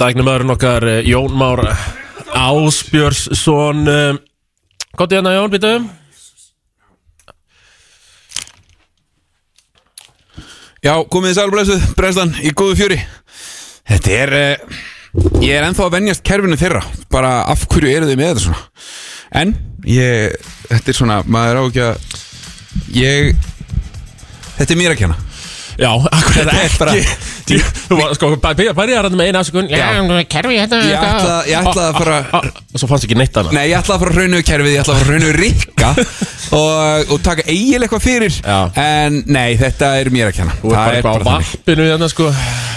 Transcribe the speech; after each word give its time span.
Dæknumæðurinn 0.00 0.52
okkar 0.54 0.84
eh, 0.88 1.02
Jón 1.04 1.34
Már 1.36 1.60
Ásbjörnsson 2.32 3.82
eh, 3.84 4.14
Gótt 4.96 5.12
í 5.12 5.18
hérna 5.18 5.34
Jón, 5.34 5.50
býtu 5.52 5.72
Já, 10.80 10.94
komið 11.12 11.34
þið 11.34 11.36
sælblæsuð, 11.36 11.82
brennstan 11.92 12.30
í 12.40 12.54
góðu 12.56 12.78
fjöri. 12.78 12.96
Þetta 13.90 14.14
er 14.16 14.30
uh, 14.38 14.78
Ég 15.44 15.52
er 15.58 15.66
ennþá 15.66 15.90
að 15.90 15.96
venjast 15.98 16.24
kerfinu 16.24 16.56
þeirra. 16.56 16.80
Bara 17.12 17.34
af 17.52 17.66
hverju 17.68 17.92
eru 17.92 18.08
þið 18.08 18.16
með 18.22 18.30
þetta 18.30 18.44
svona? 18.46 18.62
En, 19.42 19.52
ég 19.84 20.38
Þetta 20.70 20.94
er 20.94 20.96
svona, 20.96 21.20
maður 21.28 21.60
á 21.60 21.62
ekki 21.66 21.84
að 21.90 22.96
Ég 22.96 23.34
Þetta 24.56 24.72
er 24.72 24.80
mér 24.80 24.96
að 24.96 25.02
kenna 25.04 25.20
Já, 25.80 25.90
akkur 26.12 26.34
Þetta 26.36 26.56
er 26.60 26.90
ekki? 26.92 27.60
sko, 28.18 28.30
bæði 28.42 28.68
að 28.70 28.82
ræða 28.90 29.12
með 29.16 29.30
eina 29.30 29.40
afsökun 29.40 29.70
Já, 29.72 29.86
kerfi 30.30 30.58
hérna 30.60 30.80
Ég 30.84 30.98
ætla, 31.00 31.38
ég 31.48 31.70
ætla 31.70 31.86
að 31.88 32.00
fara 32.00 32.18
Og 32.44 32.82
svo 32.82 32.90
fannst 32.90 33.08
ekki 33.08 33.16
neitt 33.18 33.40
annað. 33.40 33.56
Nei, 33.56 33.64
ég 33.70 33.78
ætla 33.80 33.96
að 33.96 34.04
fara 34.04 34.12
að 34.14 34.20
raunu 34.20 34.42
kerfið 34.50 34.76
Ég 34.76 34.84
ætla 34.84 34.96
að 34.96 35.00
fara 35.00 35.08
að 35.08 35.16
raunu 35.16 35.32
rikka 35.40 35.94
og, 36.58 37.12
og 37.14 37.20
taka 37.24 37.44
eiginlega 37.46 37.86
eitthvað 37.86 38.04
fyrir. 38.04 38.38
Já. 38.42 38.58
En 38.80 39.20
nei, 39.30 39.54
þetta 39.60 39.90
er 40.00 40.10
mér 40.14 40.30
að 40.30 40.38
kenna. 40.40 40.56
Þú 40.60 40.72
er 40.72 40.76
bara 40.76 40.96
eitthvað 40.96 41.10
á 41.10 41.20
þannig. 41.20 41.52
vappinu 41.54 41.86
hérna 41.86 42.08
sko. 42.10 42.30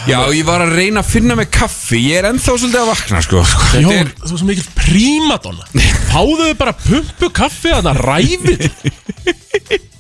Já, 0.04 0.18
ég 0.36 0.44
var 0.48 0.66
að 0.66 0.76
reyna 0.78 1.04
að 1.04 1.14
finna 1.14 1.38
með 1.40 1.50
kaffi. 1.58 2.02
Ég 2.10 2.20
er 2.22 2.30
ennþá 2.30 2.58
svolítið 2.58 2.82
að 2.82 2.92
vakna, 2.92 3.24
sko. 3.26 3.46
Þetta 3.72 3.84
Jón, 3.86 3.96
er, 4.02 4.12
þú 4.20 4.30
er 4.30 4.44
svo 4.44 4.50
mikil 4.50 4.68
prímadonna. 4.78 5.88
Fáðu 6.12 6.50
þau 6.52 6.60
bara 6.60 6.76
pumpu 6.84 7.32
kaffi 7.42 7.74
að 7.74 7.90
það 7.90 8.04
ræfið 8.10 9.90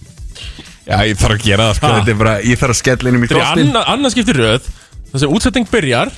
já, 0.87 0.97
ég 1.07 1.17
þarf 1.19 1.37
að 1.37 1.47
gera 1.47 1.69
það, 1.69 1.79
sko. 1.79 1.95
Þetta 1.97 2.13
er 2.13 2.21
bara, 2.21 2.35
ég 2.43 2.61
þarf 2.61 2.75
að 2.75 2.79
skella 2.81 3.09
inn 3.09 3.17
í 3.17 3.23
Þetta 3.27 3.41
er 3.41 3.63
annað 3.63 3.89
anna 3.95 4.13
skipti 4.13 4.37
röð 4.37 4.69
Þessi 5.13 5.29
útsetting 5.29 5.69
byrjar 5.71 6.13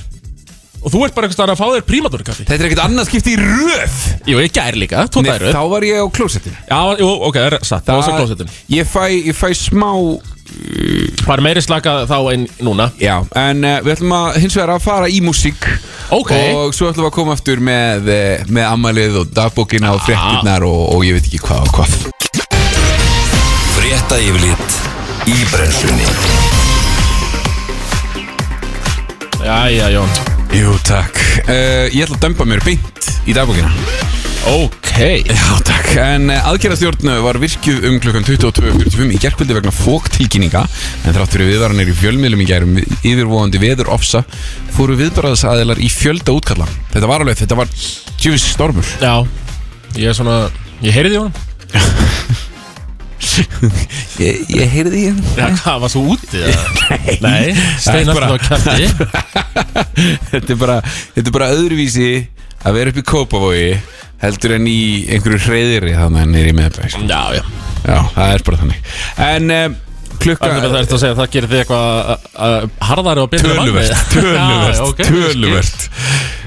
Og 0.86 0.94
þú 0.94 1.02
ert 1.08 1.16
bara 1.16 1.26
eitthvað 1.28 1.52
að 1.56 1.58
fá 1.58 1.66
þér 1.66 1.86
prímadonna 1.88 2.26
kaffi. 2.28 2.44
Þetta 2.46 2.62
er 2.62 2.68
ekkert 2.68 2.82
annað 2.84 3.08
skipti 3.10 3.32
í 3.34 3.40
röð. 3.42 3.96
Jú, 4.30 4.38
ég 4.38 4.54
gær 4.54 4.78
líka, 4.78 5.08
Nei, 5.10 5.26
dæru 5.32 5.54
Þá 5.56 5.62
var 5.72 5.86
ég 5.88 5.98
á 5.98 6.06
klósettinu. 6.14 6.60
Já, 6.70 6.78
jú, 7.02 7.10
ok, 7.26 7.40
það 7.40 7.48
er 7.48 7.56
satt, 7.66 7.88
það 7.88 7.98
var 7.98 8.06
svo 8.06 8.20
klósetin 8.20 8.54
Ég 8.70 8.92
fæ, 8.92 9.04
ég 9.18 9.38
fæ 9.38 9.48
smá 9.58 9.90
Það 10.46 11.32
er 11.34 11.42
meiri 11.42 11.64
slaka 11.66 11.94
þá 12.06 12.18
en 12.36 12.44
núna. 12.64 12.86
Já, 13.02 13.16
en 13.42 13.66
uh, 13.66 13.80
við 13.82 13.96
ætlum 13.96 14.14
að 14.14 14.38
hins 14.44 14.58
vegar 14.60 14.76
að 14.76 14.84
fara 14.86 15.10
í 15.10 15.18
músík. 15.26 15.66
Ok. 16.14 16.36
Og 16.54 16.76
svo 16.78 16.92
ætlum 16.92 17.08
við 17.08 17.10
að 17.10 17.16
koma 17.18 17.34
aftur 17.34 17.64
með, 17.66 18.12
eh, 18.14 18.46
með 18.54 18.70
ammalið 18.70 19.18
og 19.24 19.34
dagbókina 19.36 19.96
og 19.98 20.06
fréttirnar 20.06 20.68
og, 20.70 20.84
og 20.94 21.08
ég 21.08 21.18
veit 21.18 21.32
ekki 21.32 21.42
hvað 21.48 21.66
og 21.66 21.80
hvað 21.80 22.25
Frétta 24.06 24.22
yfirlit 24.22 24.74
í 25.26 25.36
brennslunni. 25.50 26.06
Jæja, 29.42 29.88
Jón. 29.96 30.12
Jú, 30.54 30.76
takk. 30.86 31.18
Uh, 31.48 31.88
Ég 31.90 32.04
ætla 32.06 32.20
að 32.20 32.28
dömpa 32.28 32.46
mér 32.46 32.62
beint 32.62 33.10
í 33.26 33.34
dagbókina. 33.34 33.72
Ok. 34.52 34.92
Já, 35.26 35.42
takk. 35.66 35.90
En 36.04 36.30
uh, 36.30 36.52
aðgerðastjórn 36.52 37.16
var 37.26 37.42
virkjuð 37.42 37.90
um 37.90 37.98
klukkan 38.04 38.30
22.45 38.30 39.18
í 39.18 39.24
gerkvöldi 39.26 39.58
vegna 39.58 39.74
fóktilkynninga 39.74 40.62
en 40.62 41.18
þrátt 41.18 41.34
fyrir 41.34 41.56
viðvaranir 41.56 41.90
í 41.90 42.00
fjölmiðlum 42.06 42.46
í 42.46 42.50
gærum 42.52 42.78
yfirvóðandi 42.86 43.64
veður 43.66 43.90
ofsa 43.98 44.22
fóru 44.78 45.00
viðbaraðsaðilar 45.02 45.82
í 45.82 45.90
fjölda 45.90 46.38
útkalla. 46.38 46.70
Þetta 46.94 47.10
var 47.10 47.26
alveg, 47.26 47.42
þetta 47.42 47.58
var 47.64 47.74
tjöfis 48.22 48.52
stormur. 48.54 48.98
Já, 49.02 49.16
ég 49.98 50.12
er 50.14 50.20
svona 50.22 50.44
Ég 50.84 50.94
heyrði 50.94 51.24
honum 51.24 51.42
Ég, 54.20 54.42
ég 54.52 54.72
heyrði 54.72 55.00
í 55.00 55.06
henn 55.10 55.22
Já, 55.36 55.48
hvað, 55.62 55.82
var 55.86 55.92
svo 55.92 56.04
úti? 56.16 56.42
Nei. 56.86 57.18
Nei, 57.24 57.56
stein 57.82 58.08
Það 58.08 58.20
er 58.20 58.28
alltaf 58.28 58.32
á 58.32 58.38
kæfti 58.46 58.88
þetta, 60.32 60.48
er 60.48 60.60
bara, 60.60 60.78
þetta 61.16 61.28
er 61.30 61.36
bara 61.36 61.52
öðruvísi 61.56 62.10
að 62.66 62.78
vera 62.80 62.92
upp 62.92 63.00
í 63.00 63.06
Kópavogi 63.06 63.70
heldur 64.24 64.56
en 64.58 64.68
í 64.70 64.80
einhverju 65.14 65.42
hreyðiri 65.46 65.96
þannig 65.98 66.24
að 66.24 66.32
nýri 66.34 66.54
meðbæk 66.58 66.94
sko. 66.94 67.02
Já, 67.10 67.22
já. 67.38 67.44
Já, 67.86 67.98
það 68.16 68.32
er 68.32 68.46
bara 68.48 68.62
þannig. 68.62 68.94
En 69.26 69.52
um, 69.56 69.76
klukka 70.24 70.50
Það 70.50 70.64
er 70.64 70.74
þetta 70.80 70.98
að 70.98 71.04
segja 71.04 71.14
að 71.16 71.20
það 71.20 71.34
gerir 71.36 71.52
þig 71.52 71.62
eitthvað 71.62 72.14
uh, 72.16 72.56
harðari 72.90 73.24
og 73.26 73.30
betur 73.36 73.52
Töluvert, 73.52 74.00
töluvert, 74.16 74.80
Já, 74.80 74.88
ok, 74.88 75.04
töluvert. 75.12 75.86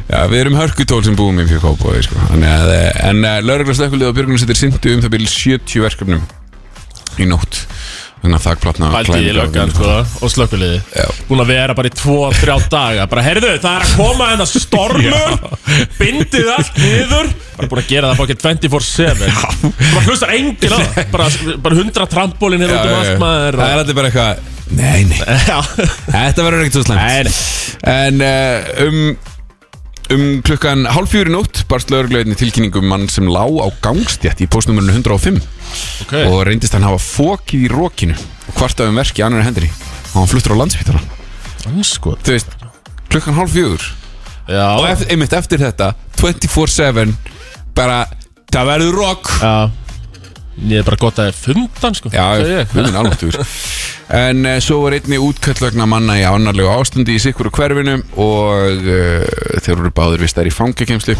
Já, 0.09 0.19
við 0.33 0.41
erum 0.41 0.59
hörkutól 0.59 1.03
sem 1.05 1.19
búum 1.19 1.39
í 1.39 1.47
fyrir 1.47 1.63
Kópavogi 1.63 2.09
sko. 2.09 2.19
Þannig 2.33 2.55
að, 2.57 2.75
eh, 2.79 2.91
En 3.13 3.23
uh, 3.23 3.39
laurugla 3.45 3.77
slökkulega 3.79 4.11
og 4.11 4.19
björgunarsættir 4.19 4.59
syndu 4.59 4.97
um 4.97 5.05
það 5.05 5.15
byrjum 5.15 5.33
70 5.37 5.87
verkefnum 5.87 6.27
í 7.25 7.29
nótt. 7.31 7.63
Þannig 8.19 8.35
að 8.35 8.47
þakplatna 8.49 8.89
Bælti 8.91 9.19
í 9.23 9.35
löggan 9.37 9.71
sko. 9.71 9.91
og 10.27 10.31
slökkuliði. 10.33 10.79
Búin 11.29 11.43
að 11.45 11.51
vera 11.53 11.77
bara 11.79 11.91
í 11.91 11.93
2-3 11.95 12.57
daga. 12.73 13.05
Bara 13.13 13.23
heyrðu 13.29 13.53
það 13.63 13.77
er 13.77 13.85
að 13.85 13.93
koma 14.01 14.31
hennar 14.33 14.51
stormur. 14.51 15.37
Bindið 16.01 16.51
allt 16.57 16.81
niður. 16.83 17.31
Bara 17.55 17.71
búin 17.71 17.83
að 17.85 17.93
gera 17.93 18.11
það 18.11 18.23
bákið 18.25 18.43
24-7 18.43 19.23
Bara 19.79 20.05
hlustar 20.09 20.35
enginn 20.35 20.75
á 20.75 20.79
það. 20.83 21.01
Bara, 21.15 21.31
bara 21.63 21.81
100 21.85 22.11
trampólin 22.11 22.67
hérna 22.67 22.83
út 22.83 22.91
um 22.91 22.99
allt 22.99 23.23
maður 23.23 23.59
Það 23.59 23.73
er 23.73 23.83
alltaf 23.83 23.99
bara 23.99 24.13
eitthvað 24.13 24.55
Nei, 24.69 25.01
nei, 25.09 25.17
þetta 26.13 26.45
verður 26.45 26.67
ekkert 26.67 26.77
svo 26.77 26.85
slæmt. 26.85 27.39
En 27.89 28.21
uh, 28.21 28.85
um 28.85 29.01
Um 30.09 30.39
klukkan 30.41 30.87
í 30.89 31.23
nótt 31.29 31.67
barst 31.69 31.91
lögregleginni 31.93 32.37
tilkynningu 32.41 32.81
um 32.81 32.87
mann 32.89 33.03
sem 33.13 33.27
lá 33.29 33.45
á 33.45 33.69
gangstjætt 33.85 34.41
í 34.41 34.47
postnumurinu 34.49 34.95
105 34.97 35.37
ok. 36.05 36.15
Og 36.29 36.43
reyndist 36.49 36.77
hann 36.77 36.87
hafa 36.87 37.01
fókið 37.03 37.67
í 37.67 37.71
rókinu 37.73 38.17
og 38.17 38.57
kvartaði 38.57 38.93
um 38.93 39.01
verki 39.01 39.25
annar 39.27 39.47
hendinni. 39.47 39.71
Og 40.15 40.23
hann 40.23 40.31
fluttur 40.31 40.57
á 40.57 40.61
landsbytana 40.63 41.03
Þú 42.25 42.33
veist, 42.33 42.55
klukkan 43.13 43.37
hálf 43.37 43.53
fjögur. 43.53 43.83
Já, 44.49 44.65
og 44.79 44.87
eftir, 44.89 45.11
einmitt 45.13 45.35
eftir 45.37 45.61
þetta 45.61 45.91
24-7 46.17 47.13
bara, 47.77 48.07
það 48.49 48.71
verður 48.73 48.97
rók 49.03 49.35
já 49.43 49.69
Ég 50.59 50.81
er 50.81 50.87
bara 50.87 50.99
gott 50.99 51.19
að 51.21 51.29
það 51.29 51.31
er 51.31 51.39
fundan 51.39 51.95
sko. 51.95 52.11
Já, 52.11 52.65
humin 52.73 52.99
alváttur 52.99 53.37
En 54.19 54.41
uh, 54.49 54.57
svo 54.65 54.81
var 54.83 54.97
einni 54.97 55.19
útkall 55.21 55.59
vegna 55.61 55.85
manna 55.87 56.17
í 56.19 56.25
ánarlegu 56.25 56.71
ástandi 56.73 57.15
í 57.15 57.23
sikuru 57.23 57.53
hverfinu 57.55 57.99
og 58.17 58.87
uh, 58.89 59.27
þeir 59.61 59.77
voru 59.83 59.93
báður 59.95 60.25
vistar 60.25 60.49
í 60.49 60.55
fangakemslu 60.55 61.15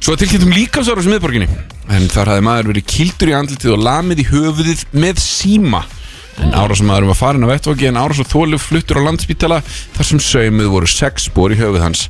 Svo 0.00 0.14
tilkynntum 0.16 0.54
líka 0.54 0.84
sára 0.86 1.02
sem 1.04 1.12
miðborginni. 1.12 1.50
En 1.90 2.06
þar 2.12 2.34
hafði 2.34 2.46
maður 2.46 2.70
verið 2.72 2.86
kildur 2.94 3.32
í 3.32 3.36
andlitið 3.36 3.74
og 3.74 3.82
lamið 3.84 4.22
í 4.22 4.28
höfuðið 4.30 4.84
með 5.02 5.20
síma. 5.24 5.82
En 6.40 6.54
árásamaður 6.56 7.10
var 7.10 7.18
farin 7.18 7.44
af 7.44 7.50
vettvoki 7.52 7.90
en 7.90 7.98
árás 8.00 8.22
og 8.22 8.30
þólu 8.30 8.60
fluttur 8.62 9.02
á 9.02 9.06
landspítala 9.10 9.58
þar 9.66 10.08
sem 10.08 10.22
saumuð 10.24 10.70
voru 10.72 10.88
sex 10.88 11.26
spor 11.28 11.52
í 11.52 11.58
höfuð 11.60 11.84
hans 11.84 12.06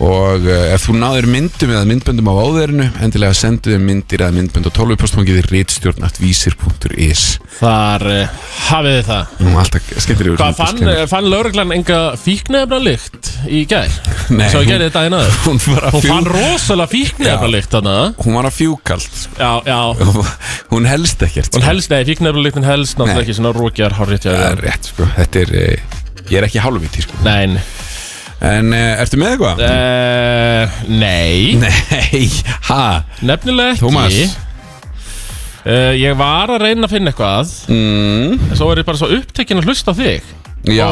og 0.00 0.46
uh, 0.48 0.72
ef 0.72 0.86
þú 0.86 0.94
náður 0.96 1.26
myndum 1.28 1.70
eða 1.74 1.84
myndböndum 1.90 2.28
á 2.32 2.34
áðurinu 2.40 2.86
endilega 3.04 3.36
senduðu 3.36 3.76
myndir 3.84 4.22
eða 4.24 4.32
myndbönd 4.38 4.68
á 4.68 4.72
tólvupostfangið 4.78 5.42
rítstjórnaftvísir.is 5.50 7.24
Þar 7.60 8.04
uh, 8.08 8.38
hafið 8.70 8.94
þið 8.96 9.02
það. 9.10 9.34
Nú, 9.44 9.50
alltaf 9.60 9.90
skemmtir 10.00 10.30
yfir 10.30 10.40
Hvað 10.40 10.56
fann, 10.62 10.80
eh, 10.88 11.02
fann 11.10 11.28
lauruglan 11.28 11.74
enga 11.76 11.98
fíknefna 12.20 12.78
lykt 12.80 13.28
í 13.44 13.60
gær? 13.68 13.92
Nei, 14.38 14.46
Svo 14.52 14.62
ég 14.64 14.70
gerði 14.72 14.88
þetta 14.88 15.04
eina 15.04 15.20
aður 15.20 15.36
Hún 15.44 15.60
var 15.66 15.88
að 15.90 15.96
Hún 15.98 16.06
fann 16.06 16.30
fjú 16.30 16.34
rosalega 16.38 16.92
fíknefna 16.94 17.52
lykt 17.52 17.76
þannig 17.76 18.24
Hún 18.24 18.38
var 18.40 18.48
að 18.48 18.56
fjúkalt 18.56 19.20
sko. 19.20 19.36
Já, 19.36 19.52
já. 19.68 19.80
Hún 20.72 20.88
helst 20.88 21.26
ekkert 21.28 21.52
Hún 21.52 21.60
sko. 21.60 21.66
helst, 21.68 21.92
nei, 21.92 22.00
fíknefna 22.08 22.46
lyktin 22.48 22.68
helst 22.68 22.96
Náttúrulega 22.96 23.20
Nei. 23.20 23.26
ekki 23.28 23.36
svona 23.42 23.52
rókjar, 23.58 23.98
hárrétt 24.00 24.24
hjá 24.24 24.32
Það 24.32 24.44
þér 24.46 24.56
er 24.56 24.64
rétt 24.70 24.92
sko. 24.94 25.10
Þetta 25.18 25.44
er 25.44 25.54
eh, 25.60 25.98
Ég 26.30 26.38
er 26.38 26.46
ekki 26.46 26.60
hálfviti 26.62 27.02
sko. 27.02 27.16
Nei, 27.26 27.46
nei. 27.56 27.62
En 28.40 28.70
uh, 28.72 29.00
ertu 29.02 29.18
með 29.20 29.34
eitthvað? 29.34 29.58
Uh, 29.66 30.78
nei, 30.88 31.58
Nei, 31.60 32.22
ha? 32.70 32.84
Nefnilega 33.20 33.74
ekki. 33.74 33.82
Tómas. 33.84 34.16
uh, 35.66 35.92
Ég 36.00 36.16
var 36.16 36.52
að 36.54 36.62
reyna 36.64 36.88
að 36.88 36.94
finna 36.94 37.12
eitthvað. 37.12 37.52
Mm, 37.68 38.38
En 38.50 38.56
svo 38.56 38.70
er 38.72 38.80
ég 38.80 38.88
bara 38.88 39.00
svo 39.02 39.10
upptekinn 39.18 39.60
að 39.60 39.68
hlusta 39.68 39.92
á 39.92 39.94
þig. 40.00 40.30
Já, 40.70 40.88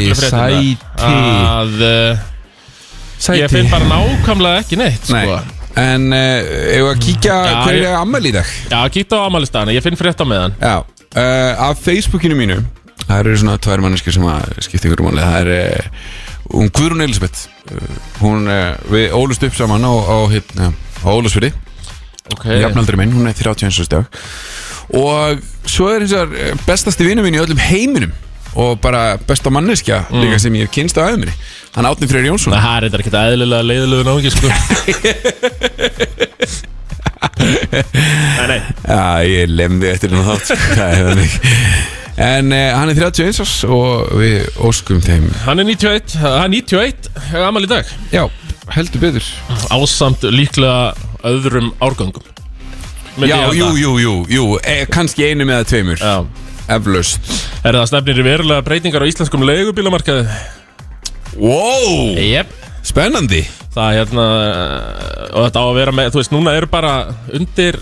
ég 0.00 0.16
sæti. 0.16 0.74
Að 1.00 1.76
Sæti. 3.18 3.38
ég 3.42 3.50
finn 3.52 3.70
bara 3.72 3.86
nákvæmlega 3.88 4.60
ekki 4.62 4.76
neitt 4.78 5.08
Nei. 5.12 5.24
sko. 5.26 5.38
En 5.78 6.08
ef 6.14 6.84
að 6.88 7.00
kíkja 7.04 7.34
Já, 7.36 7.54
hverju 7.64 7.82
ég- 7.82 7.88
er 7.88 7.96
ammæli 8.00 8.30
í 8.32 8.34
dag? 8.36 8.48
Já, 8.70 8.80
kíkta 8.94 9.18
á 9.18 9.26
amalistana, 9.28 9.72
ég 9.74 9.82
finn 9.84 9.96
frétt 9.98 10.20
á 10.20 10.26
meðan. 10.28 10.54
Já. 10.60 10.84
Af 11.68 11.80
Facebookinu 11.84 12.36
mínu 12.38 12.58
Það 13.08 13.20
eru 13.22 13.36
svona 13.40 13.56
tvær 13.64 13.80
manneskir 13.80 14.12
sem 14.12 14.24
að 14.28 14.58
skipta 14.66 14.88
ykkur 14.90 15.04
máli. 15.06 15.22
Það 15.24 15.52
er 15.54 15.84
hún 16.52 16.70
Guðrún 16.74 17.04
Elisabeth 17.04 17.46
Hún, 18.22 18.48
við 18.88 19.12
ólust 19.16 19.44
upp 19.44 19.56
saman 19.56 19.84
á, 19.84 19.92
á, 19.92 20.16
hérna, 20.32 20.70
á 21.04 21.08
Ólusfyrði 21.12 21.52
okay. 22.32 22.62
Jafnaldri 22.62 22.96
minn, 23.00 23.12
hún 23.12 23.28
er 23.28 23.36
31 23.36 23.68
árs 23.68 23.92
dag. 23.92 24.08
Og 24.96 25.42
svo 25.68 25.90
er 25.92 26.04
hins 26.04 26.14
vegar 26.16 26.64
bestasti 26.64 27.04
vinnu 27.04 27.24
minn 27.24 27.36
í 27.36 27.42
öllum 27.42 27.60
heiminum 27.60 28.16
Og 28.58 28.78
bara 28.80 29.18
besta 29.28 29.52
manneskja 29.52 30.06
Líka 30.08 30.38
sem 30.40 30.54
ég 30.56 30.64
hef 30.64 30.72
kynst 30.72 30.96
á 30.96 31.04
aðeins 31.04 31.36
Hann 31.76 31.86
Átni 31.86 32.08
Freyr 32.10 32.24
Jónsson. 32.26 32.56
Það 32.56 32.74
er 32.74 32.84
þetta 32.86 32.98
ekki 33.04 33.12
eðlilega 33.20 33.66
leiðilegu 33.68 34.02
náungi 34.08 34.30
sko. 34.34 34.48
Nei, 37.38 38.46
nei. 38.48 38.60
Já, 38.82 39.02
ég 39.26 39.50
lemði 39.52 39.90
eftir 39.92 40.10
hennar 40.10 40.26
þátt 40.32 40.48
sko. 40.48 40.56
Það 40.74 40.90
er 40.96 41.02
þannig 41.08 41.32
En 42.18 42.50
uh, 42.50 42.58
hann 42.74 42.90
er 42.90 42.98
31 42.98 43.38
árs 43.44 43.52
og 43.70 44.08
við 44.18 44.48
óskum 44.66 44.98
þeim. 45.04 45.28
Hann 45.44 45.62
er 45.62 45.68
91, 45.68 46.16
hann 46.18 46.48
er 46.48 46.64
91 46.66 47.10
Gamal 47.30 47.62
í 47.62 47.70
dag. 47.70 47.92
Já, 48.10 48.24
heldur 48.74 49.04
betur. 49.04 49.28
Ásamt 49.70 50.26
líklega 50.34 50.96
öðrum 51.28 51.70
árgöngum. 51.78 52.26
Myndi 53.18 53.30
Já, 53.30 53.38
ég 53.38 53.46
halda. 53.46 53.58
jú, 53.60 53.70
jú, 53.78 53.92
jú, 54.02 54.14
jú 54.34 54.48
e, 54.62 54.76
kannski 54.90 55.28
einu 55.30 55.46
með 55.46 55.68
tveimur. 55.70 56.02
Já. 56.02 56.26
Eflaust. 56.74 57.30
Er 57.64 57.78
það 57.78 57.86
stefnir 57.92 58.20
í 58.20 58.26
verulega 58.26 58.66
breytingar 58.66 59.06
á 59.06 59.10
íslenskum 59.10 59.46
leigubílamarkaði? 59.46 60.26
Wow, 61.38 62.18
Jep. 62.18 62.50
Spennandi. 62.86 63.44
Það 63.74 63.88
er 63.92 63.98
hérna 64.00 64.26
uh, 64.26 65.24
Og 65.38 65.44
þetta 65.44 65.60
á 65.62 65.66
að 65.68 65.76
vera 65.76 65.92
með 65.94 66.08
Þú 66.14 66.18
veist, 66.18 66.32
núna 66.34 66.54
eru 66.56 66.66
bara 66.72 66.92
undir 67.36 67.76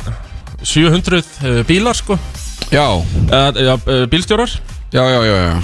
700 0.67 1.21
uh, 1.23 1.61
bílar 1.69 1.97
sko 1.97 2.19
Já, 2.73 2.87
uh, 2.93 3.05
uh, 3.33 4.07
Bílstjórar? 4.11 4.51
Já, 4.93 5.03
já, 5.11 5.21
já, 5.25 5.37
já. 5.47 5.57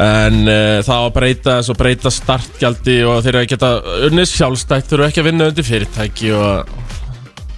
En 0.00 0.36
uh, 0.46 0.80
það 0.86 0.96
á 0.96 1.02
að 1.04 1.14
breyta 1.16 1.54
og 1.60 1.76
breyta 1.76 2.10
startgjaldi 2.14 2.94
Og 3.04 3.18
þeir 3.24 3.34
eru 3.34 3.40
að 3.42 3.48
geta 3.50 3.70
unnið 4.06 4.28
sjálfstætt 4.30 4.86
Þeir 4.88 4.96
eru 4.96 5.06
ekki 5.10 5.20
að 5.20 5.26
vinna 5.28 5.48
undir 5.50 5.66
fyrirtæki 5.66 6.30
Og 6.38 6.70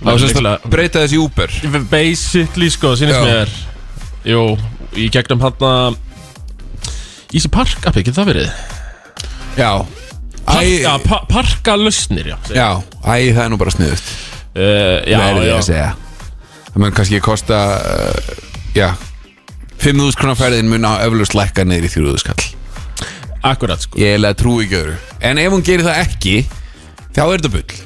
Það 0.03 0.09
var 0.09 0.23
semst 0.25 0.41
að 0.41 0.65
breyta 0.73 1.03
þessi 1.05 1.21
Uber? 1.23 1.53
Basically 1.93 2.71
sko, 2.75 2.97
sínist 2.99 3.21
Já. 3.21 3.27
mér. 3.29 3.53
Jú, 4.27 4.41
í 4.99 5.07
gegnum 5.15 5.45
hann 5.45 5.63
að 5.69 5.99
Easy 7.33 7.49
Park 7.53 7.87
appi, 7.87 8.03
getur 8.03 8.19
það 8.19 8.33
verið? 8.33 8.49
Já. 9.57 9.71
Æ, 10.43 10.59
já, 10.83 10.91
pa 11.07 11.21
parka 11.31 11.77
lausnir, 11.79 12.33
já. 12.33 12.37
já, 12.51 12.67
æ, 13.07 13.31
það 13.31 13.45
er 13.45 13.53
nú 13.53 13.59
bara 13.61 13.73
sniðut 13.73 14.09
uh, 14.59 14.99
Já, 15.07 15.19
Verði 15.23 15.47
já. 15.47 15.55
að 15.55 15.67
segja 15.69 15.91
Það 16.73 16.81
mun 16.85 16.95
kannski 16.97 17.21
kosta 17.25 17.59
uh, 17.79 18.33
Já 18.77 18.93
5.000 19.83 20.15
krónar 20.19 20.39
færðin 20.39 20.69
mun 20.71 20.87
á 20.87 21.03
eflaust 21.03 21.35
lækka 21.37 21.65
niður 21.67 21.89
í 21.89 21.93
4.000 21.93 22.23
skall 22.23 22.43
Akkurat 23.43 23.83
sko. 23.83 23.99
Ég 23.99 24.15
er 24.15 24.23
að 24.23 24.37
trúi 24.39 24.61
ekki 24.69 24.77
öðru. 24.79 24.93
En 25.27 25.39
ef 25.43 25.51
hún 25.51 25.65
gerir 25.67 25.83
það 25.83 25.97
ekki 26.05 26.35
Þá 27.13 27.23
er 27.25 27.33
þetta 27.41 27.51
bull. 27.57 27.81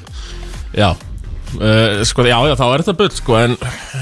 Já. 0.77 0.89
Uh, 1.57 2.03
Sko, 2.05 2.25
já, 2.27 2.35
já, 2.45 2.53
þá 2.59 2.65
er 2.67 2.83
þetta 2.83 2.95
bull 2.99 3.13
sko 3.17 3.37
En 3.39 3.55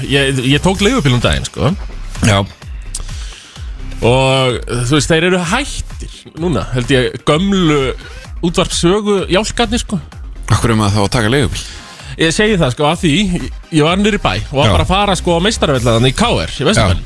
ég, 0.04 0.42
ég 0.52 0.60
tók 0.64 0.82
leigubílum 0.84 1.22
daginn 1.24 1.46
sko. 1.48 1.70
Já. 2.26 2.42
Og 4.04 4.58
þú 4.90 4.98
veist, 4.98 5.08
þeir 5.08 5.30
eru 5.30 5.40
hættir 5.48 6.18
Núna, 6.42 6.66
held 6.74 6.92
ég, 6.92 7.16
gömlu 7.24 7.80
Útvarpsögu 8.44 9.22
jálkarnir 9.32 9.80
sko. 9.80 9.96
Akkur 10.52 10.74
er 10.74 10.78
maður 10.78 10.98
þá 10.98 11.02
að 11.06 11.12
taka 11.16 11.32
leigubíl 11.32 11.64
Ég 12.16 12.32
segi 12.32 12.56
það 12.56 12.70
sko 12.72 12.86
að 12.88 13.02
því 13.02 13.12
Ég 13.76 13.82
var 13.84 13.98
nýri 14.00 14.18
bæ 14.22 14.30
og 14.48 14.56
var 14.56 14.70
Já. 14.70 14.72
bara 14.72 14.84
að 14.86 14.92
fara 14.92 15.16
sko 15.20 15.36
á 15.36 15.40
meistarvellaðan 15.44 16.08
í 16.08 16.12
KR 16.16 16.52
í 16.62 16.66
Vesturbæn 16.70 17.02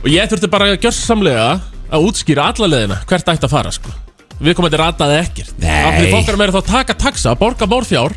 Og 0.00 0.08
ég 0.12 0.30
þurfti 0.30 0.48
bara 0.52 0.70
að 0.72 0.78
gjörsamlega 0.86 1.46
að 1.92 2.06
útskýra 2.08 2.46
alla 2.52 2.68
leðina 2.70 2.96
hvert 3.06 3.28
ætti 3.32 3.46
að 3.46 3.52
fara 3.52 3.70
sko. 3.74 3.92
Við 4.36 4.54
komum 4.56 4.68
þetta 4.68 4.78
rataði 4.82 5.14
ekkert. 5.22 5.52
Nei. 5.62 5.76
Af 5.86 5.94
því 5.96 6.08
fokkar 6.12 6.36
meira 6.40 6.52
þá 6.52 6.58
að 6.60 6.66
taka 6.68 6.94
taxa, 7.00 7.32
borga 7.40 7.66
mórfjár 7.70 8.12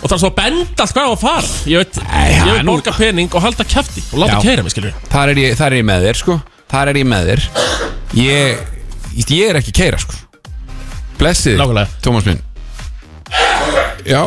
Og 0.00 0.04
það 0.08 0.14
er 0.14 0.20
svo 0.22 0.28
að 0.30 0.36
benda 0.36 0.84
allt 0.84 0.94
hvað 0.96 1.08
á 1.10 1.12
að 1.12 1.22
fara. 1.24 1.48
Ég 1.68 1.82
veit, 1.82 1.98
Nei, 2.06 2.28
ég 2.34 2.52
er 2.54 2.62
nú- 2.64 2.74
borga 2.76 2.94
pening 2.96 3.34
og 3.34 3.42
halda 3.44 3.66
kæfti 3.68 4.04
Og 4.12 4.22
láta 4.22 4.36
Já. 4.38 4.42
keira 4.46 4.62
mig, 4.64 4.72
skilur 4.72 4.94
Þar 5.10 5.32
er 5.34 5.40
ég, 5.42 5.56
þar 5.58 5.72
er 5.74 5.78
ég 5.80 5.88
með 5.90 6.06
þér 6.06 6.20
sko. 6.22 6.36
Þar 6.70 6.88
er 6.92 7.00
ég 7.02 7.08
með 7.10 7.30
þér. 7.30 7.48
Ég, 8.20 8.62
ég 9.26 9.50
er 9.50 9.58
ekki 9.60 9.74
keira 9.80 9.98
sko. 9.98 10.14
Blessið 11.18 11.58
Nákvæmlega. 11.60 11.88
Tómas 12.04 12.26
minn. 12.30 12.40
Já 14.06 14.22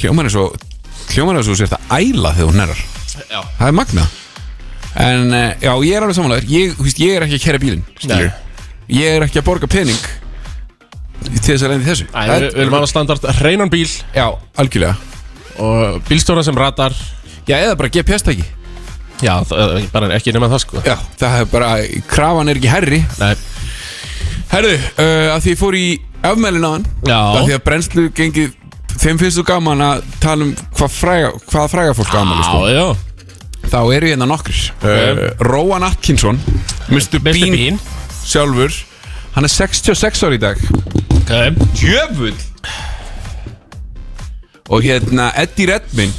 Hljómar 0.00 0.28
er 0.28 0.34
svo 0.34 0.46
Hljómar 1.10 1.40
er 1.40 1.46
svo 1.46 1.56
sérst 1.58 1.76
að 1.76 1.94
æla 1.98 2.32
þegar 2.36 2.50
hún 2.50 2.60
nerar 2.60 2.80
Já. 3.30 3.40
Það 3.58 3.66
er 3.68 3.76
magna 3.76 4.06
En 5.00 5.26
uh, 5.30 5.42
já, 5.62 5.70
ég 5.86 5.92
er 5.94 6.02
alveg 6.06 6.16
samanlegaður 6.18 6.50
ég, 6.50 6.72
þú 6.78 6.86
veist, 6.86 7.02
ég 7.02 7.14
er 7.18 7.26
ekki 7.26 7.36
að 7.38 7.44
kæra 7.44 7.60
bílinn 7.62 7.84
skilur. 8.00 8.30
Ég 8.90 9.16
er 9.18 9.26
ekki 9.26 9.38
að 9.38 9.46
borga 9.46 9.68
pening 9.70 10.08
Til 11.20 11.52
þess 11.52 11.62
að 11.66 11.72
lendi 11.74 11.86
þessu. 11.86 12.06
Æ, 12.10 12.20
við, 12.26 12.44
við 12.46 12.56
viljum 12.62 12.74
hafa 12.78 12.88
standart 12.88 13.26
hreinan 13.38 13.70
bíl. 13.70 13.84
Já, 14.16 14.24
algjörlega. 14.58 14.94
Og 15.60 15.98
bílstjóra 16.08 16.42
sem 16.46 16.56
ratar 16.58 16.94
Já, 17.46 17.58
eða 17.60 17.76
bara 17.78 17.90
GPS-tæki 17.92 18.46
Já, 19.20 19.34
það, 19.44 19.74
bara 19.92 20.08
ekki 20.16 20.32
nema 20.32 20.48
það 20.48 20.62
sko. 20.64 20.80
Já, 20.86 20.94
það 21.20 21.34
er 21.42 21.48
bara 21.52 21.70
Krafan 22.08 22.48
er 22.50 22.60
ekki 22.60 22.70
herri 22.72 23.02
Nei, 23.20 23.34
Herðu, 24.50 24.72
uh, 24.74 25.26
að 25.36 25.44
því 25.44 25.52
ég 25.54 25.60
fór 25.60 25.76
í 25.78 25.84
afmælin 26.26 26.66
á 26.66 26.70
hann 26.72 26.86
Já. 27.06 27.18
Að 27.20 27.44
því 27.50 27.56
að 27.58 27.64
brennslu 27.68 28.06
gengið 28.16 28.56
Þeim 29.00 29.16
finnst 29.20 29.38
þú 29.40 29.46
gaman 29.48 29.80
að 29.80 30.02
tala 30.20 30.44
um 30.44 30.50
hvað 30.76 30.90
fræga, 30.92 31.30
hvað 31.48 31.70
fræga 31.72 31.94
fólk 31.96 32.16
afmæli 32.20 32.44
sko. 32.44 32.58
já, 32.68 32.74
já. 32.76 32.96
Þá 33.70 33.80
eru 33.94 34.08
hérna 34.10 34.26
nokkur 34.26 34.58
uh, 34.82 35.20
Róan 35.46 35.84
Atkinson 35.86 36.40
Mr. 36.90 37.20
Bean, 37.22 37.54
Bean. 37.54 37.78
sjálfur 38.26 38.74
Hann 39.36 39.46
er 39.46 39.52
66 39.52 40.24
ári 40.26 40.40
í 40.40 40.42
dag. 40.42 40.58
Ok. 41.20 41.30
Jöfull 41.78 42.34
Og 44.70 44.82
hérna 44.82 45.28
Eddie 45.38 45.68
Redmayne 45.70 46.12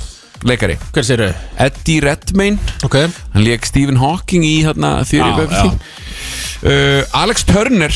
Leikari. 0.48 0.77
Hver 0.95 1.06
sér 1.06 1.22
þau? 1.22 1.44
Eddie 1.68 2.01
Redmayne. 2.01 2.57
Ok. 2.88 2.98
Hann 3.36 3.45
leik 3.45 3.68
Stephen 3.68 4.00
Hawking 4.01 4.48
í 4.48 4.63
hérna 4.66 4.95
of 5.04 5.13
Everything 5.13 5.77
uh, 6.66 7.04
Alex 7.22 7.45
Turner. 7.45 7.94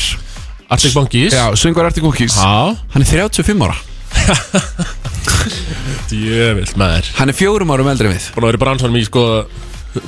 Arctic 0.70 0.94
Monkeys. 0.94 1.34
Já, 1.34 1.50
söngur 1.58 1.88
Arctic 1.88 2.06
Monkeys. 2.06 2.38
Hann 2.38 3.02
er 3.02 3.10
35 3.10 3.66
ára 3.66 3.95
Djövill 6.10 6.72
maður. 6.78 7.08
Hann 7.18 7.30
er 7.32 7.36
fjórum 7.36 7.72
árum 7.74 7.88
eldri 7.90 8.08
en 8.10 8.14
við. 8.16 8.28
Búin 8.36 8.46
að 8.46 8.50
vera 8.52 8.58
í 8.60 8.62
bransanum 8.64 8.98
í 9.00 9.04
sko 9.06 9.24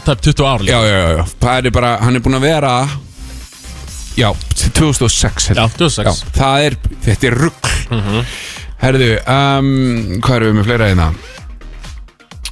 Tæp 0.04 0.20
20 0.20 0.44
ár 0.44 0.60
líka. 0.64 0.74
Já, 0.74 0.80
já, 0.84 0.96
já, 1.00 1.10
já 1.16 1.24
Það 1.40 1.58
er 1.70 1.74
bara, 1.78 1.90
hann 2.04 2.18
er 2.18 2.24
búin 2.24 2.36
að 2.38 2.44
vera 2.44 2.72
Já, 4.18 4.28
til 4.58 4.72
2006 4.76 5.48
held 5.52 5.60
Já, 5.60 5.64
ég. 5.64 5.76
2006 5.78 6.04
Já, 6.04 6.30
það 6.36 6.66
er, 6.66 6.76
þetta 7.06 7.28
er 7.30 7.36
rugg 7.38 7.70
Herðu, 8.78 9.08
um, 9.32 9.70
hvað 10.22 10.36
erum 10.36 10.50
við 10.52 10.58
með 10.60 10.68
fleira 10.68 10.88
hérna? 10.92 11.06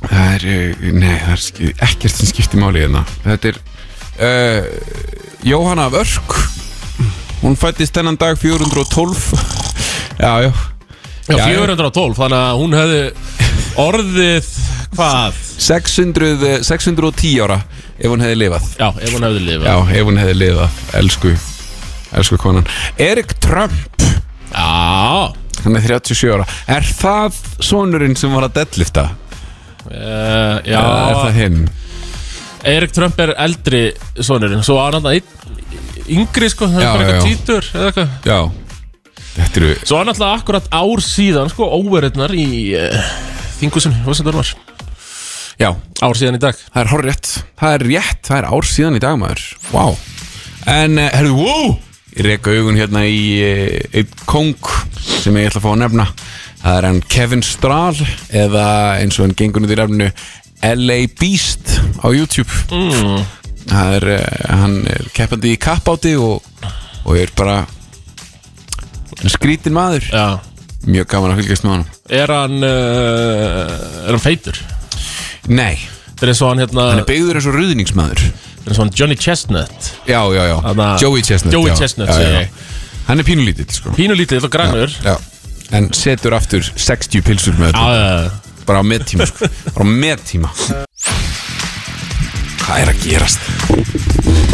Það 0.07 0.31
er, 0.33 0.47
uh, 0.55 0.87
nei, 0.97 1.13
það 1.23 1.35
er 1.37 1.43
ski- 1.45 1.75
ekkert 1.87 2.17
sem 2.17 2.31
skiptir 2.31 2.59
máli 2.63 2.83
hérna. 2.83 3.03
Þetta 3.23 3.53
er 3.53 3.61
uh, 4.27 4.65
Jóhanna 5.47 5.87
af 5.91 5.95
Örk. 6.01 6.35
Hún 7.45 7.55
fættist 7.61 7.95
þennan 7.95 8.19
dag 8.19 8.35
412 8.41 9.37
Já, 10.19 10.33
já 10.49 10.51
Já, 11.27 11.37
Já, 11.37 11.47
já. 11.51 11.59
412 11.59 12.19
Þannig 12.21 12.39
að 12.39 12.61
hún 12.61 12.77
hefði 12.79 13.01
orðið 13.83 14.51
Hvað? 14.97 15.41
600, 15.67 16.29
eh, 16.47 16.61
610 16.65 17.41
ára 17.45 17.59
ef 17.97 18.11
hún 18.13 18.21
hefði 18.21 18.37
lifað. 18.43 18.65
Já, 18.77 18.89
ef 19.01 19.13
hún 19.17 19.25
hefði 19.27 19.43
lifað. 19.47 19.67
Já, 19.67 19.77
ef 19.97 20.07
hún 20.09 20.19
hefði 20.21 20.35
lifað, 20.37 20.81
elsku 21.01 21.33
Elsku 22.17 22.39
konan. 22.41 22.67
Erik 23.03 23.35
Trump, 23.43 24.05
Já. 24.53 25.33
Hann 25.65 25.77
er 25.77 25.83
37 25.83 26.31
ára. 26.37 26.45
Er 26.71 26.85
það 26.87 27.39
sonurinn 27.65 28.15
sem 28.17 28.33
var 28.37 28.47
að 28.47 28.55
deadlifta? 28.61 29.09
uh, 29.87 30.61
Já. 30.63 30.79
Eða 30.79 31.09
er 31.09 31.19
það 31.19 31.41
hinn? 31.41 31.59
Erik 32.77 32.95
Trump 32.97 33.21
er 33.23 33.35
eldri 33.39 33.83
sonurinn 34.21 34.65
Svo 34.67 34.79
var 34.81 34.97
hann 34.99 35.07
einn 35.11 35.35
yngri 36.07 36.49
sko 36.51 36.67
Já, 36.71 36.79
er 36.79 36.87
bara 36.87 37.05
eitthvað 37.07 37.27
títur 37.27 37.69
eða 37.75 37.91
eitthvað. 37.91 38.15
Já 38.27 38.66
Þetta 39.37 39.61
eru 39.61 39.73
Svo 39.83 39.99
var 39.99 40.09
náttúrulega 40.09 40.39
akkurat 40.41 40.71
ár 40.73 41.03
síðan 41.05 41.51
sko 41.53 41.69
Óverðnar 41.77 42.33
í 42.37 42.49
uh, 42.79 43.11
Þingusun 43.61 43.97
Hvað 44.07 44.33
var 44.39 44.55
Já, 45.57 45.71
Ár 46.05 46.13
síðan 46.19 46.37
í 46.37 46.41
dag. 46.43 46.57
Það 46.69 46.83
er 46.83 47.05
rétt 47.07 47.29
Það 47.57 47.75
er 47.75 47.85
rétt, 47.89 48.23
það 48.29 48.39
er 48.39 48.49
ár 48.53 48.67
síðan 48.69 48.99
í 48.99 49.01
dag 49.01 49.15
maður. 49.17 49.45
Vá. 49.71 49.85
En, 50.69 50.99
uh, 51.01 51.07
herðu, 51.15 51.37
wow 51.41 51.77
Ég 52.17 52.25
reka 52.25 52.53
augun 52.53 52.81
hérna 52.81 53.05
í 53.09 53.23
uh, 53.45 53.79
einn 53.97 54.19
kong 54.29 54.73
sem 55.05 55.37
ég 55.37 55.51
ætla 55.51 55.61
að 55.61 55.67
fá 55.67 55.71
að 55.75 55.81
nefna. 55.85 56.07
Það 56.63 56.77
er 56.81 56.89
hann 56.89 57.01
Kevin 57.13 57.45
Strahl 57.45 58.03
eða 58.33 58.67
eins 59.03 59.19
og 59.19 59.27
hann 59.27 59.37
gengur 59.37 59.65
nýtt 59.65 59.77
í 59.77 59.81
nefninu 59.81 60.11
LA 60.65 60.99
Beast 61.21 61.77
á 62.01 62.09
YouTube. 62.09 62.49
Mm. 62.73 63.25
Það 63.69 63.97
er, 63.99 64.09
uh, 64.17 64.53
hann 64.63 64.79
er 64.93 65.09
keppandi 65.17 65.53
í 65.57 65.61
kappáti 65.61 66.17
og, 66.21 66.45
og 67.05 67.21
er 67.21 67.33
bara 67.37 67.63
er 67.65 67.76
skrítin 69.33 69.73
maður. 69.77 70.07
Já. 70.13 70.27
Mjög 70.87 71.07
gaman 71.11 71.33
að 71.35 71.41
fylgjast 71.41 71.65
með 71.67 71.73
hann 71.73 71.85
Er 72.15 72.31
hann 72.31 72.61
uh, 72.63 73.71
Er 74.07 74.13
hann 74.15 74.21
feitur? 74.23 74.59
Nei, 75.51 75.81
Það 76.15 76.23
er 76.23 76.31
eins 76.31 76.43
og 76.45 76.51
hann 76.53 76.61
hérna 76.63 76.85
hann 76.93 77.01
er 77.03 77.09
beigður 77.09 77.41
eins 77.41 77.49
og 77.51 77.57
ruðningsmaður. 77.59 78.21
Það 78.23 78.61
er 78.63 78.71
eins 78.71 78.79
og 78.79 78.83
hann 78.85 78.93
Johnny 79.01 79.17
Chestnut. 79.19 79.89
Já, 80.07 80.21
já, 80.37 80.43
já, 80.47 80.55
Þarna- 80.69 80.91
Joey 81.03 81.25
Chestnut 81.27 81.57
Joey 81.57 81.73
já, 81.73 81.77
Chestnut, 81.81 82.09
já, 82.09 82.15
segi 82.21 82.31
já. 82.37 82.45
ég. 82.45 82.49
Hann 83.09 83.23
er 83.23 83.27
pínulítill 83.29 83.69
sko. 83.75 83.93
Pínulítið 83.99 84.47
og 84.49 84.53
grannur 84.55 84.95
já. 85.05 85.17
En 85.75 85.89
setur 85.99 86.37
aftur 86.39 86.63
60 86.77 87.25
pilsur 87.27 87.59
með 87.59 87.73
Já, 87.75 87.83
þetta. 87.83 87.99
já, 88.23 88.63
Bara 88.67 88.83
á 88.83 88.85
meðtíma 88.87 89.27
sko. 89.33 89.49
Bara 89.75 89.83
á 89.83 89.89
meðtíma 89.91 90.53
Hvað 92.63 92.81
er 92.83 92.91
að 92.95 93.03
gerast? 93.05 93.51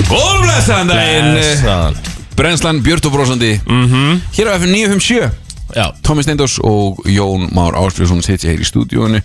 Góðum 0.08 0.42
blessaðan 0.44 0.90
daginn. 0.92 1.30
Blessaðan. 1.36 2.00
Brennslan 2.36 2.82
Björn 2.82 3.06
og 3.06 3.12
Brósandi 3.12 3.60
-hmm. 3.66 4.20
Hér 4.36 4.46
á 4.48 4.58
FM 4.58 4.72
957 4.72 5.30
Já, 5.76 5.92
Tómi 6.02 6.22
Steindors 6.22 6.58
og 6.58 7.00
Jón 7.06 7.48
Már 7.54 7.74
Ásbjörnsson 7.74 8.22
sitja 8.22 8.50
hér 8.50 8.60
í 8.60 8.64
stúdíónu 8.64 9.22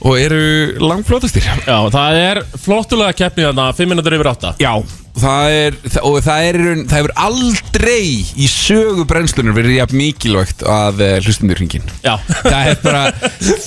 og 0.00 0.20
eru 0.20 0.76
langflótastir 0.78 1.42
Já, 1.66 1.78
það 1.90 2.14
er 2.14 2.42
flottulega 2.60 3.12
keppni 3.12 3.44
þarna 3.44 3.72
5 3.72 3.88
minútur 3.88 4.14
yfir 4.14 4.28
8 4.28 4.54
Já, 4.60 4.82
það 5.16 5.50
er, 5.56 5.76
og 6.02 6.16
það 6.24 6.48
er, 6.50 6.58
það 6.84 6.98
hefur 6.98 7.14
aldrei 7.26 8.06
í 8.36 8.48
sögu 8.50 9.06
brennslunar 9.08 9.56
verið 9.56 9.78
jafn 9.78 9.96
mikilvægt 10.00 10.64
að 10.68 11.00
uh, 11.00 11.12
hlustundur 11.24 11.60
hringin. 11.60 11.86
Já, 12.04 12.18
Það 12.42 12.70
er 12.72 12.80
bara, 12.82 13.04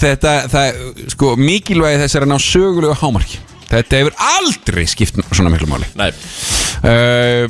þetta, 0.04 0.36
það, 0.54 0.84
sko, 1.16 1.34
mikilvægi 1.40 2.02
þess 2.04 2.20
er 2.20 2.28
að 2.28 2.34
ná 2.34 2.38
sögulegu 2.44 2.98
hámarki. 3.02 3.42
Þetta 3.70 4.02
hefur 4.02 4.22
aldrei 4.38 4.86
skipt 4.90 5.20
svona 5.32 5.54
miklu 5.54 5.70
máli. 5.70 5.90
nei 6.00 6.12
Uh, 6.80 7.50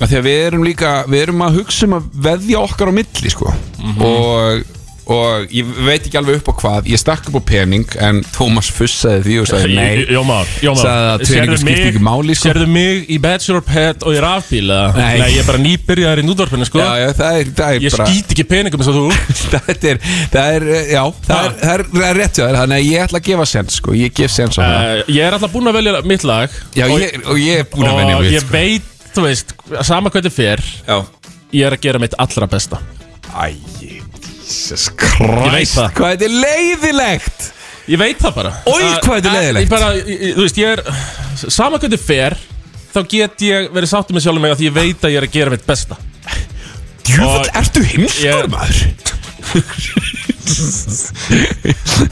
að 0.00 0.10
því 0.14 0.20
að 0.22 0.28
við 0.30 0.42
erum 0.48 0.66
líka, 0.66 0.92
við 1.12 1.24
erum 1.28 1.46
að 1.48 1.60
hugsa 1.60 1.88
um 1.90 1.96
að 2.00 2.10
veðja 2.28 2.66
okkar 2.66 2.92
á 2.92 2.98
milli, 3.00 3.32
sko. 3.36 3.54
Og, 4.00 4.76
og 5.10 5.50
ég 5.50 5.66
veit 5.82 6.04
ekki 6.06 6.18
alveg 6.20 6.36
upp 6.38 6.48
á 6.52 6.54
hvað, 6.60 6.88
ég 6.92 7.00
stakk 7.00 7.26
upp 7.30 7.40
á 7.40 7.48
pening, 7.48 7.86
en 7.98 8.20
Tómas 8.30 8.68
fussaði 8.70 9.24
því 9.26 9.38
og 9.42 9.48
sagði 9.50 9.74
nei. 9.74 10.04
Jómar, 10.14 10.46
Jómar 10.62 10.84
Sagði 10.84 11.08
að 11.10 11.24
peningur 11.26 11.60
skipti 11.64 11.86
ekki 11.88 12.02
máli, 12.06 12.36
sko. 12.38 12.46
Sérðu 12.46 12.68
mig 12.70 13.08
í 13.10 13.16
Bachelor 13.24 13.64
Pet 13.66 14.06
og 14.06 14.14
í 14.14 14.20
rafbíl 14.22 14.62
eða? 14.70 14.92
Nei. 14.94 15.18
Nei, 15.24 15.26
ég 15.34 15.42
er 15.42 15.48
bara 15.50 15.62
nýbyrjaður 15.64 16.22
í 16.22 16.26
nútvarpinu, 16.28 16.68
sko 16.70 16.78
Já, 16.84 16.90
já, 17.02 17.08
það 17.18 17.40
er, 17.40 17.50
það 17.58 17.74
er 17.80 17.86
Ég 17.88 17.96
bara... 17.96 18.06
skýt 18.12 18.36
ekki 18.36 18.46
peningum 18.54 18.84
eins 18.84 18.92
og 18.92 19.00
þú 19.00 19.08
það 19.56 19.90
er, 19.90 20.00
það 20.36 20.54
er, 20.60 20.68
já, 20.94 21.02
það 21.26 21.42
er, 21.48 21.58
það 21.64 21.74
er, 21.74 21.84
það 21.96 22.06
er 22.12 22.20
rétt 22.22 22.40
þannig 22.44 22.78
að 22.78 22.86
ég 22.92 23.04
ætla 23.08 23.22
að 23.24 23.28
gefa 23.32 23.48
sens, 23.56 23.80
sko, 23.82 23.96
ég 23.98 24.14
gef 24.22 24.36
sens 24.36 24.60
á 24.60 24.62
það. 24.62 24.78
uh, 24.78 25.12
Ég 25.16 25.26
er 25.26 25.36
alltaf 25.40 25.56
búinn 25.56 25.72
að 25.74 25.80
velja 25.80 26.04
mitt 26.06 26.28
lag 26.28 26.54
Já, 26.78 26.86
og, 26.86 26.96
ég, 27.02 27.18
og 27.26 27.42
ég 27.42 27.64
er 27.64 27.68
búin 27.74 27.90
að 27.90 27.98
venja 28.04 28.20
og 28.20 28.26
við, 28.28 28.36
ég 28.38 28.48
veit, 28.54 28.89
þú 29.14 29.24
veist, 29.26 29.54
sama 29.86 30.10
hvað 30.10 30.22
þetta 30.22 30.34
fer 30.36 30.62
Já. 30.86 30.98
Ég 31.52 31.66
er 31.66 31.74
að 31.76 31.80
gera 31.86 31.98
mitt 32.02 32.14
allra 32.18 32.46
besta 32.50 32.78
Æ, 33.30 33.54
Jesus 33.80 34.90
Ég 34.90 35.00
veit 35.00 35.50
Christ, 35.52 35.76
það. 35.78 35.90
hvað 35.94 36.12
þetta 36.14 36.26
er 36.26 36.36
leiðilegt. 36.44 37.48
Ég 37.90 37.98
veit 38.00 38.18
það 38.22 38.34
bara 38.40 38.52
Oj, 38.70 38.82
Að- 38.82 39.00
hvað 39.04 39.16
þetta 39.20 39.30
er 39.30 39.36
leiðilegt. 39.38 39.64
Ég 39.64 39.70
bara, 39.70 39.90
ég, 39.96 40.08
ég- 40.14 40.34
þú 40.38 40.44
veist, 40.46 40.58
ég 40.58 40.68
er 40.76 40.80
Sama 41.50 41.78
hvað 41.78 41.88
þetta 41.90 42.04
fer 42.06 42.38
Þá 42.90 43.00
get 43.12 43.44
ég 43.46 43.68
verið 43.74 43.90
sáttum 43.92 44.16
með 44.18 44.24
sjálfum 44.26 44.42
mig 44.42 44.50
að 44.54 44.58
Því 44.62 44.66
ég 44.70 44.74
veit 44.80 45.04
að 45.06 45.12
ég 45.14 45.20
er 45.22 45.26
að 45.28 45.34
gera 45.38 45.50
mitt 45.54 45.66
besta 45.66 45.98
Djúfall, 47.06 47.40
Og- 47.40 47.52
ertu 47.62 47.82
heimskur, 47.82 48.26
Ég- 48.26 48.50
maður? 48.50 48.78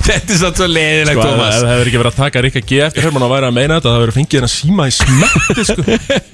þetta 0.08 0.32
er 0.34 0.38
satt 0.40 0.58
svo 0.60 0.66
leiðilegt, 0.70 1.18
Sko, 1.18 1.22
ef 1.22 1.30
Tómas. 1.32 1.56
það 1.58 1.70
hefur 1.72 1.90
ekki 1.90 2.00
verið 2.02 2.10
að 2.12 2.18
taka 2.18 2.42
Rikka 2.44 2.62
G 2.68 2.80
eftir 2.86 3.06
Hermann 3.06 3.24
að 3.26 3.32
væri 3.34 3.48
að 3.48 3.54
meina 3.58 3.78
þetta 3.78 3.92
Það 3.92 3.98
hefur 4.02 4.14
fengið 4.18 4.36
henn 4.38 4.48
að 4.48 4.54
síma 4.54 4.86
í 4.88 4.94
smetti 4.98 5.62
sko. 5.68 5.86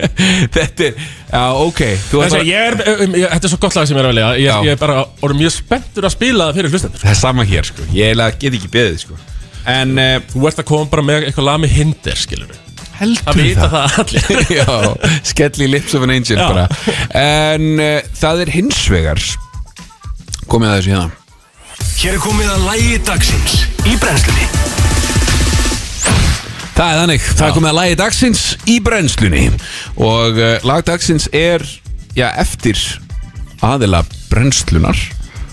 þetta 0.56 0.86
er, 0.88 1.04
já, 1.30 1.44
ok, 1.64 1.82
þú 2.08 2.22
Þessi, 2.22 2.26
ætlar 2.26 2.40
að... 2.40 2.50
ég 2.50 2.58
er, 2.64 2.74
um, 2.94 3.16
ég, 3.20 3.28
Þetta 3.34 3.48
er 3.48 3.54
svo 3.54 3.60
gott 3.64 3.78
lag 3.78 3.88
sem 3.90 3.96
ég 3.96 4.02
er 4.02 4.08
að 4.08 4.12
velja 4.14 4.28
Ég, 4.34 4.48
Já. 4.48 4.56
ég 4.68 4.74
er 4.76 4.80
bara 4.82 4.98
orðið 5.24 5.40
mjög 5.44 5.54
spenntur 5.58 6.08
að 6.08 6.14
spila 6.16 6.48
það 6.50 6.58
fyrir 6.60 6.74
hlustendur 6.74 7.04
Það 7.04 7.14
er 7.14 7.20
sama 7.22 7.46
hér, 7.48 7.70
sko, 7.70 7.86
ég 7.94 8.10
eiginlega 8.12 8.38
get 8.44 8.58
ekki 8.60 8.70
beðið, 8.74 8.98
sko. 9.06 9.18
En, 9.74 9.96
uh, 9.96 10.18
Þú 10.34 10.46
ert 10.50 10.60
að 10.64 10.68
koma 10.70 10.90
bara 10.92 11.06
með 11.08 11.28
eitthvað 11.30 11.48
lag 11.48 11.62
með 11.64 11.74
hinder 11.78 12.20
skilur 12.20 12.60
heldur 13.00 13.24
Það 13.26 13.40
vita 13.40 13.68
það 13.72 13.98
allir 14.04 14.24
Já, 14.60 14.66
skell 15.32 15.64
í 15.64 15.70
lips 15.72 15.96
of 15.98 16.04
an 16.06 16.12
angel 16.14 16.38
Já. 16.38 16.46
bara 16.46 16.66
En 17.24 17.66
uh, 17.82 18.12
það 18.20 18.44
er 18.44 18.52
hins 18.54 18.84
vegar 18.92 19.24
Komið 20.46 20.68
að 20.70 20.76
þessu 20.78 20.92
hérna 20.94 21.10
Hér 21.82 22.16
er 22.16 22.20
komið 22.22 22.50
að 22.52 22.64
lægi 22.68 22.98
dagsins 23.06 23.54
í 23.88 23.94
brennslunni. 24.00 24.46
Það 26.74 26.88
er 26.90 26.98
þannig, 27.00 27.26
það 27.38 27.46
er 27.46 27.54
komið 27.54 27.70
að 27.70 27.76
lagi 27.78 27.96
dagsins 28.00 28.42
í 28.70 28.76
brennslunni. 28.84 29.42
Og 30.02 30.38
uh, 30.42 30.54
lag 30.66 30.84
dagsins 30.86 31.28
er, 31.34 31.62
já, 32.18 32.28
eftir 32.42 32.78
aðila 33.64 34.02
brennslunar 34.30 34.98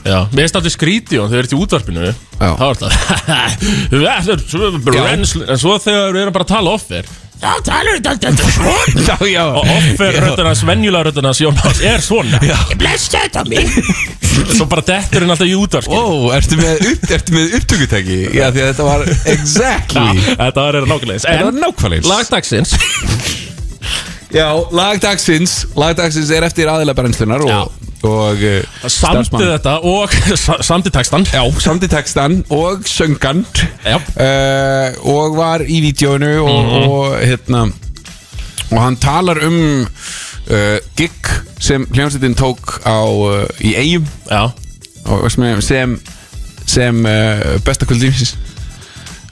Já, 0.01 0.23
mér 0.33 0.47
finnst 0.47 0.55
alltaf 0.57 0.73
skríti 0.73 1.19
og 1.21 1.27
þau 1.29 1.35
eru 1.37 1.51
í 1.53 1.57
útvarpinu. 1.61 2.07
Já. 2.41 2.47
Þá 2.57 2.63
er 2.65 2.79
það 2.79 2.93
Brennslu- 4.87 5.45
En 5.45 5.59
svo 5.61 5.75
þegar 5.77 6.15
við 6.15 6.23
erum 6.23 6.33
bara 6.33 6.47
að 6.47 6.53
tala 6.55 6.73
offer 6.73 7.11
Já, 7.41 7.51
talur 7.65 7.97
þetta 8.05 8.29
svona. 8.53 8.73
Já, 9.01 9.15
já. 9.31 9.43
Og 9.49 9.69
offer 9.75 10.17
röddina, 10.21 10.51
svenjulega 10.59 11.07
röddina 11.09 11.31
Jónas 11.41 11.79
er 11.81 12.03
svona. 12.05 12.37
Já. 12.45 12.57
Ég 12.69 12.77
bless 12.81 13.07
þetta 13.09 13.43
mig 13.49 13.71
Svo 14.55 14.67
bara 14.69 14.83
dettur 14.87 15.25
hann 15.25 15.33
alltaf 15.33 15.49
í 15.49 15.55
útvarpinu 15.57 15.97
Ó, 15.97 16.29
ertu 16.37 16.59
með, 16.59 16.85
upp, 16.93 17.07
ertu 17.17 17.33
með 17.35 17.55
upptökutæki? 17.59 18.19
Já, 18.37 18.45
því 18.53 18.61
að 18.63 18.69
þetta 18.69 18.85
var 18.87 19.05
exactly. 19.33 20.23
Þetta 20.29 20.67
var 20.67 20.79
nákvæmlega 20.87 21.23
Þetta 21.25 21.49
var 21.49 21.57
nákvæmleins 21.65 22.11
Lagdagsins 22.13 22.75
Já, 24.31 24.47
lag 24.71 24.99
dagsins. 25.03 25.65
Lag 25.75 25.95
dagsins 25.99 26.29
er 26.31 26.45
eftir 26.47 26.69
aðila 26.71 26.93
brennslunar 26.95 27.41
Já. 27.43 27.57
og, 27.65 27.80
og 28.07 28.37
Samdi 28.41 28.93
starfsmann. 28.95 29.43
þetta 29.45 29.73
og 29.85 30.15
samdi 30.69 30.91
textan 30.93 31.25
Já, 31.29 31.43
samdi 31.61 31.89
textan 31.91 32.39
og 32.49 32.85
söngan. 32.89 33.43
Uh, 33.85 34.97
og 35.05 35.37
var 35.37 35.65
í 35.65 35.81
vídjónu 35.85 36.31
og, 36.41 36.71
og 36.81 37.19
hérna 37.21 37.67
og 38.71 38.79
hann 38.79 38.97
talar 39.01 39.41
um 39.45 39.85
uh, 39.85 40.77
gig 40.97 41.33
sem 41.59 41.85
hljómsveitin 41.91 42.37
tók 42.39 42.79
á 42.87 43.03
uh, 43.05 43.45
í 43.59 43.75
eigum 43.77 44.07
sem, 45.29 45.61
sem, 45.61 45.99
sem 46.65 47.03
besta 47.65 47.85
kvöld 47.89 48.05
lífsins 48.05 48.35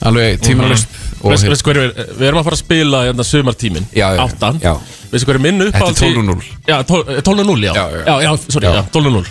alveg 0.01 0.39
tímanlust 0.43 0.89
og 0.89 1.08
Veist, 1.19 1.43
hérna- 1.43 1.51
veistu 1.51 1.67
hverju, 1.69 1.85
við, 2.19 2.25
erum 2.29 2.39
að 2.39 2.45
fara 2.47 2.55
að 2.55 2.61
spila 2.63 2.99
hérna 3.09 3.23
sumartímin 3.27 3.87
Já, 3.91 4.07
já, 4.15 4.21
Áttan 4.23 4.59
já. 4.63 4.73
Veistu 5.11 5.27
hverju 5.27 5.41
minn 5.43 5.61
uppáhalds 5.65 5.99
Þetta 5.99 6.05
er 6.05 6.11
í- 6.11 6.27
12:0. 6.27 6.43
Já, 6.69 6.77
tól- 6.87 7.05
eh, 7.09 7.21
12.0 7.21 7.63
já 7.65 7.73
Já, 7.75 7.85
já. 7.89 8.03
já, 8.07 8.21
já, 8.23 8.37
sorry, 8.47 8.67
Já. 8.67 8.73
já, 8.75 8.83
12.0 8.93 9.25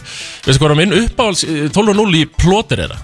Veistu 0.47 0.65
hverju 0.65 0.77
minn 0.83 0.93
uppáhalds 1.05 1.45
eh, 1.45 1.69
12.0 1.73 2.19
í 2.21 2.25
plóter 2.37 2.81
er 2.89 2.97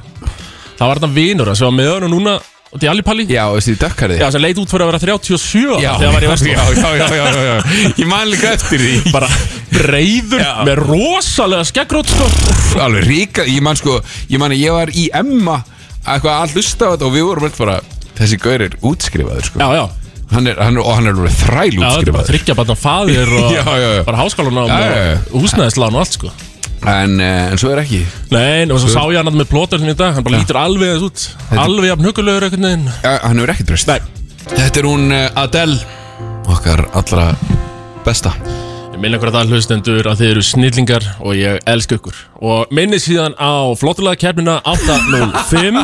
það 0.75 0.89
var 0.91 0.99
þarna 0.99 1.15
vinur 1.15 1.47
hans 1.53 1.59
sem 1.63 1.71
var 1.71 1.79
með 1.79 1.93
hann 1.95 2.09
og 2.09 2.13
núna 2.13 2.35
út 2.75 2.83
í 2.83 2.89
Allipalli 2.91 3.25
Já, 3.31 3.45
þessi 3.55 3.77
dökkarið 3.79 4.19
Já, 4.21 4.29
sem 4.35 4.43
leit 4.43 4.59
út 4.59 4.69
fyrir 4.75 4.85
að 4.85 4.91
vera 4.91 5.03
37 5.07 5.65
ára 5.71 5.81
já, 5.85 5.93
þegar 6.01 6.13
var 6.19 6.27
ég 6.27 6.33
verslun 6.35 6.51
já, 6.51 6.65
já, 6.75 6.89
já, 6.99 7.07
já, 7.15 7.27
já, 7.31 7.45
já. 7.47 7.93
Ég 8.03 8.07
man 8.11 8.29
líka 8.29 8.53
eftir 8.59 8.83
því 8.83 9.13
Bara 9.15 9.29
breiður 9.71 10.43
Já. 10.43 10.53
með 10.67 10.83
rosalega 10.83 11.65
skeggrót 11.71 12.11
sko 12.11 12.27
Alveg 12.83 13.07
ríka, 13.07 13.47
ég 13.47 13.63
man 13.63 13.79
sko 13.79 14.01
Ég 14.29 14.39
man 14.43 14.51
að 14.51 14.61
ég 14.65 14.75
var 14.75 14.91
í 14.91 15.07
Emma 15.15 15.61
eitthvað 16.05 16.35
að 16.43 16.57
hlusta 16.59 16.85
á 16.85 16.93
þetta 16.99 17.07
og 17.09 17.15
við 17.15 17.23
vorum 17.31 17.47
öll 17.49 17.55
bara 17.63 17.77
Þessi 18.19 18.39
gaur 18.43 18.63
er 18.69 18.75
útskrifaður 18.87 19.49
sko. 19.51 19.59
Já, 19.61 19.69
já. 19.81 19.85
Hann 20.35 20.47
er, 20.51 20.57
hann 20.63 20.79
Og 20.81 20.89
hann 20.97 21.07
er 21.11 21.15
alveg 21.15 21.35
þræl 21.37 21.75
Já, 21.75 21.77
þetta 21.77 21.85
er 21.85 21.85
bara 21.85 21.99
útskrifaður. 21.99 22.29
þryggja 22.31 22.55
bara 22.59 22.77
faðir 22.81 23.33
og 23.39 23.53
Já, 23.59 23.63
já, 23.67 23.89
já. 23.99 24.03
bara 24.09 24.19
háskólan 24.23 24.59
og 24.65 24.71
Já, 24.73 24.79
já, 24.81 25.05
já. 25.05 25.19
húsnæðislán 25.35 25.95
og 25.99 26.01
allt 26.05 26.17
sko. 26.19 26.33
En, 26.85 27.15
uh, 27.21 27.53
en 27.53 27.61
svo 27.61 27.71
er 27.73 27.81
ekki. 27.85 28.01
Nei, 28.33 28.65
og 28.69 28.81
svo 28.83 28.91
sá 28.93 29.01
ég 29.09 29.17
hann 29.21 29.29
þarna 29.31 29.41
með 29.43 29.51
plóterinn 29.53 29.93
í 29.93 29.97
dag 29.97 30.17
Hann 30.19 30.25
bara 30.27 30.41
lítur 30.41 30.59
alveg 30.61 30.91
þess 30.97 31.07
út. 31.07 31.23
Alveg 31.65 31.91
jafn 31.93 32.09
hugulegur 32.11 32.45
einhvern 32.49 32.67
veginn. 32.69 32.89
Ja, 33.05 33.15
Hann 33.25 33.41
hefur 33.41 33.55
ekki 33.55 33.69
dröst 33.71 33.89
Nei, 33.89 34.01
Þetta 34.51 34.83
er 34.83 34.89
hún 34.91 35.07
uh, 35.13 35.23
Adele 35.45 35.79
Okkar 36.53 36.85
allra 36.93 37.31
besta 38.05 38.35
ég 38.95 39.01
minna 39.03 39.19
að 39.19 39.35
það 39.35 39.51
hlustendur 39.51 40.07
að 40.07 40.21
þið 40.21 40.29
eru 40.31 40.43
snillingar 40.47 41.05
og 41.27 41.35
ég 41.35 41.57
elska 41.69 41.97
ykkur. 41.99 42.19
Og 42.47 42.71
minni 42.75 43.01
síðan 43.03 43.35
á 43.35 43.75
flottulega 43.79 44.21
keppnina 44.23 44.55
805 44.71 45.81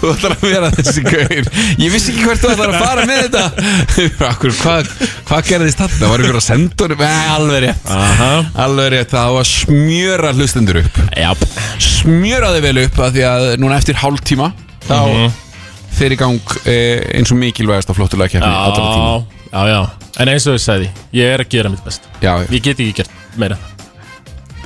Þú 0.00 0.10
ætlar 0.10 0.34
að 0.34 0.42
vera 0.44 0.68
þessi 0.74 1.04
gaur. 1.06 1.48
Ég 1.80 1.92
vissi 1.94 2.12
ekki 2.12 2.26
hvert 2.26 2.42
þú 2.42 2.50
ætlar 2.52 2.72
að 2.74 2.82
fara 2.84 3.04
með 3.08 3.20
þetta. 3.24 3.44
Akkur, 4.30 4.54
hvað, 4.60 4.90
hvað 5.30 5.48
gerðist 5.48 5.80
þarna? 5.80 6.10
Var 6.12 6.24
ykkur 6.26 6.40
að 6.40 6.44
senda 6.46 6.86
honum? 6.86 7.04
Nei, 7.04 7.28
alveg 7.36 7.62
rétt. 7.66 7.92
Aha. 7.96 8.30
Alveg 8.66 8.90
rétt, 8.96 9.14
það 9.14 9.36
var 9.36 9.46
að 9.46 9.52
smjöra 9.54 10.34
hlustendur 10.36 10.80
upp. 10.82 11.00
Já, 11.16 11.30
Smjöraði 11.86 12.64
vel 12.66 12.76
upp 12.84 13.00
að 13.06 13.16
því 13.16 13.24
að 13.30 13.46
núna 13.62 13.78
eftir 13.80 13.98
hálftíma 14.02 14.50
Þá 14.90 14.96
Mhm. 15.06 15.32
fer 16.00 16.12
í 16.14 16.16
gang 16.18 16.54
eh, 16.66 17.02
eins 17.18 17.30
og 17.32 17.38
mikilvægast 17.40 17.90
á 17.90 17.94
flottulega 17.94 18.32
keppni 18.36 18.50
allra 18.50 18.84
tíma. 18.90 19.10
Já, 19.52 19.62
já, 19.68 19.74
já 19.74 19.99
En 20.18 20.28
eins 20.28 20.46
og 20.50 20.56
ég 20.58 20.64
sagði, 20.64 20.88
ég 21.14 21.34
er 21.34 21.44
að 21.44 21.48
gera 21.48 21.70
mitt 21.70 21.84
best. 21.84 22.02
Já, 22.20 22.32
Ég 22.50 22.62
get 22.62 22.78
ekki 22.80 22.92
gert 23.02 23.10
meira. 23.38 23.56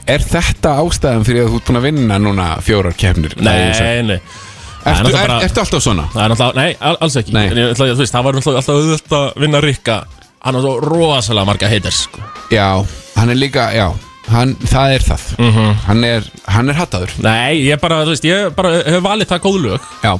Er 0.06 0.20
þetta 0.20 0.74
ástæðan 0.82 1.24
fyrir 1.24 1.44
að 1.46 1.52
þú 1.52 1.58
ert 1.60 1.68
búin 1.68 1.78
að 1.80 1.86
vinna 1.88 2.18
núna 2.20 2.48
fjórar 2.64 2.96
keppnir? 2.96 3.36
Nei, 3.40 3.54
nei 4.04 4.20
er 4.84 5.00
Ertu, 5.00 5.08
er, 5.08 5.28
bara- 5.28 5.40
ertu 5.46 5.60
alltaf 5.62 5.80
svona? 5.82 6.04
Er 6.20 6.34
nei, 6.54 6.76
al- 6.80 6.98
alls 7.00 7.14
ekki. 7.16 7.32
Nei. 7.32 7.46
Ég, 7.48 7.70
ætla, 7.72 7.86
veist, 7.96 8.12
það 8.12 8.24
var 8.24 8.34
alltaf 8.34 8.68
auðvöld 8.68 9.14
að 9.16 9.30
vinna 9.40 9.60
Rikka. 9.64 10.04
Hann 10.44 10.54
har 10.54 10.60
svo 10.62 10.74
rosalega 10.84 11.46
marga 11.48 11.68
haters 11.68 12.02
sko. 12.04 12.20
Já, 12.52 12.84
hann 13.16 13.30
er 13.30 13.34
líka, 13.34 13.70
já 13.72 13.94
hann, 14.28 14.54
Það 14.56 14.94
er 14.94 14.98
það. 15.00 15.24
Mhm. 15.38 15.74
hann, 15.86 16.04
er, 16.04 16.22
hann 16.48 16.68
er 16.68 16.74
hattaður. 16.74 17.10
Nei, 17.22 17.64
ég 17.64 17.80
bara, 17.80 18.04
veist, 18.04 18.24
ég 18.24 18.54
bara 18.54 18.82
hef 18.84 19.02
valið 19.02 19.26
það 19.32 19.40
góð 19.40 19.60
lög. 19.62 19.80
Já, 20.02 20.18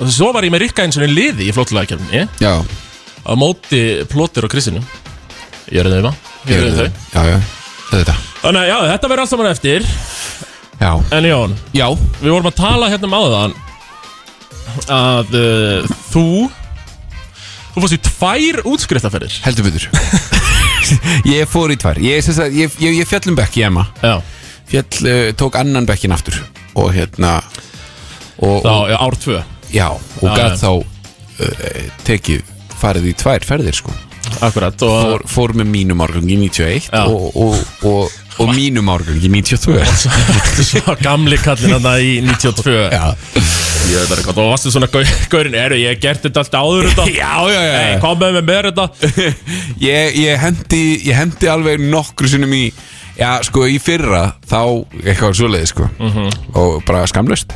Og 0.00 0.08
svo 0.10 0.32
var 0.32 0.42
ég 0.42 0.50
með 0.50 0.64
Rikka 0.64 0.82
eins 0.82 0.96
og 0.96 1.04
liði 1.06 1.44
í 1.50 1.52
flottulegakefni 1.54 2.24
já 2.40 2.64
Á 3.24 3.32
móti 3.38 3.80
plótir 4.10 4.44
og 4.46 4.52
krisinu 4.52 4.82
Ég 5.72 5.80
er 5.80 5.88
er 5.88 5.94
já, 7.32 7.38
þetta. 7.88 8.14
Þannig 8.42 8.60
að 8.60 8.68
já, 8.68 8.76
þetta 8.90 9.08
verður 9.08 9.22
allt 9.22 9.32
saman 9.32 9.48
eftir. 9.48 9.86
Já, 10.80 10.90
En 11.16 11.28
Jón, 11.28 11.54
já, 11.72 11.86
við 12.20 12.34
vorum 12.34 12.50
að 12.50 12.58
tala 12.58 12.90
hérna 12.92 13.08
um 13.08 13.16
áðan 13.16 13.54
Að 14.92 15.36
uh, 15.38 15.94
þú 16.10 16.26
Þú 17.74 17.82
fórst 17.82 17.96
í 17.96 18.00
tvær 18.06 18.60
útskriftaferðir 18.70 19.38
heldur 19.42 19.66
betur. 19.66 19.88
Ég 21.34 21.48
fór 21.50 21.72
í 21.74 21.78
tvær. 21.80 21.98
Ég, 21.98 22.22
ég, 22.54 22.76
ég, 22.78 22.98
ég 23.00 23.08
fjall 23.08 23.32
um 23.32 23.38
bekk 23.38 23.56
í 23.58 23.64
Emma. 23.66 23.82
Já, 23.98 24.20
Fjall, 24.70 25.00
uh, 25.10 25.30
tók 25.34 25.58
annan 25.58 25.88
bekkin 25.88 26.14
aftur. 26.14 26.38
Og 26.78 26.92
hérna 26.94 27.40
og, 28.38 28.60
þá, 28.62 28.70
og, 28.70 28.92
já, 28.92 28.96
ár 29.00 29.18
tvö. 29.24 29.40
Já, 29.74 29.88
og 29.90 30.38
já. 30.38 30.46
þá 30.60 30.70
uh, 30.70 31.82
tekið 32.06 32.53
farið 32.80 33.10
í 33.10 33.14
tvær 33.22 33.46
ferðir 33.46 33.78
sko. 33.80 33.94
Akkurat 34.44 34.82
og 34.86 34.94
fór, 35.04 35.24
fór 35.28 35.52
með 35.60 35.68
mínum 35.70 36.00
árgangi 36.02 36.36
91 36.40 36.86
Já. 36.88 37.02
og, 37.04 37.34
og, 37.36 37.58
og, 37.86 38.14
og 38.40 38.54
mínum 38.56 38.88
árgangi 38.90 39.28
92 39.28 39.84
svo 40.70 40.94
gamli 41.04 41.36
kallinn 41.42 41.76
hann 41.76 42.00
í 42.00 42.16
92 42.24 42.72
Já, 42.88 43.04
Ég 43.84 44.00
veit 44.00 44.08
það 44.08 44.16
eitthvað, 44.16 44.38
og 44.40 44.48
varstu 44.54 44.72
svona 44.72 44.88
gau- 44.88 45.04
gaurinn 45.32 45.56
Eru, 45.60 45.76
ég 45.76 45.92
hef 45.92 46.00
gert 46.02 46.24
þetta 46.24 46.40
allt 46.44 46.56
áður 46.56 46.88
þetta? 46.88 47.04
Já, 47.20 47.32
já, 47.52 47.60
já. 47.60 47.74
Hey, 47.76 47.98
kom 48.00 48.16
með 48.22 48.38
með 48.40 48.68
þetta. 48.70 48.86
Ég, 49.90 50.16
ég, 50.22 50.38
hendi, 50.40 50.82
ég 51.04 51.18
hendi 51.20 51.50
alveg 51.52 51.84
nokkru 51.92 52.30
sinnum 52.32 52.54
í 52.56 52.64
Já, 53.18 53.30
sko, 53.46 53.66
í 53.70 53.76
fyrra 53.78 54.24
þá 54.50 54.58
eitthvað 55.04 55.36
svoleiði, 55.38 55.68
sko. 55.70 55.86
Mhm. 56.00 56.32
og 56.58 56.80
bara 56.86 57.04
skamlust 57.06 57.52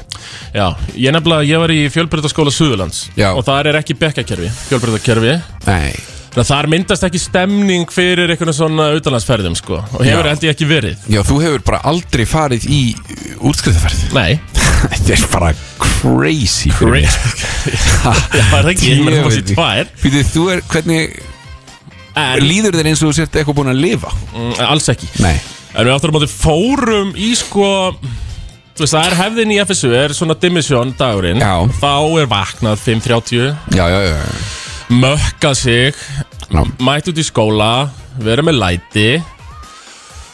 Já, 0.55 0.69
ég 0.95 1.13
nefnilega, 1.15 1.45
ég 1.49 1.59
var 1.61 1.73
í 1.73 1.81
fjölbreytaskóla 1.93 2.53
Suðurlands. 2.53 3.09
Já. 3.17 3.33
Og 3.35 3.43
þar 3.47 3.69
er 3.73 3.79
ekki 3.81 3.95
bekkakerfi, 3.99 4.49
fjölbreytakerfi 4.69 5.35
Nei, 5.67 5.95
að 6.39 6.47
þar 6.49 6.69
myndast 6.71 7.05
ekki 7.07 7.19
stemning 7.21 7.89
fyrir 7.91 8.31
einhvern 8.31 8.55
svona 8.55 8.91
utanlandsferðum 8.99 9.57
sko. 9.59 9.81
Og 9.97 10.05
hefur 10.07 10.29
held 10.31 10.45
ég 10.47 10.55
ekki 10.55 10.69
verið. 10.71 10.97
Já, 11.11 11.23
þú 11.27 11.39
hefur 11.43 11.65
bara 11.67 11.81
aldrei 11.91 12.25
farið 12.29 12.67
í 12.71 12.81
útskriðaferð 13.41 14.13
Nei. 14.15 14.39
Þetta 14.93 15.17
er 15.17 15.25
bara 15.33 15.53
crazy 15.83 16.71
fyrir 16.79 16.93
mig. 17.01 17.09
Já, 18.05 18.13
það 18.53 18.61
er 18.61 18.71
ekki, 18.75 18.93
ég 18.93 19.03
með 19.03 19.19
það 19.19 19.25
Djöfull. 19.25 19.35
sér 19.39 19.49
tvær. 19.55 19.93
Býtið, 20.05 20.31
þú 20.37 20.47
er, 20.55 20.63
hvernig 20.73 21.19
En 22.19 22.45
líður 22.47 22.77
þér 22.79 22.89
eins 22.93 23.03
og 23.03 23.11
þú 23.13 23.17
sért 23.21 23.37
eitthvað 23.41 23.59
búin 23.61 23.73
að 23.73 23.81
lifa? 23.85 24.11
mm, 24.35 24.55
alls 24.69 24.89
ekki 24.93 25.09
Nei 25.25 25.37
En 25.79 25.85
við 25.87 25.93
áttur 25.95 26.11
á 26.11 26.15
móti 26.17 26.31
fórum 26.33 27.11
í 27.15 27.33
sko 27.39 27.69
Þú 28.79 28.85
veist, 28.85 28.95
það 28.95 29.07
er 29.11 29.17
hefðin 29.19 29.53
í 29.55 29.59
FSU 29.65 29.91
Er 29.99 30.15
svona 30.17 30.37
dimisjón 30.39 30.93
dagurinn 30.99 31.43
Já. 31.43 31.55
Þá 31.81 31.91
er 32.23 32.29
vaknað 32.31 32.79
5.30 32.85 33.77
Já, 33.77 33.85
já, 33.91 34.01
já, 34.07 34.15
já. 34.17 34.29
Mökkað 35.03 35.57
sig 35.61 35.99
Já. 36.49 36.63
Mætt 36.81 37.11
út 37.13 37.19
í 37.21 37.27
skóla 37.27 37.73
Verið 38.23 38.49
með 38.49 38.59
læti 38.63 39.09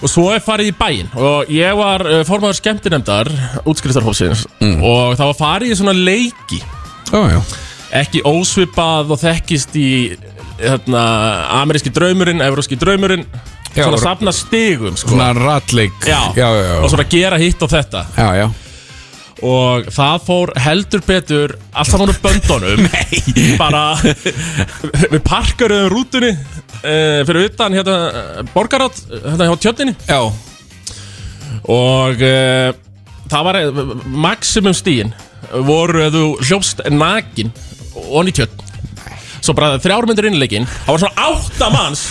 Og 0.04 0.10
svo 0.12 0.26
er 0.34 0.42
farið 0.44 0.70
í 0.70 0.76
bæinn 0.76 1.08
Og 1.16 1.50
ég 1.52 1.76
var 1.78 2.04
uh, 2.06 2.20
formaður 2.28 2.58
skemmtinemdar 2.60 3.30
Útskriftarhófsins 3.64 4.44
Mm. 4.60 4.78
Og 4.86 5.16
það 5.18 5.28
var 5.32 5.38
farið 5.40 5.72
í 5.74 5.78
svona 5.80 5.96
leiki 5.96 6.60
Já, 7.12 7.20
já. 7.34 7.40
Ekki 8.00 8.22
ósvipað 8.26 9.12
og 9.14 9.20
þekkist 9.20 9.74
í 9.78 9.88
hérna, 10.64 11.02
Ameríski 11.60 11.92
draumurinn, 11.94 12.42
Evróski 12.44 12.78
draumurinn 12.80 13.26
Já, 13.74 13.88
Svona 13.88 13.98
safna 13.98 14.32
stigum 14.32 14.94
sko. 14.96 15.08
Svona 15.16 15.32
ratleik. 15.34 15.96
Já. 16.06 16.30
já. 16.36 16.46
Og 16.78 16.90
svona 16.92 17.04
gera 17.10 17.38
hitt 17.42 17.62
og 17.62 17.70
þetta. 17.72 18.04
Já, 18.14 18.28
já. 18.38 18.50
Og 19.42 19.88
það 19.90 20.20
fór 20.28 20.52
heldur 20.62 21.02
betur 21.04 21.54
Allt 21.74 21.90
saman 21.90 22.12
úr 22.12 22.20
böndunum. 22.22 22.86
Bara 23.60 23.82
Við 23.98 25.18
parkaruðum 25.26 25.90
rútunni 25.90 26.30
uh, 26.30 27.24
Fyrir 27.26 27.50
utan 27.50 27.74
hérna 27.74 28.44
Borgarátt 28.54 29.02
Hérna 29.10 29.50
hjá 29.50 29.56
tjötninni 29.66 29.96
Já, 30.06 30.22
Og 31.66 32.22
uh, 32.22 32.70
það 33.26 33.46
var 33.50 33.58
eh, 33.58 33.82
Maximum 34.06 34.76
stíin 34.76 35.12
Voru 35.66 36.06
að 36.06 36.20
þú 36.20 36.26
hljópst 36.46 36.86
nakin 36.94 37.50
Og 38.06 38.30
í 38.30 38.36
tjötn 38.38 38.63
Svo 39.44 39.52
bara 39.58 39.76
þrjármyndir 39.82 40.30
innleikin 40.30 40.64
Það 40.86 40.94
var 40.94 41.02
svona 41.04 41.28
átta 41.28 41.68
manns 41.74 42.04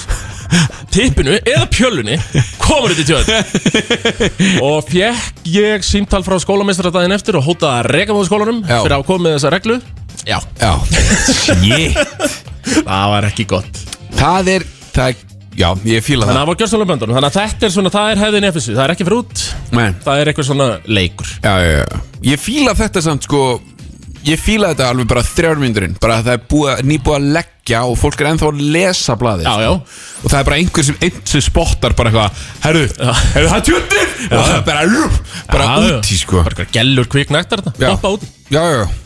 Tippinu 0.93 1.33
eða 1.49 1.65
pjölunni 1.73 2.17
Komur 2.61 2.93
þetta 2.93 3.01
í 3.01 3.07
tjötn 3.09 4.61
Og 4.61 4.83
fekk 4.91 5.47
ég 5.49 5.85
símtal 5.87 6.21
frá 6.25 6.35
skólameistradaginn 6.43 7.15
eftir 7.15 7.39
Og 7.39 7.47
hótaði 7.47 7.79
að 7.81 7.89
reka 7.95 8.13
múið 8.17 8.29
skólanum 8.29 8.59
Já. 8.67 8.77
Fyrir 8.83 8.97
að 8.99 9.05
koma 9.09 9.25
með 9.27 9.37
þessa 9.39 9.53
reglu. 9.55 9.79
Já, 10.29 10.37
já. 10.61 10.73
Shit. 11.41 11.97
Það 12.85 13.05
var 13.11 13.25
ekki 13.27 13.45
gott. 13.49 13.79
Það 14.15 14.51
er, 14.53 14.65
það 14.95 15.09
er, 15.09 15.23
já, 15.59 15.67
ég 15.89 16.05
fíla 16.05 16.29
Þannig 16.29 16.29
að 16.29 16.29
það. 16.29 16.37
það 16.37 16.51
var 16.51 16.59
gjörsamlega 16.61 16.91
böndunum. 16.93 17.17
Þannig 17.17 17.29
að 17.31 17.39
þetta 17.41 17.67
er 17.67 17.73
svona, 17.75 17.91
það 17.97 18.11
er 18.13 18.21
hefðin 18.23 18.47
efissu 18.51 18.75
Það 18.77 18.83
er 18.85 18.93
ekki 18.93 19.07
fyrir 19.09 19.19
út, 19.23 19.43
Men, 19.75 19.97
það 20.05 20.21
er 20.21 20.31
eitthvað 20.31 20.47
svona 20.51 20.67
leikur. 20.99 21.33
Já, 21.43 21.53
já, 21.65 21.73
já. 21.81 22.01
Ég 22.29 22.39
fíla 22.45 22.75
þetta 22.79 23.03
samt, 23.03 23.27
sko 23.27 23.41
Ég 24.23 24.39
fíla 24.39 24.69
þetta 24.71 24.87
alveg 24.93 25.09
bara 25.11 25.23
þrjármyndurinn 25.27 25.97
Bara 26.01 26.19
að 26.21 26.27
það 26.29 26.37
er 26.37 26.43
búið, 26.53 26.81
nýbúið 26.87 27.17
að 27.17 27.27
leggja 27.37 27.81
Og 27.89 27.97
fólk 27.99 28.21
er 28.23 28.29
ennþá 28.31 28.49
að 28.53 28.63
lesa 28.75 29.17
blaðið 29.19 29.49
Já, 29.49 29.53
sko. 29.53 29.67
já. 29.67 29.71
Og 30.23 30.31
það 30.31 30.39
er 30.39 30.47
bara 30.49 30.59
einhver 30.61 30.87
sem, 30.87 30.97
einn 31.03 31.21
sem 31.33 31.43
spottar 31.43 31.95
bara 31.99 32.13
eitthvað 32.13 32.41
Herru, 32.63 32.83
herru, 33.03 33.51
það 33.51 33.59
er 33.59 33.67
tjöndir 33.67 34.11
Og 34.29 34.33
það 34.39 34.55
er 34.55 34.65
bara, 34.71 35.05
bara 35.51 35.69
Já, 35.69 35.77
út 35.99 36.11
í, 36.15 36.19
sko. 36.23 36.43
Bara 36.47 36.67
gellur 36.79 37.09
kviknættar 37.11 37.65
þetta 37.67 37.83
Já. 37.83 37.89
Hoppa 37.97 38.13
út. 38.17 38.27
Já, 38.47 38.61
já, 38.63 38.83
já 38.83 39.02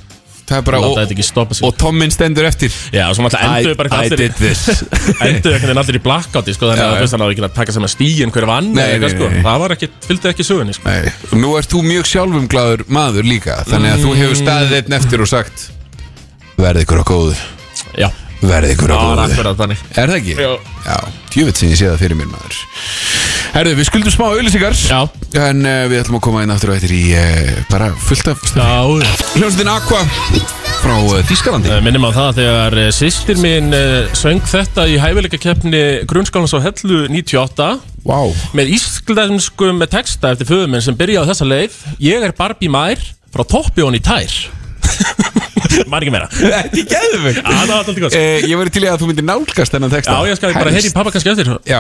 bara, 0.47 0.79
og, 0.79 0.99
og 1.67 1.73
Tommin 1.79 2.13
stendur 2.13 2.47
eftir. 2.47 2.73
Já, 2.95 3.07
og 3.10 3.17
svo 3.17 3.25
náttúrulega 3.25 3.62
enduðu 3.62 3.77
bara 3.79 4.01
allir 4.01 4.23
einhvern 4.27 5.57
veginn 5.62 5.81
allir 5.83 5.99
í 5.99 6.03
blackouti 6.03 6.55
sko, 6.55 6.71
Þannig 6.71 6.86
að 6.88 7.15
hann 7.15 7.25
á 7.25 7.27
ekki 7.27 7.45
að 7.47 7.55
taka 7.57 7.75
sem 7.75 7.88
að 7.88 7.93
stíin 7.95 8.33
hver 8.36 8.47
vann 8.49 8.71
sko. 9.12 9.31
Það 9.43 9.63
var 9.63 9.75
ekki, 9.77 9.91
fylgdi 10.07 10.31
ekki 10.31 10.47
sögunni 10.47 10.77
sko. 10.77 10.95
Nú 11.38 11.55
ert 11.60 11.71
þú 11.71 11.83
mjög 11.88 12.12
sjálfumglaður 12.13 12.86
maður 12.88 13.27
líka 13.27 13.60
Þannig 13.67 13.97
að 13.97 14.05
þú 14.05 14.15
hefur 14.21 14.39
staðið 14.39 14.77
einn 14.79 14.97
eftir 15.01 15.23
og 15.25 15.31
sagt 15.31 15.67
Verði 16.57 16.88
ykkur 16.88 17.03
á 17.03 17.05
góðu. 17.05 17.36
Já, 17.99 18.07
Verði 18.38 18.76
ykkur 18.76 18.91
var 18.93 19.02
góðu 19.02 19.23
akkurat 19.23 19.58
þannig 19.58 19.80
Er 19.97 20.12
það 20.12 20.17
ekki? 20.19 20.36
Já. 20.38 20.52
Já, 20.86 20.97
djúvitt 21.34 21.58
sem 21.62 21.71
ég 21.71 21.80
sé 21.80 21.88
það 21.89 22.04
fyrir 22.04 22.19
mér 22.19 22.30
maður. 22.30 22.60
Herðu, 23.56 23.73
við 23.80 23.88
skuldum 23.89 24.13
smá 24.13 24.26
auðlýsingar 24.28 24.78
Já. 24.78 25.00
En 25.47 25.65
uh, 25.65 25.80
við 25.89 26.04
ætlum 26.04 26.19
að 26.19 26.23
koma 26.28 26.43
inn 26.45 26.54
aftur 26.54 26.71
og 26.73 26.78
eftir 26.78 26.93
í 26.93 27.02
uh, 27.17 27.52
bara 27.71 27.89
fullt 28.06 28.30
af 28.30 28.45
stöfi 28.45 28.62
Já, 28.62 29.17
Hljómsveitin 29.39 29.71
Aqua 29.73 30.04
frá 30.84 30.93
uh, 31.00 31.17
Þískalandi 31.32 31.73
Eh, 31.73 31.82
Minnum 31.88 32.06
á 32.06 32.12
það 32.13 32.39
þegar 32.43 32.78
systir 32.93 33.41
mín 33.41 33.73
söng 34.17 34.45
þetta 34.45 34.86
í 34.86 35.00
hæfileika 35.02 35.41
keppni 35.41 35.84
grunnskálans 36.10 36.54
á 36.54 36.62
Hellu 36.62 37.08
98 37.10 37.71
Vá. 38.08 38.19
Með 38.56 38.76
íslenskum 38.78 39.82
texta 39.89 40.36
eftir 40.36 40.47
föðuminn 40.47 40.86
sem 40.86 40.95
byrjaði 40.95 41.26
á 41.26 41.30
þessa 41.34 41.50
leið. 41.50 41.82
Ég 42.06 42.23
er 42.23 42.38
Barbie 42.38 42.71
Mær 42.71 43.02
frá 43.34 43.43
Toppjón 43.43 43.97
í 43.97 44.04
tær 44.06 44.32
Mær 45.91 46.03
ekki 46.06 46.13
meira. 46.13 46.27
Já, 46.32 46.58
Þetta 46.67 46.82
er 46.82 46.88
geðum 46.93 47.23
mig 47.27 47.38
það 47.38 47.62
var 47.67 47.75
alltaf 47.77 47.99
gott. 48.01 48.15
Uh, 48.17 48.47
Ég 48.47 48.60
væri 48.62 48.73
til 48.75 48.84
í 48.86 48.89
að 48.91 49.01
þú 49.01 49.10
myndir 49.12 49.25
nálgast 49.27 49.75
þennan 49.75 49.93
texta. 49.93 50.15
Já, 50.15 50.30
ég 50.32 50.39
skal 50.39 50.53
bara 50.58 50.73
heyri 50.75 50.91
pappa 50.95 51.13
kannski 51.15 51.32
eftir. 51.34 51.51
Já, 51.67 51.80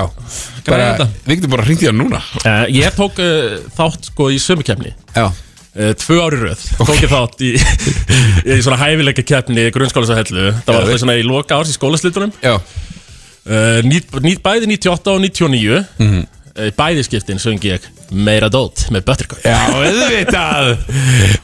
bara, 0.67 0.87
þetta. 0.91 1.07
við 1.27 1.39
getum 1.39 1.53
bara 1.55 1.65
hringt 1.67 1.83
í 1.85 1.89
hann 1.89 1.99
núna. 2.01 2.21
Uh, 2.43 2.63
Ég 2.73 2.95
tók 2.97 3.19
uh, 3.23 3.57
þátt 3.77 4.09
sko 4.11 4.29
í 4.33 4.39
sömukefni 4.43 4.93
Já, 5.15 5.25
uh, 5.27 5.91
Tvö 6.03 6.19
ári 6.25 6.41
röð. 6.43 6.65
Tók 6.79 6.93
ég 6.97 7.11
þátt 7.13 7.45
í, 7.47 7.53
í 8.57 8.59
svona 8.65 8.79
hæfileika 8.81 9.25
keppni 9.27 9.67
grunnskólas 9.75 10.11
á 10.13 10.19
Hellu. 10.19 10.49
Það 10.65 10.73
var 10.73 10.83
Já, 10.83 10.89
það 10.91 11.03
svona 11.05 11.17
í 11.19 11.27
loka 11.27 11.59
árs 11.59 11.73
í 11.73 11.77
skólaslitunum. 11.77 12.33
Já, 12.43 12.57
uh, 12.57 13.79
nýt, 13.87 14.11
nýt, 14.25 14.43
Bæði 14.45 14.71
98 14.77 15.15
og 15.15 15.23
99 15.27 15.85
mm 15.99 16.09
-hmm. 16.09 16.25
Bæði 16.73 17.03
skiptin 17.05 17.37
söng 17.37 17.61
ég 17.69 17.83
Meira 18.11 18.47
dót 18.49 18.87
með 18.89 19.03
Buttercup. 19.05 19.43
Já, 19.45 19.59
auðvitað. 19.77 20.77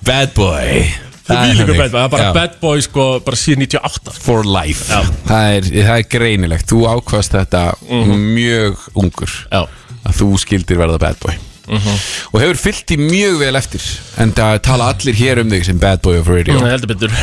Bad 0.07 0.33
boy 0.33 1.12
Það 1.27 1.63
er 1.63 2.09
bara 2.11 2.33
bad 2.35 2.59
boy 2.59 2.81
sko 2.83 3.07
bara 3.23 3.39
síðan 3.39 3.63
98 3.67 4.17
For 4.25 4.43
life. 4.47 4.89
Það 5.29 5.55
er, 5.55 5.71
það 5.71 5.95
er 5.95 6.09
greinilegt. 6.11 6.67
Þú 6.71 6.83
ákvast 6.97 7.37
þetta 7.37 7.63
mjög 8.11 8.85
ungur. 8.99 9.39
Já, 9.47 9.63
að 10.03 10.19
þú 10.19 10.29
skildir 10.43 10.81
verða 10.83 10.99
bad 11.01 11.19
boy. 11.23 11.39
Og 11.63 12.41
hefur 12.41 12.59
fyllt 12.59 12.91
í 12.91 12.97
mjög 12.99 13.37
vel 13.39 13.55
eftir. 13.55 13.83
En 14.19 14.33
það 14.35 14.57
tala 14.67 14.89
allir 14.91 15.15
hér 15.15 15.39
um 15.43 15.51
þig 15.53 15.67
sem 15.69 15.79
bad 15.79 16.01
boy 16.03 16.19
of 16.19 16.27
radio. 16.27 16.59
Betur. 16.89 17.13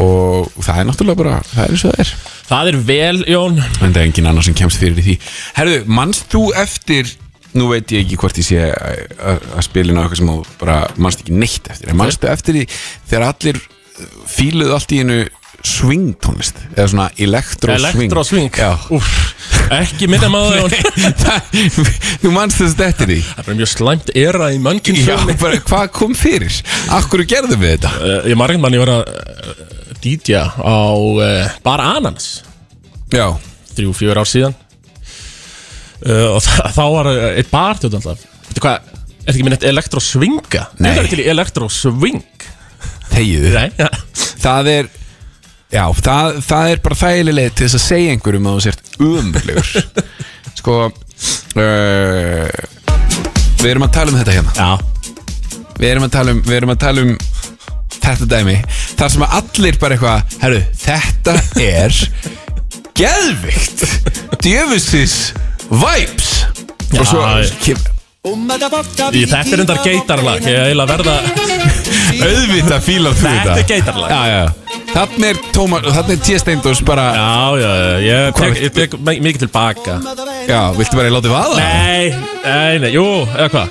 Og 0.00 0.50
það 0.58 0.80
er 0.80 0.88
náttúrulega 0.88 1.20
bara, 1.20 1.36
það 1.52 1.64
er 1.64 1.74
eins 1.76 1.84
og 1.86 1.92
það 1.94 2.02
er. 2.04 2.14
Það 2.44 2.70
er 2.72 2.78
vel, 2.90 3.20
Jón. 3.30 3.60
En 3.62 3.94
það 3.94 4.00
er 4.00 4.08
engin 4.08 4.30
annar 4.32 4.46
sem 4.46 4.56
kemst 4.58 4.82
fyrir 4.82 4.98
því. 4.98 5.14
Herðu, 5.60 5.78
manst 5.86 6.26
þú 6.34 6.48
eftir 6.64 7.14
nú 7.54 7.68
veit 7.70 7.92
ég 7.94 8.04
ekki 8.04 8.18
hvort 8.20 8.38
ég 8.42 8.46
sé 8.48 8.60
að- 8.72 9.14
að 9.18 9.46
að 9.58 9.62
á 9.98 10.02
eitthvað 10.04 10.20
sem 10.22 10.32
þú 10.32 10.38
bara 10.60 10.76
manst 10.96 11.22
ekki 11.24 11.36
neitt 11.38 11.70
eftir. 11.70 11.88
En 11.92 11.96
manstu 12.00 12.28
eftir 12.30 12.54
því 12.58 12.66
þegar 13.10 13.26
allir 13.30 13.60
uh, 13.62 14.04
fíluðu 14.26 14.74
allt 14.76 14.92
í 14.94 15.00
einu 15.04 15.18
swing 15.64 16.10
tónlist 16.20 16.58
eða 16.74 16.88
svona 16.92 17.06
elektro 17.24 17.72
swing. 17.72 17.84
Elektro 17.94 18.24
swing? 18.28 18.50
Já. 18.52 18.74
Úff, 18.92 19.12
Ekki 19.72 20.08
minna 20.12 20.28
maður 20.28 20.74
þú 22.24 22.32
manst 22.34 22.58
þess 22.60 22.74
eftir 22.84 23.08
því. 23.08 23.16
Það 23.24 23.38
er 23.40 23.46
bara 23.46 23.56
mjög 23.62 23.70
slæmt 23.72 24.10
era 24.18 24.50
í 24.52 24.58
bara, 25.40 25.60
hvað 25.70 25.86
kom 25.96 26.12
fyrir? 26.18 26.58
Akkur 26.98 27.24
gerðum 27.30 27.62
við 27.64 27.78
þetta? 27.78 27.94
uh, 27.96 28.28
Ég 28.28 28.36
margir 28.36 28.60
mann 28.60 28.76
ég 28.76 28.82
var 28.84 28.92
að 28.98 29.08
uh, 29.08 29.64
DJ 30.04 30.42
á 30.44 30.76
uh, 30.92 31.56
Bar 31.64 31.80
Ananas 31.80 32.42
Já, 33.14 33.30
Þrjú, 33.74 33.94
fjör 33.96 34.20
ár 34.20 34.28
síðan 34.28 34.58
uh, 36.08 36.34
Og 36.34 36.40
þá 36.44 36.82
var 36.96 37.10
uh, 37.10 37.30
eitt 37.38 37.50
bartjóð 37.52 37.98
alltaf. 38.00 38.24
Veitu 38.48 38.64
hvað, 38.64 38.90
er 39.24 39.32
ekki 39.32 39.46
minn 39.46 39.56
eitt 39.56 39.66
elektro 39.68 40.02
swinga? 40.04 40.66
Nei. 40.78 40.90
Það 40.92 41.00
er 41.04 41.10
til 41.14 41.22
í 41.24 41.30
elektro 41.32 41.70
swing 41.72 42.22
þegiðu 43.14 43.54
Nei, 43.54 43.68
ja. 43.78 43.88
Það 44.44 44.70
er 44.74 44.92
Já, 45.74 45.84
það, 46.06 46.36
það 46.46 46.68
er 46.70 46.80
bara 46.84 46.96
þægileg 47.00 47.54
til 47.56 47.66
þess 47.66 47.78
að 47.80 47.82
segja 47.88 48.14
einhverjum 48.14 48.44
að 48.46 48.58
þú 48.58 48.64
sért 48.68 48.98
umurlegur 49.02 49.70
Sko 50.60 50.76
uh, 50.86 52.48
Við 53.64 53.70
erum 53.72 53.86
að 53.86 53.94
tala 53.96 54.12
um 54.12 54.18
þetta 54.20 54.36
hérna. 54.36 54.52
Já, 54.54 54.70
Við 55.80 55.88
erum 55.90 56.06
að 56.06 56.12
tala 56.14 56.34
um, 56.34 56.42
við 56.44 56.56
erum 56.60 56.74
að 56.74 56.82
tala 56.84 57.04
um 57.08 57.14
þetta 58.04 58.26
dæmi 58.28 58.54
þar 58.98 59.12
sem 59.14 59.22
að 59.24 59.34
allir 59.38 59.78
bara 59.80 59.96
eitthvað 59.96 60.34
herru, 60.42 60.60
þetta 60.76 61.34
er 61.64 61.94
geðvikt. 63.00 63.84
Djöfusins 64.44 65.14
vibes. 65.70 66.30
Og 66.94 67.06
svo 67.08 67.20
Já, 67.24 67.50
kem, 67.64 67.76
Í- 68.24 69.26
Þetta 69.28 69.52
er 69.52 69.60
endar 69.60 69.80
geitarlag 69.84 70.44
Ég 70.48 70.60
eiginlega 70.70 70.94
verða 70.94 71.14
auðvitað 72.24 72.84
fílar 72.86 73.16
þú 73.18 73.26
Þetta 73.26 73.56
er 73.60 73.66
geitarlag. 73.68 74.14
Já, 74.14 74.22
já. 74.30 74.44
þannig 74.94 75.26
er 75.28 75.40
Tómas, 75.52 75.84
þannig 75.98 76.14
er 76.14 76.22
T. 76.24 76.38
Steindós 76.40 76.80
bara, 76.88 77.04
Já, 77.18 77.60
já, 77.60 77.70
já, 77.74 77.98
ég 78.08 78.38
tek, 78.38 78.56
ég 78.64 78.72
tek 78.78 78.96
mi- 79.04 79.20
mikið 79.26 79.44
tilbaka 79.44 79.98
já, 80.48 80.60
viltu 80.78 80.96
bara 80.96 81.10
ég 81.10 81.16
láti 81.18 81.32
vaða? 81.34 81.58
Nei, 81.58 82.14
nei, 82.46 82.78
nei, 82.86 82.92
jú, 82.94 83.04
eða 83.34 83.50
hvað? 83.52 83.68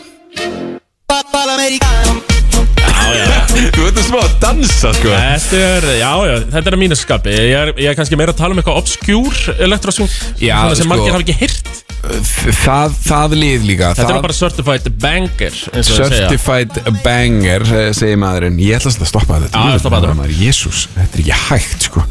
Þú 3.73 3.83
veit 3.85 3.97
að 3.99 4.05
smá 4.07 4.19
að 4.21 4.33
dansa 4.41 4.89
sko. 4.97 5.11
Þetta 5.13 5.59
er, 5.61 5.85
já, 5.99 6.09
já, 6.27 6.33
þetta 6.53 6.69
er 6.71 6.75
að 6.75 6.81
mínu 6.81 6.97
skapi. 6.97 7.33
Ég 7.33 7.53
er, 7.57 7.71
ég 7.79 7.89
er 7.91 7.97
kannski 7.97 8.17
meira 8.19 8.33
að 8.33 8.39
tala 8.41 8.55
um 8.55 8.61
eitthvað 8.61 8.79
obskjúr 8.81 9.39
elektrosjón 9.65 10.09
Já, 10.41 10.57
Svona 10.63 10.75
sem 10.77 10.85
sko- 10.85 10.91
margir 10.93 11.13
hafa 11.15 11.23
ekki 11.25 11.35
hýrt 11.41 11.82
það, 12.03 12.95
það 13.05 13.35
lið 13.39 13.65
líka 13.67 13.89
Þetta 13.93 14.07
það, 14.09 14.15
er 14.17 14.25
bara 14.25 14.35
certified 14.37 14.89
banger 15.03 15.57
eins 15.71 15.89
og 15.89 15.97
það 15.97 16.11
segja. 16.11 16.27
Certified 16.27 16.99
banger, 17.05 17.65
eh, 17.79 17.89
segir 17.95 18.19
maðurinn. 18.21 18.57
Ég 18.59 18.77
ætla 18.79 18.91
að 18.91 19.09
stoppa 19.11 19.39
þetta. 19.45 19.63
Já, 19.71 19.79
stoppa 19.79 20.01
þetta. 20.03 20.17
maður, 20.19 20.35
Jésús, 20.43 20.83
þetta 20.97 21.19
er 21.19 21.23
ekki 21.23 21.39
hægt 21.47 21.87
sko. 21.87 22.03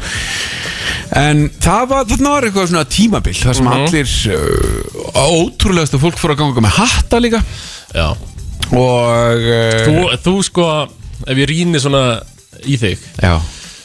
En 1.23 1.43
það 1.61 1.87
var, 1.93 2.05
þarna 2.09 2.33
var 2.33 2.47
eitthvað 2.47 2.69
svona 2.71 2.85
tímabil 2.89 3.37
þar 3.37 3.55
sem 3.59 3.65
Mhm. 3.65 3.73
allir 3.73 4.07
uh, 4.33 5.23
ótrúlegasta 5.29 5.99
fólk 6.01 6.17
fór 6.17 6.33
að 6.33 6.39
ganga 6.41 6.61
með 6.65 6.77
hatta 6.79 7.19
líka. 7.21 7.43
Já, 7.93 8.07
og 8.73 9.43
uh, 9.45 9.83
þú, 9.85 9.97
þú 10.25 10.35
sko, 10.49 10.67
ef 11.27 11.37
ég 11.37 11.49
rýni 11.51 11.79
svona 11.79 12.21
í 12.65 12.77
þig 12.81 12.97
Já, 13.21 13.37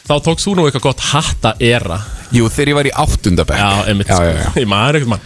Þá 0.09 0.15
tókst 0.25 0.47
þú 0.47 0.55
nú 0.57 0.63
eitthvað 0.65 0.81
gott 0.87 0.99
hatta 1.11 1.51
era 1.61 1.99
jú, 2.33 2.47
þegar 2.49 2.71
ég 2.71 2.77
var 2.79 2.87
í 2.89 2.93
áttundabæk 2.97 3.59
Já, 3.61 3.69
einmitt, 3.91 4.07
já, 4.09 4.15
sko. 4.15 4.23
já, 4.25 4.39
já. 4.41 4.49
Ég 4.63 4.67
maður 4.71 4.97
eitthvað 4.97 5.11
mann 5.13 5.19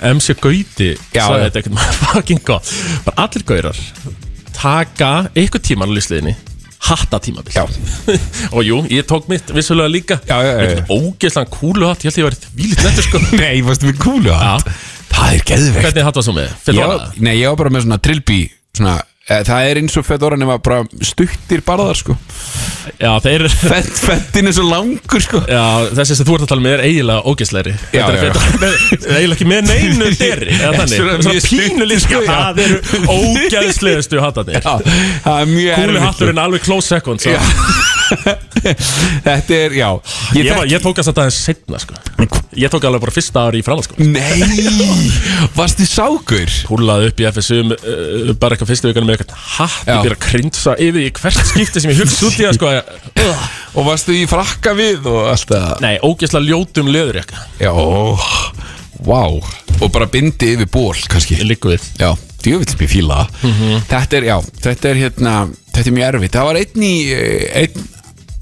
MC 0.00 0.36
Gauti 0.40 0.90
sagði 1.12 1.46
þetta 1.46 1.60
eitthvað 1.60 1.76
maður 1.78 2.00
fucking 2.04 2.44
gott. 2.46 2.72
Bara 3.06 3.26
allir 3.26 3.46
gaurar 3.48 3.82
taka 4.56 5.10
eitthvað 5.36 5.64
tíman 5.68 5.92
á 5.92 5.94
listliðinni 5.96 6.36
hatta 6.86 7.18
tímabil. 7.18 7.54
Já. 7.56 7.64
og 8.56 8.60
jú, 8.64 8.82
ég 8.92 9.06
tók 9.08 9.26
mitt 9.30 9.48
vissulega 9.54 9.90
líka. 9.90 10.18
Já, 10.28 10.36
já, 10.44 10.52
já, 10.62 10.84
ógeðslan 10.92 11.48
kúlu 11.50 11.88
hatt, 11.88 12.04
ég 12.04 12.12
held 12.12 12.20
ég 12.20 12.28
var 12.28 12.36
vílitt 12.54 12.84
nettur 12.84 13.08
sko. 13.08 13.22
Nei, 13.42 13.58
varstu 13.66 13.90
með 13.90 13.98
kúlu 14.04 14.36
hatt 14.36 14.70
Það 15.16 15.32
er 15.32 15.44
geðveikt. 15.48 15.82
Hvernig 15.86 16.06
hatt 16.06 16.18
var 16.18 16.26
svo 16.26 16.34
með? 16.36 16.54
Nei, 17.24 17.34
ég 17.40 17.48
var 17.48 17.58
bara 17.62 17.72
með 17.72 17.86
svona 17.86 17.98
trilby 18.04 18.40
svona, 18.76 18.96
Það 19.26 19.68
er 19.68 19.78
eins 19.80 19.96
og 19.98 20.04
fedora 20.06 20.36
nema 20.38 20.54
bara 20.62 20.84
stuttir 21.02 21.58
barðar 21.66 21.98
sko. 21.98 22.14
Já, 23.00 23.10
þeir 23.24 23.42
Fett, 23.50 23.88
Fettin 23.98 24.46
er 24.46 24.54
svo 24.54 24.66
langur 24.68 25.24
sko. 25.24 25.40
Já, 25.50 25.88
þessi 25.98 26.14
sem 26.20 26.28
þú 26.28 26.36
ert 26.36 26.44
að 26.44 26.52
tala 26.52 26.62
með 26.62 26.76
er 26.76 26.82
eiginlega 26.86 27.32
ógeðslegri. 27.32 27.72
Já, 27.90 28.04
Þetta 28.06 28.12
er 28.20 28.76
já, 28.76 29.16
eiginlega 29.16 29.34
ekki 29.34 29.48
með 29.50 29.66
neinu 29.72 30.12
deri 30.20 30.52
eða 30.54 30.70
þannig, 30.78 30.94
Svona 30.94 31.16
svona 31.18 31.34
mjög 31.34 31.48
pínu 31.50 31.72
stutt, 31.72 31.90
líka 31.90 32.04
sko. 32.06 32.22
Það 32.30 32.62
eru 32.68 32.78
ógeðslegustu 33.16 34.22
hattarnir. 34.22 34.62
Já, 34.62 34.94
það 35.26 35.42
er 35.42 35.52
mjög 35.56 35.74
Kúli 35.80 35.90
erfitt 35.90 36.06
hatturinn 36.06 36.42
alveg 36.46 36.66
close 36.68 36.94
second 36.94 37.26
svo. 37.26 37.34
Já. 37.34 37.42
Þetta 39.26 39.56
er, 39.56 39.74
já. 39.76 39.88
Ég, 40.36 40.48
var, 40.50 40.62
þekki- 40.62 40.72
ég 40.72 40.82
tók 40.84 41.00
að 41.00 41.08
þetta 41.08 41.24
aðeins 41.24 41.38
setna 41.46 41.80
sko. 41.82 41.98
Ég 42.56 42.72
tók 42.72 42.86
alveg 42.88 43.02
bara 43.04 43.14
fyrsta 43.14 43.42
ári 43.46 43.60
í 43.60 43.64
framhaldsskóla 43.66 44.06
Nei, 44.10 45.48
varstu 45.56 45.86
sákur? 45.88 46.52
Púlaði 46.68 47.10
upp 47.10 47.20
í 47.22 47.28
FSU 47.30 47.58
um, 47.64 47.74
uh, 47.76 48.30
bara 48.40 48.56
eitthvað 48.56 48.72
fyrstu 48.72 48.90
vikunum 48.90 49.10
með 49.10 49.18
eitthvað 49.18 49.44
hatt. 49.58 49.90
Ég 49.90 50.06
byrja 50.06 50.16
að 50.18 50.24
krindsa 50.26 50.76
yfir 50.86 51.02
í 51.04 51.10
hvert 51.20 51.42
skipti 51.52 51.84
sem 51.84 51.92
ég 51.92 52.00
hugsa 52.02 52.30
út 52.30 52.38
í 52.40 52.46
það 52.46 52.56
sko, 52.58 52.72
uh, 53.26 53.50
Og 53.76 53.88
varstu 53.90 54.16
í 54.16 54.24
frakka 54.30 54.72
við 54.78 55.10
og 55.12 55.20
allt 55.34 55.52
það? 55.52 55.68
Nei, 55.84 55.94
ógeðslega 56.00 56.48
ljótum 56.50 56.90
leður 56.92 57.20
ég 57.20 57.36
Já, 57.60 57.72
vá. 59.06 59.22
Og 59.76 59.92
bara 59.92 60.08
bindi 60.08 60.54
yfir 60.54 60.70
ból, 60.72 60.96
kannski. 61.12 61.36
Ég 61.36 61.50
liggu 61.50 61.74
við. 61.74 61.84
Já, 62.00 62.14
djöfitt 62.40 62.78
mér 62.80 62.88
fíla 62.88 63.18
það. 63.20 63.54
Þetta 63.90 64.18
er, 64.18 64.28
já, 64.30 64.36
þetta 64.64 64.88
er 64.92 65.00
hérna 65.04 65.36
Þetta 65.76 65.90
er 65.90 65.96
mjög 65.98 66.08
erfitt. 66.14 66.36
Það 66.36 66.46
var 66.48 66.58
einn 66.62 66.84
í 66.86 66.94
eh, 67.12 67.42
einn, 67.60 67.82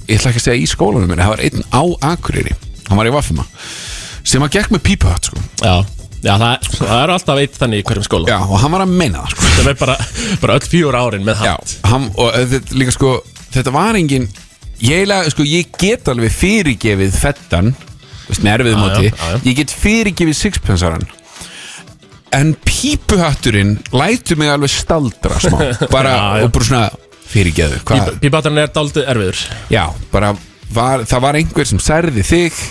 Ég 0.08 0.18
ætla 0.18 0.30
ekki 0.32 0.40
að 0.42 0.46
segja 0.48 0.60
í 0.62 0.68
skólanum 0.68 1.08
minni 1.10 1.24
Það 1.24 1.34
var 1.34 1.42
einn 1.48 1.64
á 1.72 1.82
Akureyri 2.12 2.54
Hann 2.90 2.98
var 3.00 3.08
í 3.08 3.12
Vaffima 3.14 3.44
Sem 4.24 4.44
að 4.44 4.54
gekk 4.56 4.72
með 4.72 4.82
pípuhatt, 4.86 5.26
sko. 5.28 5.40
Já, 5.60 5.74
já 6.24 6.34
það, 6.40 6.68
það 6.78 6.94
er 7.02 7.10
alltaf 7.12 7.40
eitt 7.42 7.56
þannig 7.60 7.82
í 7.82 7.84
hverjum 7.84 8.04
skóla. 8.06 8.28
Já, 8.32 8.38
og 8.48 8.54
hann 8.62 8.72
var 8.72 8.84
að 8.86 8.94
meina 8.96 9.20
það, 9.20 9.34
sko. 9.34 9.50
Það 9.58 9.68
er 9.68 9.76
bara, 9.82 9.96
bara 10.40 10.54
öll 10.56 10.68
fjór 10.72 10.96
árin 10.96 11.26
með 11.26 11.42
Já, 11.44 11.50
hatt. 11.58 11.74
hann, 11.90 12.06
og 12.16 12.38
þetta 12.54 12.78
líka 12.80 12.94
sko 12.96 13.10
Þetta 13.54 13.74
var 13.76 13.98
engin 14.00 14.24
Ég, 14.80 15.02
eiginlega, 15.02 15.28
sko, 15.34 15.44
ég 15.46 15.76
get 15.80 16.08
alveg 16.10 16.32
fyrirgefið 16.34 17.18
fettan 17.20 17.74
með 18.40 18.50
erfið 18.54 18.72
Já, 18.74 18.80
móti 18.80 19.04
já, 19.04 19.12
já, 19.12 19.28
já. 19.34 19.42
Ég 19.50 19.58
get 19.60 19.76
fyrirgefið 19.84 20.38
sixpensaran 20.40 21.04
En 22.34 22.54
pípuhatturinn 22.66 23.76
Lætur 23.94 24.40
mig 24.40 24.50
alveg 24.50 24.72
staldra 24.72 25.36
smá. 25.44 25.60
Bara, 25.94 26.14
Já, 26.16 26.24
já. 26.40 26.44
og 26.48 26.52
bara 26.56 26.64
svona 26.70 26.84
fyrirgeðu 27.34 27.82
Pípatarinn 28.22 28.62
er 28.64 28.72
daldið 28.74 29.10
erfiður. 29.12 29.44
Já, 29.72 29.84
bara 30.14 30.32
var, 30.74 31.04
Það 31.08 31.24
var 31.26 31.38
einhver 31.40 31.68
sem 31.68 31.82
særði 31.82 32.24
þig 32.26 32.62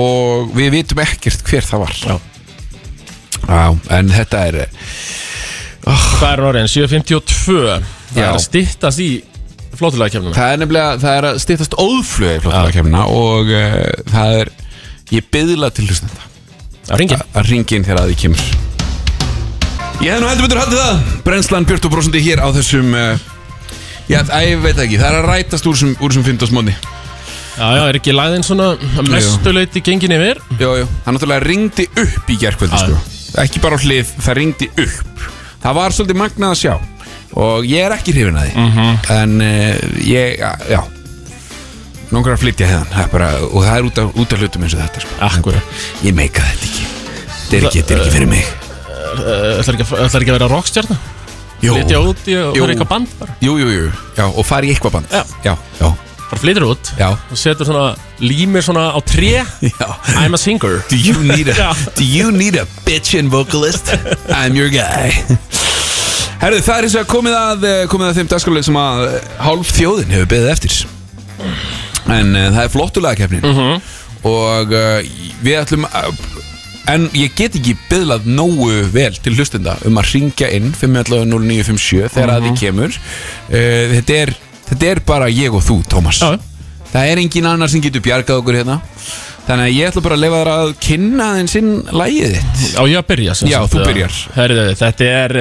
Og 0.00 0.50
við 0.56 0.72
vitum 0.78 1.02
ekkert 1.04 1.44
hver 1.46 1.66
það 1.66 1.84
var. 1.84 1.94
Já. 2.06 2.16
Já, 3.46 3.64
en 3.98 4.10
þetta 4.10 4.42
er 4.48 4.60
Hvað 5.86 6.30
er 6.32 6.44
orðin? 6.48 6.68
752 6.70 7.58
Það 7.66 8.16
Já. 8.16 8.22
er 8.24 8.32
að 8.32 8.44
styttast 8.46 9.02
í 9.02 9.10
flótulega 9.76 10.16
kemnum 10.16 10.34
Það 10.34 10.52
er 10.52 10.62
nefnilega, 10.62 10.94
það 11.02 11.18
er 11.18 11.28
að 11.30 11.40
stýttast 11.44 11.76
óðflöði 11.78 12.40
flottulega 12.46 13.02
og 13.12 13.52
uh, 13.52 13.74
það 14.10 14.38
er 14.40 14.52
ég 15.14 15.28
byðla 15.30 15.70
til 15.74 15.86
hlustenda. 15.86 16.24
Það 16.88 17.00
ringin 17.02 17.22
að 17.22 17.50
ringin 17.50 17.86
þegar 17.86 18.00
að 18.02 18.10
því 18.10 18.16
kemur. 18.22 18.44
Ég 20.02 20.12
hef 20.12 20.20
nú 20.20 20.28
heldur 20.30 20.46
betur 20.46 20.60
haldið 20.60 20.80
það. 20.82 21.12
Brennslan 21.26 21.68
Björn 21.68 21.86
og 21.88 21.94
Brósandi 21.94 22.22
hér 22.24 22.42
á 22.42 22.48
þessum 22.56 22.96
uh, 22.96 23.26
Já, 24.06 24.20
að 24.22 24.44
ég 24.46 24.60
veit 24.62 24.78
ekki, 24.84 24.98
það 25.00 25.08
er 25.10 25.16
að 25.20 25.28
rætast 25.32 25.66
úr 25.66 25.74
þessum, 25.76 25.94
úr 25.98 26.12
þessum 26.14 26.26
15 26.28 26.54
móni 26.54 26.74
Já, 27.56 27.66
já, 27.72 27.82
er 27.88 27.96
ekki 27.98 28.12
lagðin 28.12 28.44
svona 28.44 28.66
mestuleiti 29.08 29.80
gengin 29.84 30.12
yfir 30.16 30.38
Jú, 30.60 30.72
jú, 30.82 30.88
það 31.06 31.16
náttúrulega 31.16 31.46
ringdi 31.48 31.86
upp 32.02 32.28
í 32.30 32.36
gerkvöldi 32.42 32.76
Já. 32.76 32.84
sko. 32.84 32.98
Ekki 33.42 33.62
bara 33.64 33.76
á 33.76 33.80
hlið, 33.82 34.10
það 34.22 34.36
ringdi 34.40 34.68
upp 34.84 35.24
Það 35.64 35.78
var 35.80 35.96
svolítið 35.96 36.20
magnað 36.20 36.52
að 36.52 36.60
sjá 36.60 36.74
Og 37.36 37.66
ég 37.68 37.82
er 37.88 37.94
ekki 37.96 38.12
hrifin 38.14 38.36
að 38.38 38.50
því 38.50 38.66
Mhm. 38.66 38.92
En 39.16 39.40
uh, 39.40 39.74
ég, 40.04 40.36
já 40.70 40.80
Nóngur 42.12 42.36
að 42.36 42.44
flytja 42.44 42.68
hefðan 42.70 42.92
það 42.92 43.02
er 43.02 43.10
bara, 43.16 43.30
Og 43.50 43.64
það 43.66 43.74
er 43.80 43.88
út 43.88 43.98
af, 44.04 44.12
út 44.22 44.32
af 44.36 44.38
hlutum 44.44 44.62
eins 44.68 44.76
og 44.76 44.84
þetta 44.84 45.02
sko. 45.02 45.16
Akkurat 45.26 45.82
Ég 46.06 46.14
meika 46.14 46.44
þetta 46.46 46.70
ekki 46.70 46.86
Þetta 47.26 47.56
er 47.56 47.66
ekki, 47.66 47.80
þetta 47.82 47.96
er 47.96 48.04
ekki 48.04 48.14
fyrir 48.14 48.30
mig 48.30 48.46
Það 49.16 49.32
er 49.32 49.60
ætlar 50.06 50.22
ekki 50.22 50.30
að 50.30 50.36
vera 50.38 50.52
rockstjarna 50.52 50.96
Jú, 50.96 51.25
Flytja 51.60 52.00
út 52.04 52.26
í 52.28 52.34
og 52.40 52.56
vera 52.58 52.74
eitthvað 52.74 52.90
band 52.90 53.14
bara 53.20 53.36
jú, 53.42 53.54
jú, 53.60 53.68
jú. 53.72 53.86
Já, 54.18 54.26
og 54.28 54.44
fara 54.46 54.66
í 54.68 54.74
eitthvað 54.74 54.98
band 54.98 55.14
Já. 55.14 55.22
já, 55.44 55.54
já, 55.80 55.88
Bara 56.26 56.40
flytur 56.42 56.64
út 56.72 56.90
já. 56.98 57.08
og 57.30 57.38
setur 57.38 57.68
svona 57.68 57.86
límir 58.20 58.64
svona 58.66 58.88
á 58.92 58.98
tré 59.06 59.44
já. 59.80 59.88
I'm 60.20 60.34
a 60.34 60.38
singer 60.40 60.82
Do 60.90 60.96
you 60.98 61.14
need 61.22 61.48
a 61.48 61.54
Já. 61.62 61.70
Do 61.96 62.04
you 62.04 62.30
need 62.32 62.56
a 62.60 62.66
bitchin 62.84 63.30
vocalist? 63.32 63.92
I'm 64.28 64.54
your 64.58 64.68
guy 64.68 65.14
Herðu, 66.36 66.60
það 66.66 66.76
er 66.76 66.84
eins 66.90 66.96
og 67.00 67.06
komið 67.08 67.34
að 67.38 67.62
eh, 67.64 67.82
komið 67.88 68.10
að 68.10 68.18
þeim 68.20 68.28
dagskóla 68.34 68.62
sem 68.66 68.76
að 68.76 69.04
eh, 69.08 69.28
hálf 69.46 69.70
þjóðin 69.78 70.10
hefur 70.12 70.28
beðið 70.34 70.50
eftir 70.52 70.74
En 72.12 72.36
uh, 72.36 72.50
það 72.52 72.60
er 72.66 72.72
flottulega 72.74 73.18
keppnin 73.18 73.80
og 74.26 74.72
uh, 74.74 74.98
við 75.44 75.56
ætlum 75.62 75.86
að 75.88 76.20
En 76.90 77.08
ég 77.18 77.32
get 77.34 77.56
ekki 77.58 77.74
byðlað 77.90 78.26
nógu 78.30 78.70
vel 78.94 79.12
til 79.22 79.34
hlustenda 79.34 79.74
um 79.88 79.98
að 79.98 80.12
ringja 80.14 80.50
inn 80.54 80.72
511-0957 80.76 82.12
þegar 82.14 82.34
að 82.36 82.46
því 82.46 82.52
kemur. 82.60 82.98
Uh, 83.50 83.94
þetta, 83.96 84.20
er, 84.22 84.34
þetta 84.70 84.92
er 84.92 85.02
bara 85.08 85.30
ég 85.32 85.56
og 85.56 85.64
þú, 85.66 85.80
Tómas. 85.90 86.22
Já. 86.22 86.36
Það 86.92 87.10
er 87.10 87.20
engin 87.20 87.48
annar 87.50 87.68
sem 87.72 87.82
getur 87.84 88.04
bjargað 88.04 88.38
okkur 88.40 88.60
hérna. 88.60 88.78
Þannig 89.46 89.64
að 89.66 89.74
ég 89.76 89.90
ætla 89.90 90.02
bara 90.02 90.16
að 90.16 90.22
lefa 90.24 90.38
þar 90.38 90.52
að 90.52 90.70
kynna 90.82 91.26
þeim 91.36 91.50
sinn 91.50 91.72
lægið 91.94 92.36
þitt. 92.36 92.62
Á 92.78 92.82
ég 92.86 92.96
að 92.98 93.08
byrja 93.10 93.34
Já, 93.46 93.58
þú 93.70 93.82
byrjar. 93.82 94.16
Herðu, 94.34 94.64
þetta 94.80 95.10
er 95.10 95.36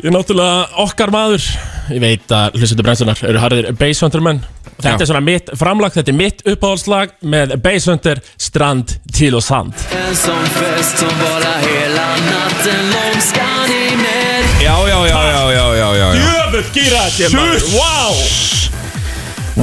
Ég 0.00 0.08
er 0.08 0.14
náttúrulega 0.14 0.80
okkar 0.82 1.12
maður. 1.12 1.44
Ég 1.92 2.00
veit 2.02 2.32
að 2.32 2.56
hlustendur 2.58 2.86
brennstunar 2.86 3.20
eru 3.28 3.40
harðir 3.42 3.72
Base 3.76 4.04
Hunter 4.04 4.22
menn 4.24 4.40
Þetta 4.82 4.96
Já. 4.96 5.02
er 5.04 5.08
svona 5.10 5.22
mitt 5.22 5.50
framlag, 5.58 5.92
þetta 5.94 6.10
er 6.10 6.16
mitt 6.18 6.40
uppáhaldslag 6.48 7.10
með 7.22 7.52
Base 7.62 7.90
Hunter, 7.90 8.20
Strand, 8.40 8.96
Til 9.14 9.36
og 9.38 9.44
Sand. 9.44 9.76
En 9.94 10.16
sån 10.18 10.48
fest 10.56 10.98
som 10.98 11.12
varar 11.20 11.60
hela 11.62 12.06
natten 12.24 12.88
lång 12.90 13.20
ska 13.22 13.46
ni 13.68 13.94
med. 14.00 14.48
Já, 14.64 14.74
já, 14.88 14.98
já, 15.06 15.20
já, 15.28 15.44
já, 15.52 15.66
já, 15.76 15.88
já, 16.00 16.08
já. 16.16 16.24
Jöfull 16.24 16.64
gýra 16.74 17.04
þetta 17.12 17.36
maður, 17.36 17.68
wow. 17.76 18.16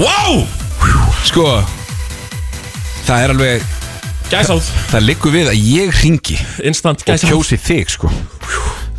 Wow. 0.05 0.47
Sko 1.25 1.45
Það 3.07 3.23
er 3.23 3.31
alveg 3.33 3.63
Gæsáð, 4.29 4.67
Það 4.91 5.07
liggur 5.07 5.33
við 5.33 5.49
að 5.49 5.63
ég 5.65 6.03
ringi 6.03 6.37
instant 6.69 7.01
og 7.01 7.09
gæsáð 7.09 7.31
kjósi 7.33 7.57
þig 7.57 7.95
sko 7.97 8.11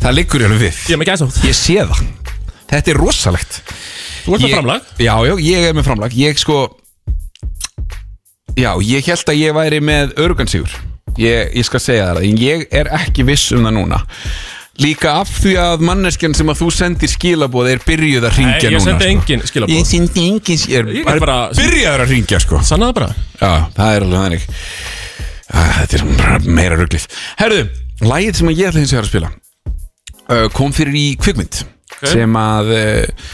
Það 0.01 0.15
liggur 0.17 0.43
alveg 0.47 0.61
við. 0.65 0.77
Ég 0.89 0.95
er 0.95 1.01
með 1.01 1.09
gæsáð 1.11 1.39
Ég 1.45 1.57
sé 1.57 1.75
það. 1.85 2.03
Þetta 2.71 2.91
er 2.93 2.97
rosalegt. 3.01 3.57
Þú 4.25 4.33
ert 4.35 4.41
með 4.41 4.47
Ég- 4.49 4.55
framlag? 4.55 4.81
Já, 4.97 5.15
já, 5.27 5.33
ég 5.45 5.67
er 5.69 5.73
með 5.77 5.83
framlag. 5.89 6.15
Ég 6.17 6.39
sko 6.41 6.59
Já, 8.59 8.71
ég 8.83 9.05
held 9.07 9.29
að 9.31 9.37
ég 9.39 9.53
væri 9.55 9.79
með 9.79 10.11
örugansígur 10.19 10.73
ég, 11.17 11.53
ég 11.55 11.63
skal 11.65 11.79
segja 11.79 12.09
það 12.11 12.25
En 12.27 12.37
ég 12.41 12.65
er 12.75 12.89
ekki 12.97 13.23
viss 13.27 13.51
um 13.55 13.63
það 13.63 13.75
núna. 13.77 13.99
Líka 14.81 15.13
af 15.21 15.29
því 15.43 15.53
að 15.59 15.83
manneskjan 15.87 16.33
sem 16.35 16.49
að 16.51 16.59
þú 16.61 16.67
sendir 16.73 17.11
skilaboð 17.11 17.69
er 17.73 17.81
byrjuð 17.85 18.25
að 18.27 18.37
Nei, 18.37 18.39
ringja 18.41 18.69
ég 18.71 18.75
núna 18.75 18.85
sendi 18.85 19.03
sko. 19.03 19.11
engin 19.11 19.41
Ég 19.43 19.51
skilabóð 19.51 19.85
sendi 19.91 20.25
engin 20.31 20.61
skilaboð 20.61 20.95
Ég 20.97 21.05
get 21.05 21.19
bara- 21.19 21.49
Byrjaður 21.59 22.03
að 22.05 22.13
ringja 22.15 22.39
sko. 22.43 22.59
Sannaði 22.71 22.93
bara. 22.99 23.09
Já, 23.41 23.51
það 23.77 23.95
er 23.95 24.05
alveg 24.07 24.23
þannig. 24.25 24.47
Ah, 25.53 25.71
Þetta 25.81 25.93
er 25.99 26.03
bara 26.17 26.39
meira 26.39 26.75
rugglið 26.79 27.07
Herðu, 27.39 27.63
lagið 28.01 28.35
sem 28.39 28.47
ég 28.55 28.67
ætla 28.71 28.79
hins 28.79 28.91
vegar 28.95 29.03
að 29.03 29.11
spila 29.11 29.31
kom 30.55 30.73
fyrir 30.75 30.95
í 30.97 31.05
kvikmynd. 31.21 31.63
Sem 32.07 32.33
að 32.39 32.69
uh, 32.73 33.25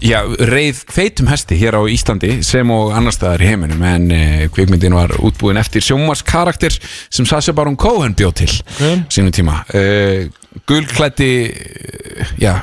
já, 0.00 0.20
reið 0.48 0.78
feitum 0.94 1.26
hesti 1.28 1.56
hér 1.58 1.76
á 1.76 1.82
Íslandi 1.90 2.38
sem 2.46 2.70
og 2.72 2.92
annar 2.96 3.12
staðar 3.16 3.42
í 3.44 3.48
heiminum. 3.50 3.82
En 3.84 4.06
uh, 4.14 4.44
kvikmyndin 4.54 4.94
var 4.96 5.12
útbúin 5.26 5.58
eftir 5.60 5.84
sjónvarskarakter 5.84 6.76
sem 7.10 7.26
Sasha 7.28 7.52
Baron 7.56 7.76
Cohen 7.76 8.14
bjóð 8.16 8.34
til 8.44 8.52
Ok. 8.54 9.06
sínum 9.12 9.34
tíma. 9.34 9.62
Uh, 9.74 10.30
Gulklætti 10.66 11.30
já, 12.40 12.54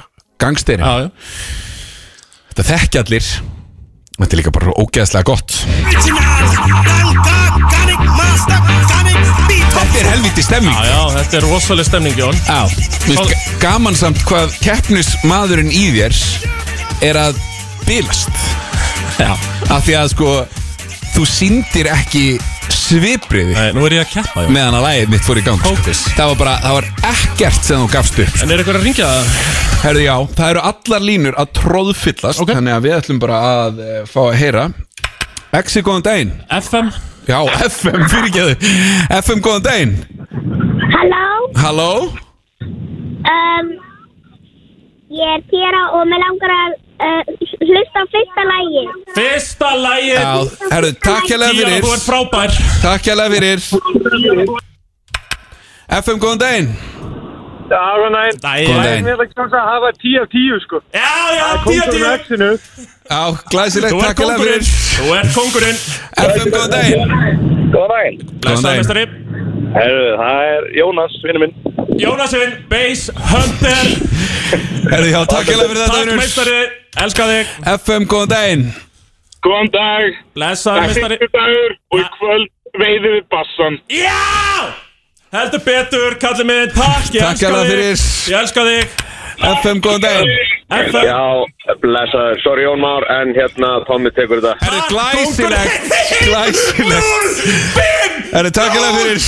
gangsteri 0.41 0.81
Já, 0.81 1.05
já. 1.05 1.11
Þetta 2.53 2.65
þekki 2.71 3.01
allir. 3.03 3.27
Þetta 4.17 4.29
er 4.35 4.39
líka 4.41 4.51
bara 4.53 4.73
ógeðslega 4.77 5.25
gott 5.25 5.55
Þetta 9.93 10.01
er 10.01 10.09
helviti 10.09 10.41
stemming. 10.43 10.73
Já, 10.73 10.85
já, 10.89 11.01
þetta 11.19 11.37
er 11.37 11.45
rosalega 11.45 11.85
stemning, 11.85 12.15
Jón. 12.17 12.37
Já, 12.47 12.63
finnst 13.05 13.29
ga- 13.29 13.59
gaman 13.61 13.95
samt 13.97 14.23
hvað 14.25 14.55
keppnismadurinn 14.63 15.69
í 15.69 15.83
þér 15.93 16.17
er 17.05 17.19
að 17.19 17.37
bilast. 17.85 18.31
Já. 19.19 19.35
Af 19.69 19.85
því 19.85 19.95
að 19.99 20.09
sko 20.15 20.31
þú 21.13 21.25
síndir 21.29 21.89
ekki 21.93 22.23
svipriði 22.73 23.53
Nei, 23.53 23.69
nú 23.77 23.85
er 23.85 23.99
ég 23.99 24.07
að 24.07 24.11
keppa, 24.15 24.43
Jón. 24.47 24.55
meðan 24.55 24.77
að 24.79 24.85
lægið 24.87 25.11
mitt 25.13 25.27
fór 25.27 25.37
í 25.39 25.45
gang 25.45 25.61
sko. 25.61 25.75
Fókus. 25.75 26.01
það 26.17 26.31
var 26.31 26.39
bara, 26.41 26.55
það 26.63 26.73
var 26.79 26.89
ekkert 27.13 27.63
sem 27.69 27.83
þú 27.83 27.89
gafst 27.93 28.19
upp 28.23 28.41
En 28.43 28.51
er 28.51 28.57
eitthvað 28.63 28.79
að 28.79 28.87
ringja 28.87 29.09
það? 29.11 29.31
Herðu 29.83 30.03
já, 30.07 30.15
það 30.39 30.49
eru 30.55 30.63
allar 30.71 31.05
línur 31.05 31.37
að 31.43 31.51
tróðfyllast 31.59 32.41
Ok. 32.43 32.53
þannig 32.55 32.73
að 32.79 32.85
við 32.87 32.95
ætlum 32.97 33.19
bara 33.21 33.39
að 33.53 33.81
uh, 33.83 33.95
fá 34.09 34.19
að 34.25 34.37
heyra. 34.41 34.65
Exi, 35.53 35.83
góðan 35.85 36.05
daginn. 36.07 36.33
FM 36.49 36.89
Já, 37.27 37.39
FM, 37.69 38.03
fyrirgeðu 38.11 38.55
FM, 39.21 39.39
góðan 39.45 39.63
daginn. 39.67 39.93
Halló, 40.93 41.27
Halló? 41.55 41.91
Um, 43.23 43.69
ég 45.13 45.29
er 45.37 45.43
Tjera 45.51 45.83
og 45.95 46.03
mér 46.11 46.19
langar 46.25 46.51
að 46.57 46.75
uh, 47.07 47.21
hlusta 47.63 48.03
á 48.03 48.05
fyrsta 48.15 48.45
lægi. 48.49 48.83
Fyrsta 49.15 49.71
lægið 49.85 50.17
Já, 50.17 50.33
herðu, 50.73 50.91
takk 51.07 51.29
hérlega 51.31 51.57
fyrir. 51.61 51.79
þú 51.87 51.93
ert 51.95 52.07
frábær. 52.09 52.57
Takk 52.83 53.09
hérlega 53.11 53.29
fyrir. 53.37 53.59
FM, 56.01 56.19
góðan 56.19 56.43
daginn 56.43 56.69
góðan 57.69 58.13
daginn. 58.13 58.37
Góðan 58.39 58.43
Það 58.43 58.59
er 58.63 58.83
daginn. 58.83 59.05
mér 59.07 59.23
ekki 59.23 59.35
chans 59.39 59.53
að 59.57 59.65
hafa 59.71 59.89
10 60.03 60.21
af 60.21 60.27
10 60.33 60.59
sko. 60.65 60.77
Já, 60.93 61.13
já, 61.37 61.47
tíu, 61.47 61.61
Komdu 61.63 61.91
tíu 61.93 62.03
með 62.03 62.15
X-inu. 62.23 62.51
Já, 63.09 63.21
glæsilegt, 63.53 63.93
Þú 63.93 63.99
ert 63.99 64.07
takk 64.07 64.19
hérlega 64.19 64.37
kongurinn 64.37 64.63
fyrir 64.63 64.93
Þú 64.93 65.05
ert 65.17 65.31
kongurinn 65.37 65.77
FM, 66.23 66.47
góðan 66.53 66.71
daginn 66.73 67.01
Góðan 67.73 67.91
daginn. 67.93 68.17
Daginn. 68.43 68.79
mestari 68.79 69.03
Herru, 69.73 70.05
það 70.19 70.39
er 70.53 70.65
Jónas, 70.77 71.13
vinnu 71.25 71.39
minn. 71.41 71.53
Jónasinn, 71.99 72.51
Base 72.69 73.13
Hunter 73.31 73.85
Herðu, 74.91 75.09
já, 75.15 75.19
takk 75.33 75.49
hérlega 75.49 75.69
fyrir 75.71 75.81
þetta 75.81 75.93
Takk 75.93 76.05
vinur. 76.05 76.21
meistari, 76.21 76.57
elska 77.03 77.27
þig 77.31 77.53
FM, 77.79 78.07
góðan 78.13 78.33
daginn 78.35 78.65
Góðan 79.43 79.71
dag. 79.73 80.21
Blessaður 80.37 80.87
meistari 80.87 81.17
dagur 81.33 81.73
og 81.91 81.99
í 81.99 82.05
kvöld 82.15 82.49
veiðum 82.79 83.17
við 83.17 83.25
bassan. 83.33 83.75
Já! 83.91 84.42
Heldur 85.33 85.61
betur, 85.65 86.13
kallið 86.21 86.45
minn, 86.45 86.69
takk, 86.75 87.07
ég 87.15 87.23
Takk 87.23 87.39
elska 87.41 87.49
þig. 87.55 87.69
fyrir. 87.71 87.95
Ég 88.29 88.35
elska 88.37 88.65
þig. 88.67 88.83
FM, 89.43 89.79
góðan 89.81 90.03
daginn. 90.03 90.29
FM 90.73 91.07
Já, 91.07 91.21
blessaður, 91.81 92.37
sorry 92.43 92.63
Jón 92.67 92.79
Már, 92.83 93.03
en 93.15 93.31
hérna 93.33 93.71
Tommi 93.87 94.11
tekur 94.13 94.41
þetta. 94.43 94.53
Herðu, 94.61 94.81
glæsilegt 94.93 95.89
Glæsilegt. 96.27 97.09
Herðu, 98.33 98.51
takk 98.59 98.77
hérlega 98.77 98.93
fyrir. 98.99 99.21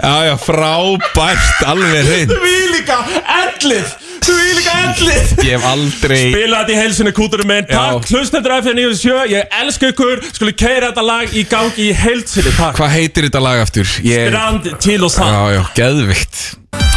Já, 0.00 0.14
já, 0.26 0.34
frábært 0.42 1.64
Alveg 1.70 2.10
hreint. 2.10 2.34
Í 2.34 2.58
líka 2.74 2.98
ellið 3.38 3.94
Þú 4.20 4.34
í 4.36 4.50
líka 4.58 4.74
ellið 4.84 5.30
Ég 5.46 5.54
hef 5.56 5.66
aldrei 5.70 6.20
Spila 6.30 6.60
þetta 6.60 6.72
í 6.74 6.78
heilsinu 6.80 7.12
kúturum 7.16 7.48
minn. 7.50 7.66
Takk, 7.70 8.08
hlustendur 8.12 8.54
F97 8.58 9.32
Ég 9.32 9.54
elska 9.60 9.90
ykkur. 9.94 10.22
Skuli 10.36 10.54
keira 10.60 10.90
þetta 10.90 11.04
lag 11.06 11.32
í 11.36 11.44
gangi 11.48 11.86
í 11.88 11.94
heilsinu 11.96 12.52
Takk. 12.58 12.76
Hvað 12.78 12.92
heitir 12.96 13.28
þetta 13.28 13.42
lag 13.44 13.62
aftur? 13.64 13.94
Ég... 14.06 14.28
Brand 14.30 14.68
til 14.84 14.98
og 15.06 15.12
sann 15.14 15.32
Já, 15.32 15.40
já, 15.56 15.62
geðvikt 15.78 16.42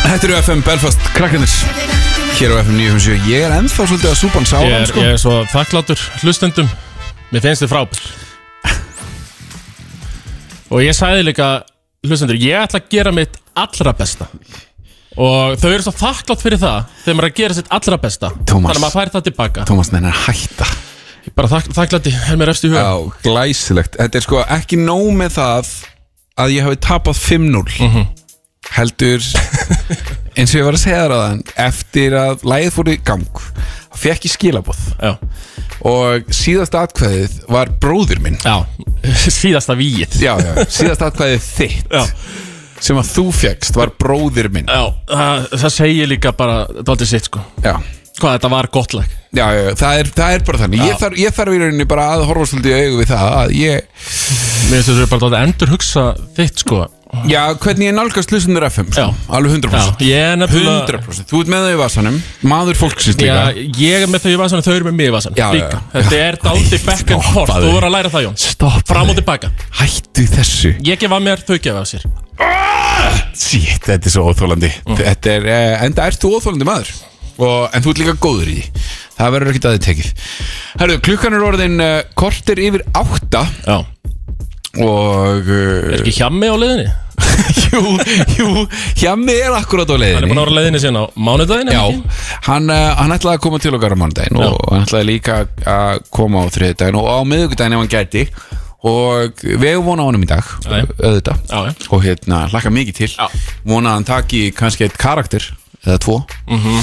Þetta 0.04 0.28
eru 0.28 0.36
FM 0.44 0.64
Belfast 0.68 1.06
krakkarnir. 1.16 1.54
Hér 2.38 2.54
á 2.54 2.56
FM 2.66 2.76
957 2.82 3.30
Ég 3.32 3.46
er 3.48 3.56
ennþá 3.56 3.86
svolítið 3.88 4.10
að 4.12 4.20
súpan 4.20 4.44
Ég 4.46 4.52
sálan 4.52 4.76
er, 4.82 4.90
sko. 4.90 5.06
ég 5.06 5.16
er 5.16 5.22
svo 5.22 5.36
þakklátur 5.54 6.04
hlustendum. 6.24 6.70
Mér 7.32 7.46
finnst 7.46 7.64
þið 7.64 7.72
frábær. 7.72 8.04
Og 10.74 10.82
ég 10.84 10.96
sagði 10.98 11.28
líka 11.30 11.48
Hlustendur, 12.04 12.36
ég 12.42 12.60
ætla 12.66 12.82
að 12.82 12.90
gera 12.92 13.14
mitt 13.16 13.38
allra 13.56 13.94
besta 13.96 14.28
Og 15.18 15.58
þau 15.62 15.70
eru 15.70 15.84
svo 15.86 15.94
þakklátt 15.94 16.42
fyrir 16.42 16.58
það 16.62 16.88
Þegar 17.04 17.18
maður 17.20 17.28
er 17.28 17.32
að 17.34 17.38
gera 17.42 17.58
sitt 17.60 17.68
allra 17.78 17.98
besta. 18.02 18.30
Tómas. 18.50 18.72
Þannig 18.74 18.80
að 18.80 18.84
maður 18.86 18.98
færi 18.98 19.14
það 19.14 19.26
tilbaka. 19.28 19.66
Tómas 19.70 19.92
nenni 19.94 20.10
að 20.10 20.22
hætta. 20.28 20.68
Ég 21.24 21.36
bara 21.38 21.48
þakk, 21.54 21.70
þakklátti, 21.78 22.14
er 22.32 22.40
mér 22.42 22.50
efst 22.52 22.66
í 22.68 22.72
huga. 22.72 22.82
Já, 22.84 23.12
glæsilegt. 23.28 23.96
Þetta 24.02 24.20
er 24.20 24.26
sko 24.26 24.42
ekki 24.58 24.80
nóg 24.82 25.12
með 25.22 25.36
það 25.38 25.70
að 26.44 26.56
ég 26.56 26.66
hafi 26.68 26.80
tapað 26.88 27.20
5-0 27.22 27.78
Mhm. 27.88 28.08
heldur 28.74 29.22
eins 30.40 30.54
og 30.54 30.58
ég 30.60 30.66
var 30.66 30.74
að 30.78 30.82
segja 30.82 31.00
það 31.04 31.10
ráðan 31.12 31.42
eftir 31.68 32.14
að 32.18 32.46
lægið 32.48 32.72
fór 32.74 32.90
í 32.90 32.96
gang 33.06 33.42
þá 33.94 33.98
fekk 34.04 34.26
ég 34.28 34.34
skilaboð. 34.34 34.80
Já, 35.04 35.12
og 35.86 36.32
síðasta 36.34 36.82
atkvæðið 36.88 37.36
var 37.54 37.70
bróðir 37.84 38.22
minn. 38.24 38.40
Já, 38.42 38.64
síðasta 39.40 39.76
víið 39.78 40.16
Já, 40.24 40.34
já, 40.42 40.54
síðasta 40.72 41.12
atkvæðið 41.12 41.46
þitt. 41.54 41.94
Já. 41.94 42.04
Sem 42.84 43.00
að 43.00 43.12
þú 43.16 43.26
fegst 43.40 43.80
var 43.80 43.94
bróðir 44.00 44.52
minn. 44.54 44.68
Já, 44.70 44.94
það, 45.10 45.50
það 45.64 45.76
segir 45.80 46.10
líka 46.12 46.34
bara 46.38 46.64
Dálítið 46.84 47.14
sitt 47.16 47.30
sko. 47.32 47.44
Já, 47.64 47.78
Hvað 48.14 48.36
þetta 48.36 48.50
var 48.54 48.68
gott 48.72 48.94
lag? 48.94 49.14
Já, 49.34 49.46
já 49.58 49.72
það, 49.74 50.00
er, 50.00 50.10
það 50.14 50.34
er 50.36 50.44
bara 50.46 50.60
þannig. 50.62 50.82
Ég 50.86 51.00
þarf, 51.02 51.16
ég 51.18 51.34
þarf 51.34 51.56
í 51.56 51.62
rauninni 51.64 51.86
bara 51.90 52.04
að 52.14 52.26
horfa 52.30 52.50
svolítið 52.52 52.74
í 52.76 52.82
augu 52.84 53.00
við 53.00 53.08
það 53.10 53.30
að 53.40 53.54
ég, 53.58 53.88
Mér 54.70 54.76
finnst 54.76 54.92
þú 54.92 55.08
bara 55.08 55.24
dálítið 55.24 55.40
endur 55.48 55.72
hugsa 55.74 56.04
þitt 56.38 56.62
sko. 56.62 56.84
Já, 57.30 57.42
hvernig 57.62 57.90
ég 57.90 57.94
nálgast 57.94 58.32
hlustendur 58.34 58.66
FM 58.70 58.88
sko. 58.94 59.04
Já. 59.04 59.34
alveg 59.38 59.52
100% 59.60 60.02
Já, 60.02 60.08
ég 60.08 60.30
er 60.32 60.40
nefnilega 60.42 60.98
100% 60.98 61.30
Þú 61.30 61.42
ert 61.44 61.52
með 61.54 61.68
þau 61.68 61.74
í 61.74 61.78
vasanum. 61.84 62.18
Maður 62.54 62.80
fólksins 62.80 63.20
líka. 63.22 63.36
Já, 63.38 63.68
ég 63.84 64.06
er 64.08 64.10
með 64.10 64.26
þau 64.26 64.32
í 64.32 64.40
vasan 64.42 64.64
og 64.64 64.66
þau 64.66 64.74
eru 64.74 64.90
með 64.90 64.98
mig 64.98 65.12
í 65.12 65.14
vasan 65.14 65.38
Já, 65.38 65.46
já, 65.46 65.54
Líka, 65.60 65.78
já. 65.84 65.94
þetta 66.00 66.22
er 66.24 66.40
dálítið 66.42 66.86
back 66.90 67.14
and 67.14 67.28
forth 67.30 67.38
Stoppaðu. 67.38 67.70
Þú 67.70 67.78
voru 67.78 67.90
að 67.92 67.96
læra 68.00 68.14
það 68.16 68.28
Jón. 68.28 68.42
Stopp 68.48 68.90
Fram 68.90 69.14
og 69.14 69.20
tilbaka. 69.22 69.54
Hættu 69.78 70.26
þessu. 70.34 70.74
Ég 70.90 71.02
gefa 71.06 71.22
mér, 71.22 71.46
þau 71.46 71.58
gefa 71.62 71.86
af 71.86 71.92
sér 71.94 72.10
Sýtt, 73.34 73.84
þetta 73.86 74.10
er 74.10 74.14
svo 74.14 74.28
óþólandi 74.30 74.70
Þetta 74.98 75.34
er, 75.38 75.48
eh, 75.50 75.86
enda 75.88 76.08
ert 76.10 76.22
þú 76.22 76.36
óþólandi 76.38 76.68
maður. 76.70 76.94
Og, 77.38 77.70
En 77.74 77.82
þú 77.82 77.94
ert 77.94 78.02
líka 78.02 78.16
góður 78.22 78.52
í 78.52 78.58
því. 78.60 78.84
Það 79.18 79.34
verður 79.36 79.52
ekkert 79.52 79.66
að 79.70 79.76
þið 79.76 79.86
tekið. 79.88 80.12
Herru, 80.82 81.00
klukkan 81.08 81.38
er 81.38 81.46
orðin 81.48 81.82
uh, 81.82 81.96
kortir 82.18 82.62
yfir 82.62 82.84
átta. 82.98 83.44
Já. 83.66 83.78
Og 84.82 85.50
uh, 85.50 85.94
Er 85.94 86.00
ekki 86.02 86.16
hjammi 86.18 86.50
á 86.50 86.56
leiðinni? 86.58 86.92
Jú, 87.74 87.82
jú 88.38 88.48
Hjammi 88.98 89.36
er 89.38 89.54
akkurat 89.54 89.90
á 89.90 89.94
Hann 89.94 90.26
er 90.26 90.30
búin 90.30 90.34
leiðinni 90.34 90.34
að 90.34 90.42
vera 90.42 90.54
á 90.54 90.58
leiðinni 90.58 90.82
síðan 90.82 90.98
á 90.98 91.06
mánudaginn 91.14 91.72
Já, 91.74 91.84
hann, 92.48 92.70
uh, 92.74 92.90
hann 92.98 93.14
ætlaði 93.14 93.38
að 93.38 93.44
koma 93.46 93.62
til 93.62 93.74
okkar 93.78 93.94
á 93.94 94.02
mánudaginn 94.02 94.42
og 94.42 94.58
hann 94.72 94.86
ætlaði 94.88 95.08
líka 95.10 95.38
að 95.70 96.02
koma 96.14 96.42
á 96.46 96.54
þriðdaginn 96.58 97.00
og 97.00 97.10
á 97.10 97.18
miðvikudaginn 97.30 97.78
ef 97.78 97.84
hann 97.84 97.94
gæti 97.94 98.26
og 98.84 99.44
við 99.44 99.78
vonað 99.86 100.04
á 100.04 100.08
honum 100.10 100.24
í 100.26 100.30
dag 100.30 100.48
auðvitað. 100.68 101.44
Og 101.94 102.02
hérna 102.04 102.42
hlakka 102.52 102.72
mikið 102.74 102.98
til. 102.98 103.12
Já. 103.16 103.28
vonað 103.64 103.90
að 103.92 103.96
hann 104.00 104.08
taki 104.10 104.42
kannski 104.58 104.88
eitt 104.88 104.98
karakter 105.00 105.46
eða 105.86 106.00
tvo. 106.04 106.18
Mhm. 106.52 106.82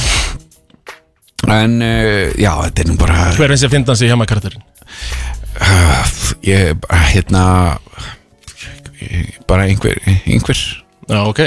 en 1.50 1.76
uh, 1.82 2.32
já, 2.36 2.50
þetta 2.66 2.82
er 2.82 2.88
nú 2.90 2.96
bara 3.00 3.30
Hver 3.36 3.48
finnst 3.52 3.64
ég 3.64 3.70
að 3.70 3.74
finna 3.74 3.92
hans 3.94 4.02
í 4.04 4.08
hjamma 4.10 4.26
karakterin? 4.28 4.64
uh, 5.60 6.10
ég, 6.44 6.74
bara, 6.84 7.00
hérna 7.10 7.44
bara 9.48 9.64
einhver 9.68 9.96
einhver, 10.28 10.60
Já, 11.10 11.22
ok. 11.26 11.40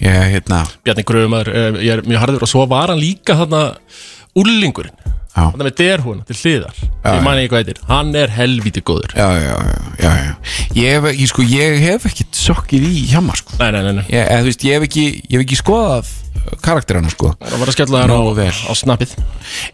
Ég, 0.00 0.16
hérna. 0.32 0.64
Bjarni 0.84 1.04
Gröfumar, 1.08 1.48
ég 1.80 1.92
er 1.94 2.02
mjög 2.04 2.20
harður 2.20 2.42
Og 2.44 2.50
svo 2.50 2.64
var 2.68 2.90
hann 2.92 3.00
líka 3.00 3.36
þarna 3.38 3.60
Úllingurinn 4.36 4.96
já, 5.36 5.44
Þannig 5.52 5.66
með 5.68 5.74
derhúna 5.82 6.26
til 6.26 6.36
hliðar. 6.40 6.82
Ég 7.06 7.22
man 7.26 7.40
ekki 7.40 7.52
hvað 7.52 7.62
heitir. 7.62 7.80
Hann 7.90 8.12
er 8.16 8.32
helvíti 8.32 8.82
góður. 8.86 9.12
Já, 9.16 9.26
já, 9.36 9.54
já, 9.54 9.80
já, 10.00 10.12
já. 10.24 10.34
Ég, 10.76 10.92
hef, 10.96 11.08
ég, 11.12 11.26
sko, 11.32 11.46
ég 11.52 11.80
hef 11.84 12.06
ekkit 12.10 12.38
sokkið 12.40 12.86
í 12.88 13.02
hjamma 13.12 13.36
sko. 13.38 13.58
Nei, 13.60 13.68
nei, 13.76 13.82
nei, 13.84 13.92
nei. 14.00 14.06
Ég, 14.08 14.22
eða, 14.24 14.40
þú 14.40 14.50
veist, 14.50 14.64
ég 14.66 14.78
hef 14.78 14.88
ekki, 14.88 15.04
ég 15.26 15.36
hef 15.36 15.44
ekki 15.46 15.60
skoðað 15.60 16.14
karakterana 16.62 17.10
sko. 17.10 17.32
Það 17.40 17.60
var 17.60 17.70
að 17.70 17.76
skella 17.76 18.02
þær 18.04 18.12
á, 18.14 18.20
á 18.70 18.72
snappið. 18.78 19.14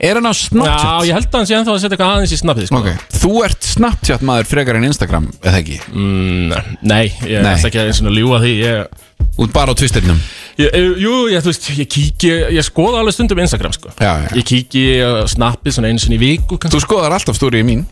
Er 0.08 0.18
hann 0.18 0.28
á 0.30 0.34
Snapchat? 0.36 0.84
Já, 0.86 1.08
ég 1.08 1.18
held 1.18 1.28
að 1.28 1.38
hann 1.38 1.48
sé 1.50 1.56
ennþá 1.58 1.74
að 1.74 1.80
setja 1.82 1.96
eitthvað 1.96 2.12
aðeins 2.16 2.34
í 2.34 2.40
snappið 2.40 2.68
sko. 2.68 2.80
Ok, 2.80 3.06
þú 3.22 3.32
ert 3.46 3.68
Snapchat 3.68 4.24
maður 4.28 4.50
frekar 4.52 4.78
en 4.78 4.88
Instagram, 4.88 5.28
eða 5.42 5.60
ekki? 5.60 5.80
mm, 5.92 6.54
Nei, 6.88 7.04
ég 7.28 7.42
ætla 7.42 7.68
ekki 7.68 7.82
að 7.82 8.16
ljúa 8.16 8.40
því 8.42 8.54
ég, 8.62 9.02
Út 9.42 9.52
bara 9.54 9.72
á 9.72 9.78
Twisternum 9.78 10.18
ég, 10.58 10.68
ég- 10.68 10.98
Jú, 11.02 11.14
ég, 11.32 11.44
veist, 11.46 11.68
ég 11.78 11.88
kíki 11.88 12.32
Ég 12.56 12.66
skoða 12.66 13.00
alveg 13.02 13.14
stundum 13.16 13.38
Instagram 13.42 13.72
sko. 13.72 13.92
Já, 13.98 14.12
já. 14.26 14.28
Ég 14.36 14.44
kíki 14.48 14.84
uh, 15.02 15.22
snappið 15.30 15.76
svona 15.78 15.88
einu 15.92 16.02
sinni 16.02 16.18
í 16.18 16.22
viku 16.22 16.58
kannski. 16.58 16.76
Þú 16.76 16.84
skoðar 16.86 17.16
alltaf 17.16 17.38
stórið 17.38 17.66
mín 17.68 17.84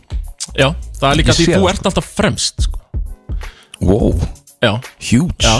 Já, 0.57 0.71
það 0.99 1.07
er 1.11 1.19
líka 1.21 1.31
Ég 1.33 1.39
því 1.39 1.47
þú 1.51 1.61
það, 1.61 1.69
ert 1.73 1.89
alltaf 1.91 2.11
fremst 2.17 2.65
sko. 2.67 2.79
Wow, 3.81 4.19
Já, 4.61 4.75
huge 5.11 5.41
já 5.41 5.55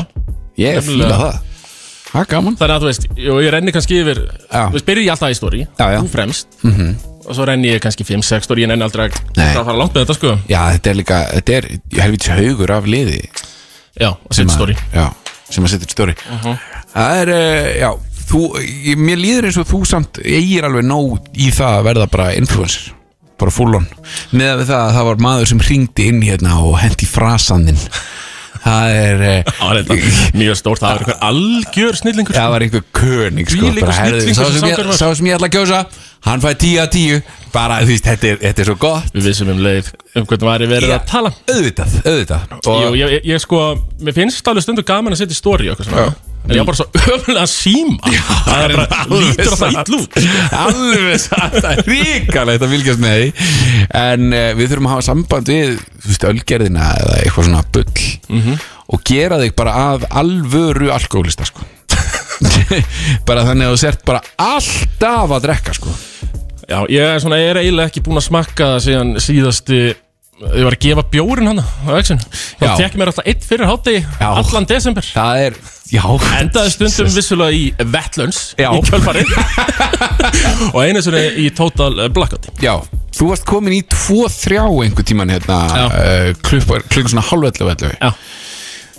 Ég 0.58 0.76
Nefnilega. 0.78 1.08
fíla 1.08 1.22
það 1.22 1.40
Það 2.12 2.22
er 2.22 2.28
gaman 2.34 2.58
Þannig 2.60 2.76
að 2.76 2.82
þú 2.84 2.90
veist, 2.92 3.08
jú, 3.16 3.38
ég 3.40 3.54
renni 3.56 3.72
kannski 3.72 4.02
yfir. 4.02 4.20
Þú 4.52 4.76
veist, 4.76 4.86
byrja 4.90 5.06
ég 5.06 5.14
alltaf 5.16 5.32
í 5.32 5.62
já. 5.62 6.00
Þú 6.02 6.12
fremst 6.12 6.48
-hmm. 6.64 6.96
Og 7.26 7.36
svo 7.38 7.46
renni 7.46 7.70
ég 7.70 7.82
kannski 7.82 8.04
5-6 8.04 8.48
story 8.48 8.66
Ég 8.66 8.72
nenni 8.72 8.84
aldrei 8.84 9.08
að 9.08 9.18
Nei. 9.38 9.54
að 9.56 9.66
fara 9.66 9.78
langt 9.78 9.94
með 9.94 10.06
þetta 10.06 10.18
sko 10.18 10.38
Já, 10.50 10.62
þetta 10.74 10.90
er 10.90 10.96
líka, 10.96 11.20
þetta 11.38 11.54
er 11.58 11.68
helvits 12.02 12.28
haugur 12.28 12.72
af 12.72 12.86
liði 12.86 13.22
Já, 14.00 14.10
og 14.10 14.34
setja 14.34 14.54
story 14.56 14.76
Já, 14.94 15.10
sem 15.52 15.68
að 15.68 15.76
setja 15.76 15.92
stóri 15.92 16.16
Það 16.92 17.20
er, 17.22 17.34
uh, 17.36 17.68
já 17.80 17.92
þú, 18.32 18.42
Mér 19.02 19.22
líður 19.22 19.50
eins 19.50 19.60
og 19.62 19.70
þú 19.70 19.84
samt 19.90 20.22
eigir 20.24 20.68
alveg 20.68 20.88
nóg 20.88 21.30
í 21.36 21.52
það 21.56 21.78
að 21.78 21.86
verða 21.92 22.10
bara 22.12 22.32
influencer 22.40 22.92
bara 23.42 23.54
full 23.54 23.72
on. 23.74 23.88
Með 24.38 24.60
við 24.60 24.68
það 24.70 24.84
að 24.84 24.92
það 24.98 25.08
var 25.08 25.22
maður 25.26 25.48
sem 25.50 25.64
ringdi 25.66 26.10
inn 26.12 26.20
hérna 26.22 26.60
og 26.62 26.76
hendi 26.78 27.08
frasandinn 27.10 27.80
það 28.62 28.92
er 28.94 29.24
uh, 29.32 29.54
var 29.64 29.80
þetta 29.80 30.38
mjög 30.38 30.60
stórt 30.60 30.84
Það 30.84 30.92
var 30.92 31.02
einhver 31.02 31.20
algjör 31.32 32.00
snillingur 32.02 32.38
það 32.38 32.52
var 32.54 32.66
einhver 32.68 32.84
köning 33.00 33.50
sko, 33.50 33.72
sá 34.94 35.08
sem 35.18 35.30
ég 35.32 35.38
ætla 35.38 35.50
að 35.50 35.56
kjósa 35.56 35.84
hann 36.28 36.44
fæði 36.44 36.60
10 36.68 36.84
að 36.84 36.92
10 37.00 37.41
bara 37.54 37.82
þú 37.84 37.92
veist, 37.92 38.08
þetta 38.08 38.34
þetta 38.42 38.64
er 38.64 38.70
svo 38.72 38.78
gott. 38.82 39.12
Við 39.16 39.28
vissum 39.30 39.50
um 39.54 39.62
leið 39.64 39.92
um 40.16 40.26
hvernig 40.30 40.48
væri 40.50 40.68
verið 40.72 40.92
Já. 40.92 40.98
að 41.00 41.08
tala. 41.12 41.32
auðvitað 41.52 41.96
Jú, 42.02 42.74
og, 42.74 42.98
ég, 42.98 43.16
ég, 43.18 43.24
ég 43.34 43.42
sko, 43.44 43.62
mér 44.02 44.16
finnst 44.18 44.48
alveg 44.52 44.64
stundu 44.66 44.84
gaman 44.88 45.14
að 45.16 45.22
setja 45.24 45.36
í 45.36 45.40
story 45.40 45.70
og 45.72 45.76
eitthvað 45.80 45.90
svona. 45.92 46.14
En 46.42 46.56
ég 46.58 46.64
var 46.64 46.72
bara 46.72 46.80
svo 46.80 46.88
öfulega 47.16 47.44
síma. 47.46 48.12
Það 48.48 48.64
er 48.66 48.72
bara, 48.80 49.04
lítur 49.12 49.52
alltaf 49.54 49.90
ill 49.92 49.98
út. 50.00 50.16
Alveg 50.58 51.20
satt, 51.22 51.58
það 51.60 51.72
er 51.76 51.84
ríkalegt 51.92 52.66
að 52.66 52.72
fylgjast 52.74 53.04
með 53.04 53.20
því. 53.20 53.28
En 54.02 54.26
uh, 54.34 54.48
við 54.58 54.72
þurfum 54.72 54.90
að 54.90 54.96
hafa 54.96 55.06
samband 55.06 55.52
við 55.54 55.76
þú 55.78 56.10
veist, 56.10 56.26
ölgerðina 56.32 56.88
eða 57.04 57.20
eitthvað 57.22 57.48
svona 57.52 57.62
bull 57.78 58.08
Mhm. 58.32 58.58
og 58.92 59.04
gera 59.08 59.38
þig 59.44 59.54
bara 59.56 59.76
að 59.92 60.08
alvöru 60.24 60.90
alkoholista 60.92 61.46
sko. 61.48 61.62
Bara 63.28 63.44
þannig 63.46 63.68
að 63.68 63.74
þú 63.76 63.80
sért 63.84 64.02
bara 64.08 64.22
alltaf 64.42 65.34
að 65.36 65.44
drekka 65.46 65.74
sko 65.78 65.94
Já, 66.72 66.78
ég 66.92 67.04
er 67.04 67.20
svona, 67.24 67.42
ég 67.42 67.52
er 67.52 67.60
eiginlega 67.66 67.92
ekki 67.92 68.04
búinn 68.06 68.22
að 68.22 68.28
smakka 68.30 68.72
það 68.76 68.82
síðan 68.88 69.14
síðasti 69.26 69.82
Ég 70.42 70.66
var 70.66 70.74
að 70.74 70.82
gefa 70.82 71.04
bjórin 71.14 71.50
hana 71.52 71.64
á 71.86 71.92
exinu 72.00 72.24
Já. 72.24 72.64
Það 72.64 72.80
fekk 72.80 72.96
mér 72.98 73.12
alltaf 73.12 73.28
eitt 73.30 73.44
fyrir 73.46 73.70
hátegi 73.70 74.00
Já. 74.02 74.30
Allan 74.32 74.66
desember 74.72 75.06
það 75.06 75.42
er, 75.46 75.58
já 75.92 76.02
Endaði 76.40 76.72
stundum 76.74 77.12
vissulega 77.14 77.58
í 77.60 77.92
Vetlunds 77.94 78.40
Já. 78.58 78.72
Í 78.74 78.82
kjölfarið 78.88 79.36
Og 80.74 80.80
einu 80.82 81.04
sinni 81.06 81.22
í 81.44 81.48
Total 81.54 82.08
Blackout 82.16 82.50
já, 82.64 82.74
þú 83.18 83.30
varst 83.30 83.46
komin 83.50 83.76
í 83.78 83.84
2-3 83.94 84.64
einhver 84.88 85.06
tíman 85.12 85.34
hérna 85.36 85.60
uh, 85.92 86.32
klukkan 86.42 86.88
klukkan 86.90 87.14
svona 87.14 87.28
hálfellu 87.30 87.70
vellu 87.70 87.94
Já. 88.00 88.10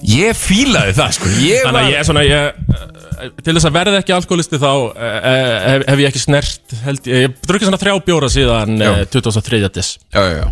Ég 0.08 0.36
fílaði 0.38 0.94
það 0.96 1.14
sko 1.18 1.32
ég 1.42 1.66
Þannig 1.66 1.82
að 1.82 1.90
ég 1.92 1.98
er 2.00 2.08
svona 2.08 2.24
ég, 2.26 2.62
eh, 2.74 3.32
Til 3.42 3.54
þess 3.54 3.68
að 3.68 3.76
verða 3.76 4.00
ekki 4.02 4.14
alkoholisti 4.16 4.58
þá 4.62 4.70
eh, 4.72 5.16
eh, 5.30 5.52
hef, 5.68 5.84
hef 5.92 6.02
ég 6.02 6.10
ekki 6.10 6.22
snert 6.22 6.74
held, 6.82 7.06
ég, 7.06 7.26
ég 7.26 7.36
drukkið 7.46 7.68
svona 7.70 7.80
þrjá 7.82 7.94
bjóra 8.08 8.30
síðan 8.32 8.82
eh, 8.82 9.04
23. 9.12 9.62
des 9.76 9.92
já, 10.10 10.20
já, 10.20 10.40
já. 10.40 10.46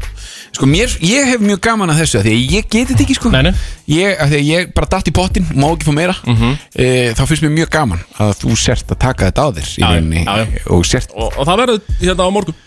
Sko 0.55 0.67
mér, 0.67 0.95
ég 1.07 1.29
hef 1.31 1.43
mjög 1.43 1.61
gaman 1.63 1.93
að 1.93 2.03
þessu 2.03 2.21
af 2.21 2.25
Því 2.27 2.33
að 2.37 2.55
ég 2.57 2.71
geti 2.71 2.93
þetta 2.93 3.05
ekki 3.07 3.19
sko 3.19 3.31
Nei, 3.35 3.43
nei. 3.47 3.53
ég, 3.91 4.17
af 4.19 4.31
Því 4.33 4.41
að 4.41 4.49
ég 4.51 4.73
bara 4.77 4.91
datt 4.95 5.11
í 5.11 5.15
pottin, 5.15 5.47
má 5.55 5.69
ekki 5.71 5.87
fá 5.87 5.93
meira 5.95 6.17
e, 6.27 6.89
Þá 7.15 7.23
finnst 7.23 7.47
mér 7.47 7.55
mjög 7.55 7.71
gaman 7.75 8.03
Að 8.23 8.33
þú 8.43 8.57
sért 8.59 8.91
að 8.91 9.01
taka 9.07 9.31
þetta 9.31 9.47
á 9.47 9.49
þér 9.59 9.71
í 9.71 9.85
Já, 9.85 9.87
rauninni 9.87 10.25
já, 10.25 10.35
já. 10.43 10.65
Og 10.75 10.83
sért, 10.91 11.15
og, 11.15 11.39
og 11.39 11.47
það 11.49 11.63
verður 11.65 11.95
hérna 12.03 12.27
á 12.27 12.31
morgun 12.35 12.59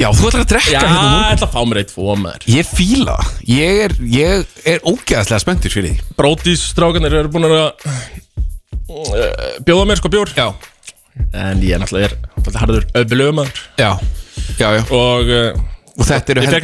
já 0.00 0.08
þú 0.16 0.28
ætlar 0.30 0.44
að 0.44 0.50
drekka 0.54 0.72
Já, 0.72 0.80
hérna 0.80 1.00
á 1.00 1.10
ég 1.10 1.14
morgun. 1.20 1.46
að 1.46 1.52
fá 1.54 1.60
mér 1.70 1.80
eitt 1.82 1.94
fóa 1.94 2.16
með 2.20 2.36
þér 2.38 2.54
Ég 2.56 2.70
fíla. 2.70 3.16
Það 3.20 3.52
Ég 3.56 3.80
er, 3.84 3.94
ég 4.14 4.56
er 4.74 4.82
ógeðaslega 4.88 5.42
spenntur 5.44 5.74
fyrir 5.74 5.94
því. 5.94 6.08
Brótis 6.18 6.64
strákanir 6.72 7.16
eru 7.20 7.32
búin 7.34 7.48
að 7.48 7.56
uh, 7.60 7.70
bjóða 9.66 9.88
mér 9.90 10.00
sko 10.00 10.10
bjór. 10.12 10.32
Já, 10.36 10.48
En 11.34 11.60
ég 11.62 11.74
er 11.76 11.82
náttúrulega 11.82 12.10
er 12.10 12.14
náttúrulega 12.22 12.60
harður 12.62 12.84
öflömaður 13.02 13.58
já, 13.76 13.90
já, 14.56 14.68
já. 14.78 14.82
Og 14.94 15.32
uh, 15.34 15.58
Og 16.00 16.06
þetta 16.08 16.32
eru 16.32 16.44
heldur 16.44 16.56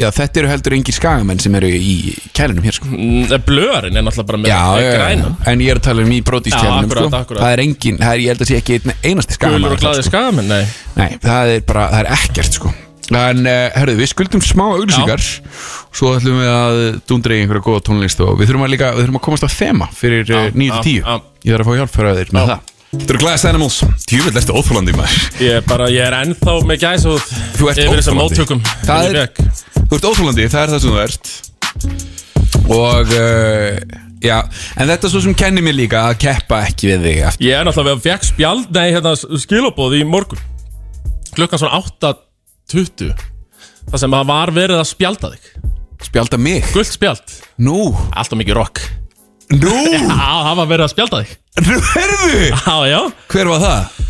Já, 0.00 0.06
þetta 0.16 0.40
eru 0.40 0.50
heldur 0.50 0.76
engir 0.78 0.96
skagamenn 0.96 1.42
sem 1.42 1.56
eru 1.58 1.68
í 1.72 1.96
kælinum 2.36 2.64
hér 2.64 2.78
sko. 2.78 2.88
Mm, 2.88 3.34
Blöðarinn 3.46 3.98
er 4.00 4.06
náttúrulega 4.06 4.30
bara 4.30 4.40
með 4.40 4.52
Já, 4.52 4.60
já, 4.80 4.92
já, 4.96 5.32
en 5.52 5.64
ég 5.64 5.74
er 5.74 5.80
að 5.80 5.88
tala 5.88 6.06
um 6.06 6.14
í 6.14 6.20
akkurat, 6.22 6.48
sko. 6.48 7.36
Það 7.36 7.50
er 7.50 7.64
engin, 7.66 8.00
það 8.00 8.14
er, 8.14 8.22
ég 8.24 8.32
held 8.32 8.46
að 8.46 8.52
sé 8.52 8.60
ekki 8.62 8.78
einasti 9.10 9.38
glaði 9.42 10.06
skagamenn, 10.08 10.48
nei. 10.48 10.64
Nei, 10.96 11.10
það 11.20 11.52
er 11.58 11.68
bara, 11.68 11.84
það 11.92 12.00
er 12.00 12.10
ekkert 12.16 12.58
sko. 12.60 12.72
En, 13.12 13.44
uh, 13.44 13.66
herruðu, 13.76 13.98
við 13.98 14.08
skuldum 14.14 14.44
smá 14.46 14.64
auglýsingar. 14.70 15.20
Svo 15.92 16.14
ætlum 16.16 16.38
við 16.40 16.48
að 16.48 16.78
dundra 17.10 17.36
í 17.36 17.42
einhverja 17.42 17.64
góða 17.66 17.82
tónlist 17.84 18.22
Og 18.24 18.38
við 18.40 18.48
þurfum 18.48 18.64
að 18.64 18.70
líka, 18.72 18.92
við 18.96 19.04
þurfum 19.04 19.18
að 19.18 19.24
komast 19.26 19.44
á 19.44 19.50
þema 19.52 19.88
Fyrir 19.92 20.24
uh, 20.24 20.46
Já, 20.48 20.54
9-10 20.56 20.94
já, 20.96 21.02
já. 21.04 21.18
Ég 21.42 21.52
þarf 21.52 21.66
að 21.66 21.68
fá 21.68 21.80
hjálp 21.82 21.92
fyrir 21.92 22.16
þér 22.16 22.32
með 22.32 22.46
Já. 22.46 22.54
það 22.54 22.71
Þetta 22.92 23.14
eru 23.14 23.20
Glass 23.22 23.46
Animals. 23.48 23.78
Djúvill 24.04 24.36
ertu 24.36 24.52
óþólandi 24.52 24.92
maður. 24.92 25.20
Ég 25.40 25.54
er 25.56 25.62
bara, 25.64 25.86
ég 25.88 26.04
er 26.04 26.12
ennþá 26.12 26.58
með 26.68 26.82
gæs 26.82 27.06
og 27.08 27.22
Þú 27.56 27.70
ert 27.72 27.80
Yfir 27.80 27.96
þessum 28.02 28.18
móttökum 28.20 28.60
Það 28.84 29.06
er-. 29.08 29.30
Þú 29.78 29.96
ert 29.96 30.08
óþólandi, 30.10 30.48
það 30.52 30.60
er 30.60 30.74
það 30.74 30.82
sem 30.82 30.92
þú 30.92 31.00
ert. 31.00 31.30
Og, 32.76 33.14
uh, 33.16 33.96
já 34.20 34.36
En 34.76 34.92
þetta 34.92 35.08
er 35.08 35.14
svo 35.14 35.24
sem 35.24 35.38
kennir 35.40 35.64
mér 35.64 35.78
líka 35.80 36.04
að 36.10 36.20
keppa 36.26 36.60
ekki 36.68 36.92
við 36.92 37.08
þig 37.08 37.24
aftur. 37.30 37.48
Ég 37.48 37.56
er 37.56 37.68
náttúrulega, 37.70 37.96
við 37.96 38.10
fekk 38.10 38.28
spjald, 38.28 38.70
nei, 38.76 38.86
hérna, 38.92 39.16
skilabóð 39.46 39.96
í 39.96 40.04
morgun. 40.12 40.46
Klukkan 41.32 41.64
svona 41.64 41.80
8.20 41.80 43.14
Það 43.88 44.02
sem 44.04 44.20
að 44.20 44.32
var 44.36 44.52
verið 44.52 44.82
að 44.84 44.90
spjalda 44.92 45.32
þig. 45.32 45.52
Spjálta 46.12 46.36
mig? 46.36 46.68
Gult 46.76 46.92
spjald, 46.92 47.38
Nú, 47.56 47.94
alltaf 48.12 48.36
mikið 48.36 48.60
rock 48.60 48.84
nú, 49.52 49.74
Já, 49.92 50.30
það 50.46 50.56
var 50.60 50.70
verið 50.70 50.86
að 50.86 50.92
spjalda 50.94 51.20
þig. 51.22 51.36
Nú, 51.66 51.76
herðu 51.92 52.40
Já, 52.48 52.76
já, 52.92 52.98
Hver 53.32 53.52
var 53.52 53.62
það? 53.66 54.00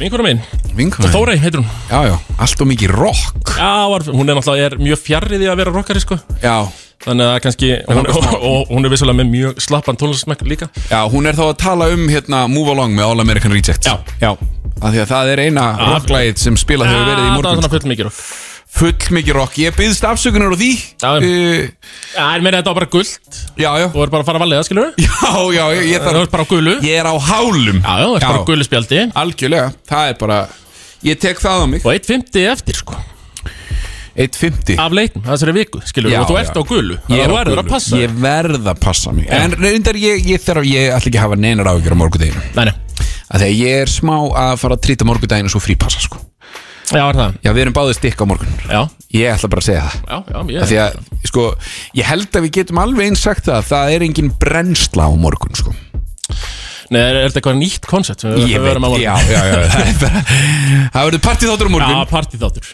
vinkona 0.00 0.24
mín. 0.24 0.38
Vinkona 0.76 1.10
Þórey 1.12 1.40
heitir 1.40 1.60
hún. 1.60 1.72
Já, 1.90 1.98
já, 2.08 2.14
allt 2.40 2.62
og 2.62 2.68
mikið 2.70 2.92
rock. 2.94 3.50
Já, 3.56 3.72
var, 3.90 4.06
hún 4.08 4.30
er 4.30 4.38
náttúrulega 4.38 4.70
er 4.70 4.78
mjög 4.80 5.02
fjarrið 5.02 5.44
í 5.44 5.50
að 5.50 5.58
vera 5.60 5.74
rockari, 5.74 6.00
sko. 6.04 6.20
Já, 6.40 6.54
Þannig 7.00 7.30
að 7.30 7.38
kannski, 7.46 7.68
hún, 7.88 8.08
og, 8.12 8.26
og 8.50 8.72
hún 8.74 8.84
er 8.84 8.92
vissulega 8.92 9.16
með 9.22 9.30
mjög 9.32 9.62
slappan 9.64 9.96
tónlistsmekk 10.00 10.44
líka. 10.48 10.68
Já, 10.90 11.00
hún 11.08 11.28
er 11.30 11.38
þá 11.38 11.46
að 11.46 11.54
tala 11.62 11.88
um 11.94 12.02
hérna 12.12 12.42
Move 12.52 12.74
Along 12.74 12.92
með 12.96 13.08
All 13.08 13.24
American 13.24 13.54
Reject 13.56 13.88
Já. 13.88 13.94
Já. 14.20 14.34
Af 14.80 14.92
því 14.92 15.00
að 15.00 15.10
það 15.14 15.30
er 15.32 15.42
eina 15.46 15.64
Já. 15.64 15.88
rocklægið 15.94 16.42
sem 16.44 16.60
spilað 16.60 16.92
hefur 16.92 17.08
verið 17.08 17.24
í 17.24 17.24
það 17.24 17.32
er 17.32 17.38
morgun 17.38 17.60
svona 17.62 17.72
full 17.72 17.90
mikið 17.94 18.12
Full 18.70 18.94
mikið 19.16 19.34
rock. 19.36 19.56
Ég 19.60 19.74
byggðist 19.76 20.04
afsökunar 20.06 20.54
á 20.54 20.56
því. 20.56 20.70
Já. 21.02 21.10
Já, 22.14 22.26
mér 22.40 22.54
er 22.54 22.60
þetta 22.60 22.70
var 22.70 22.78
bara 22.78 22.88
gult. 22.92 23.38
Já, 23.58 23.70
já. 23.82 23.86
Þú 23.92 24.04
er 24.04 24.12
bara 24.14 24.22
að 24.22 24.28
fara 24.30 24.38
að 24.40 24.44
valega, 24.46 24.66
skilur 24.68 24.86
við 24.94 25.04
Já, 25.06 25.32
já, 25.56 25.64
ég, 25.74 25.82
ég, 25.90 25.98
Það 25.98 26.06
þarf, 26.06 26.22
er 26.22 26.32
bara 26.36 26.46
á 26.46 26.52
gulu. 26.54 26.74
Já, 26.78 26.86
ég 26.86 27.00
er 27.02 27.08
á 27.10 27.14
hálum. 27.28 27.80
Já, 27.82 27.94
það 27.98 28.16
er 28.16 28.26
bara 28.28 28.44
gulu 28.52 28.66
spjaldi. 28.68 29.00
Algjörlega, 29.24 29.72
það 29.90 30.12
er 30.12 30.18
bara 30.22 30.38
Ég 31.10 31.20
tek 31.20 31.42
það 31.42 31.64
á 31.64 31.66
mig. 31.74 31.84
Og 31.84 31.96
1.50 31.98 32.46
eftir, 32.54 32.78
sko. 32.80 32.96
1.50 34.20 34.80
Af 34.82 34.94
leiknum, 34.96 35.22
þessari 35.24 35.54
viku, 35.56 35.80
skilur 35.86 36.10
við 36.10 36.16
Já, 36.16 36.22
Og 36.24 36.30
þú 36.30 36.38
já. 36.38 36.40
ert 36.44 36.58
á 36.58 36.62
gulu. 36.70 36.96
Ég 37.10 37.22
er 37.24 37.30
á 37.30 37.30
þú 37.30 37.36
verður 37.40 37.62
að 37.62 37.70
passa 37.70 38.00
Ég 38.00 38.16
verð 38.24 38.70
að 38.72 38.80
passa 38.82 39.14
mig. 39.16 39.28
En 39.34 39.54
reyndar 39.56 39.98
ég, 40.00 40.24
ég 40.30 40.42
þarf 40.44 40.66
Ég 40.66 40.90
ætla 40.94 41.10
ekki 41.12 41.20
að 41.20 41.26
hafa 41.28 41.38
neinar 41.40 41.70
áhyggjur 41.70 41.94
á 41.94 42.00
morgudeginu 42.02 42.42
Nei, 42.58 42.64
nei, 42.70 43.06
að 43.30 43.46
ég 43.54 43.84
er 43.84 43.92
smá 43.92 44.16
að 44.18 44.56
fara 44.64 44.76
að 44.76 44.84
trýta 44.88 45.08
morgudeginu 45.08 45.52
Svo 45.52 45.62
frípassa 45.62 46.02
sko 46.04 46.20
já, 46.90 47.04
er 47.06 47.18
það? 47.20 47.36
Já, 47.44 47.50
við 47.54 47.62
erum 47.64 47.76
báðið 47.76 47.98
stikk 48.00 48.22
á 48.22 48.24
morgun. 48.30 48.56
Já, 48.66 48.80
Ég 49.10 49.26
ætla 49.34 49.48
bara 49.50 49.62
að 49.62 49.66
segja 49.66 49.86
það. 49.86 49.94
Já, 50.06 50.18
já, 50.30 50.36
Af 50.40 50.50
ég 50.54 50.68
Því 50.70 50.76
að, 50.78 50.98
sko, 51.26 51.44
ég 51.98 52.06
held 52.06 52.36
að 52.38 52.44
við 52.46 52.52
getum 52.60 52.78
alveg 52.82 53.08
eins 53.10 53.24
sagt 53.26 53.48
það 53.48 53.64
Það 53.70 53.94
er 53.96 54.04
engin 54.06 54.28
brennsla 54.38 55.08
á 55.08 55.12
morgun, 55.18 55.56
sko. 55.58 55.74
Nei, 56.90 57.00
er, 57.02 57.16
er 57.18 57.26
þetta 57.30 57.40
eitthvað 57.40 57.58
nýtt 57.58 57.88
koncept 57.90 58.22
sem 58.22 58.32
við 58.34 58.44
Ég 58.50 58.54
við 58.54 58.62
veit, 58.62 58.68
verðum 58.68 58.86
að 58.88 58.94
já, 59.02 59.14
já, 59.26 59.40
já. 59.50 59.58
Það 59.74 59.90
er 59.90 59.98
bara 60.04 60.22
Það 60.94 61.08
verður 61.08 61.22
partíð 61.26 61.52
þáttur 61.52 61.66
á 61.66 61.70
Já, 61.70 61.74
morgun 61.74 62.10
partíþáttur 62.10 62.70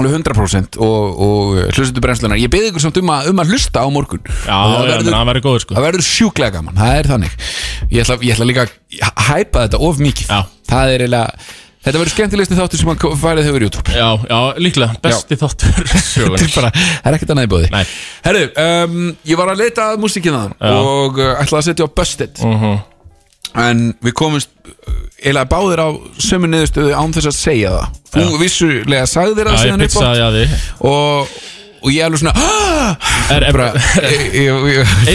Alveg 0.00 0.14
100% 0.16 0.78
og, 0.80 1.18
og 1.20 1.56
hlustuðu 1.76 2.02
brennslunar 2.04 2.40
Ég 2.40 2.52
beði 2.52 2.70
ykkur 2.70 2.84
samt 2.86 3.00
um 3.02 3.10
að, 3.12 3.26
um 3.32 3.42
að 3.42 3.50
hlusta 3.52 3.82
á 3.84 3.88
morgun. 3.92 4.22
Já, 4.46 4.54
Og 4.56 4.70
það 4.70 4.76
já, 4.78 4.90
verður, 4.90 5.04
menn, 5.04 5.16
það 5.16 5.26
verður 5.30 5.44
góður, 5.44 5.64
sko. 5.64 5.76
það 5.76 5.86
verður 5.88 6.06
sjúklega 6.06 6.54
gaman 6.56 6.78
Það 6.80 6.94
er 7.00 7.08
þannig. 7.10 7.34
Ég 7.90 8.04
ætla, 8.06 8.16
ég 8.24 8.32
ætla 8.36 8.46
líka 8.48 8.64
að 8.64 9.26
hæpa 9.26 9.64
þetta 9.66 9.82
of 9.90 10.00
mikið. 10.00 10.30
Já. 10.32 10.40
Það 10.70 10.94
er 10.94 11.04
eiginlega 11.04 11.50
Þetta 11.80 11.96
verður 11.96 12.12
skemmtilegsti 12.12 12.56
þáttur 12.58 12.80
sem 12.82 12.90
að 12.92 13.04
færið 13.22 13.46
hefur 13.48 13.62
í 13.62 13.66
YouTube 13.70 13.94
Já, 13.96 14.08
já, 14.28 14.38
líklega, 14.60 14.96
besti 15.00 15.38
þáttur 15.40 15.78
Þetta 15.88 16.44
er 16.44 16.50
bara, 16.52 16.70
það 16.76 17.08
er 17.08 17.16
ekkert 17.16 17.32
annað 17.32 17.46
í 17.46 17.50
bóði 17.54 17.70
Nei. 17.72 17.84
Herru, 18.26 18.42
um, 18.64 18.96
ég 19.30 19.40
var 19.40 19.52
að 19.54 19.62
leita 19.62 19.86
að 19.94 20.02
músíkina 20.02 20.42
Já. 20.60 20.74
Og 20.76 21.20
uh, 21.22 21.30
ætlaði 21.40 21.60
að 21.62 21.68
setja 21.70 21.88
á 21.88 21.94
Busted 21.96 22.42
Mhm. 22.50 22.80
En 23.60 23.78
við 24.04 24.12
komumst 24.14 24.52
uh, 24.62 24.98
eiginlega 25.24 25.48
báðir 25.50 25.80
á 25.82 25.88
sömu 26.22 26.50
niðurstöðu 26.52 26.92
án 26.94 27.16
þess 27.16 27.30
að 27.32 27.38
segja 27.40 27.72
það 27.72 27.96
Þú 28.12 28.26
Já. 28.26 28.36
vissulega 28.44 29.08
Já, 29.08 29.72
á 29.72 29.80
pizzaði 29.80 30.22
að 30.26 30.36
því 30.36 30.60
og, 30.92 31.32
og 31.80 31.90
ég 31.96 32.04
alveg 32.06 32.22
svona! 32.22 32.36
Er, 33.30 33.44
er, 33.46 33.58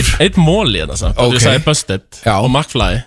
eitt 0.24 0.36
móli 0.40 0.80
hérna 0.80 0.96
samt. 0.96 1.18
Þú 1.18 1.40
sagði 1.42 1.62
Busted 1.66 2.20
Já. 2.24 2.34
og 2.40 2.48
McFly 2.48 3.02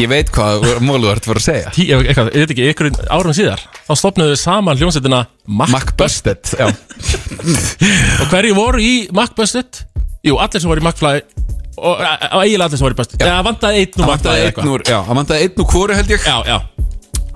ég 0.00 0.10
veit 0.10 0.30
hvað 0.34 0.66
mólu 0.86 1.10
þú 1.10 1.12
ert 1.14 1.28
að 1.40 1.44
segja. 1.44 1.72
Tí, 1.76 1.86
ég, 1.90 2.02
eitthvað, 2.10 2.30
ég 2.34 2.44
veit 2.46 2.54
ekki, 2.54 2.66
ykkur 2.72 2.90
árum 3.12 3.36
síðar 3.36 3.62
Þá 3.86 3.92
stopnuðu 4.00 4.34
við 4.34 4.40
saman 4.42 4.78
hljómsveitina 4.80 5.20
MacBusted. 5.46 6.52
Og 8.20 8.26
hverju 8.32 8.56
voru 8.56 8.82
í 8.82 8.92
MacBusted? 9.16 9.84
Jú, 10.26 10.36
allir 10.42 10.60
sem 10.62 10.70
voru 10.70 10.82
í 10.82 10.86
McFly 10.86 11.22
Og 11.80 12.02
og 12.02 12.42
eiginlega 12.42 12.66
allir 12.68 12.76
sem 12.80 12.84
voru 12.84 12.96
í 12.96 13.00
Busted 13.00 13.24
Já, 13.24 13.38
vantaði 13.46 13.84
einn 13.84 13.94
það 13.94 14.04
úr 14.04 14.10
McFly 14.10 14.20
vantaði 14.20 14.50
einn 14.50 14.72
úr 14.74 14.84
það 14.90 15.16
vantaði 15.20 15.46
einn 15.46 15.62
úr 15.64 15.70
hvori 15.74 15.96
held 16.00 16.10
ég. 16.12 16.26
Já, 16.28 16.36
já. 16.50 16.58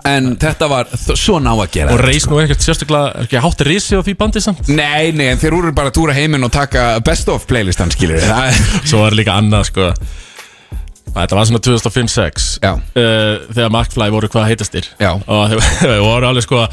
En 0.05 0.27
þetta 0.37 0.67
var 0.69 0.91
þ- 0.93 1.15
svona 1.17 1.55
á 1.55 1.57
að 1.65 1.71
gera 1.79 1.95
Og 1.95 1.97
þetta, 1.97 2.09
reis 2.11 2.27
nú 2.29 2.41
ekkert 2.43 2.67
sérstaklega 2.67 3.23
Ekki 3.25 3.41
hátti 3.41 3.65
risi 3.71 3.97
á 3.97 4.05
því 4.05 4.15
bandi 4.21 4.43
samt? 4.45 4.69
Nei, 4.69 5.15
nei, 5.17 5.31
en 5.33 5.41
þeir 5.41 5.57
voru 5.57 5.73
bara 5.79 5.89
að 5.89 5.97
túra 5.97 6.17
heiminn 6.19 6.45
og 6.45 6.53
taka 6.53 6.83
best 7.07 7.31
of 7.33 7.47
playlistan, 7.49 7.89
skilur 7.95 8.21
Svo 8.85 9.01
var 9.07 9.17
líka 9.17 9.39
annað 9.41 9.71
sko 9.71 9.89
Þetta 11.15 11.39
var 11.39 11.47
svona 11.49 11.63
2005-06 11.63 12.51
Já. 12.65 12.73
uh, 12.75 13.47
Þegar 13.55 13.71
McFly 13.71 14.11
voru 14.15 14.31
hvað 14.33 14.49
heitastir. 14.51 14.89
Já. 14.99 15.13
Og 15.15 15.55
þeir 15.81 16.01
voru 16.03 16.31
alveg 16.33 16.47
sko 16.49 16.65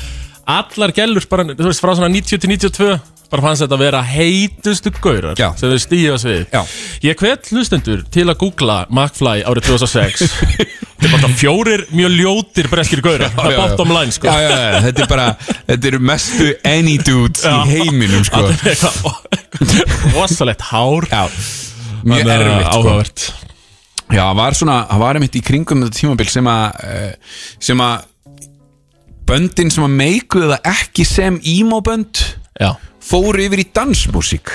Allar 0.52 0.92
gellur 0.98 1.24
bara, 1.30 1.46
þú 1.54 1.68
veist, 1.70 1.82
frá 1.84 1.94
svona 1.96 2.10
90 2.12 2.42
til 2.42 2.50
92 2.58 2.94
Bara 3.32 3.46
fannst 3.46 3.64
þetta 3.64 3.78
að 3.78 3.84
vera 3.86 4.00
heitustu 4.04 4.92
gaurar 4.98 5.38
Já. 5.40 5.54
Sem 5.56 5.72
þeir 5.72 5.84
stíða 5.86 6.16
svið 6.20 6.42
Já. 6.52 6.64
Ég 7.06 7.22
hvet 7.22 7.52
hlustendur 7.54 8.02
til 8.12 8.26
að 8.28 8.40
googla 8.42 8.80
McFly 8.92 9.46
árið 9.48 9.70
2006 9.70 10.26
Þetta 11.02 11.08
er 11.08 11.14
bara 11.16 11.30
fjórir 11.40 11.86
mjög 11.96 12.18
ljótir 12.18 12.68
breskir 12.74 13.00
gaurar 13.06 13.32
Það 13.38 13.48
er 13.54 13.62
bottom 13.62 13.94
line 13.96 14.14
sko. 14.14 14.34
Þetta 14.34 15.06
er 15.06 15.08
bara 15.10 15.30
Þetta 15.70 15.90
eru 15.94 16.02
mestu 16.12 16.50
any 16.68 16.98
dudes 17.02 17.46
í 17.48 17.56
heiminum, 17.72 18.26
sko. 18.28 18.44
Allir 18.44 18.60
með 18.60 18.74
eitthvað 18.74 20.18
Rosalegt 20.18 20.68
hár. 20.74 21.08
Mjög 22.04 22.34
erfitt, 22.36 22.76
sko 22.76 23.51
Já, 24.12 24.24
það 24.28 24.38
var 24.42 24.58
svona, 24.60 24.78
það 24.90 25.04
var 25.06 25.20
einmitt 25.20 25.38
í 25.40 25.44
kringum 25.46 25.84
þetta 25.86 26.00
tímabil 26.02 26.30
sem 26.32 26.50
að 26.52 26.86
eh, 26.88 27.36
sem 27.64 27.84
að 27.86 28.08
böndin 29.32 29.72
sem 29.72 29.86
að 29.88 29.94
meikuðu 30.02 30.50
það 30.52 30.72
ekki 30.74 31.06
sem 31.08 31.38
emo-bönd 31.54 32.24
Já, 32.60 32.74
fóru 33.02 33.46
yfir 33.46 33.64
í 33.64 33.68
dansmusík 33.74 34.52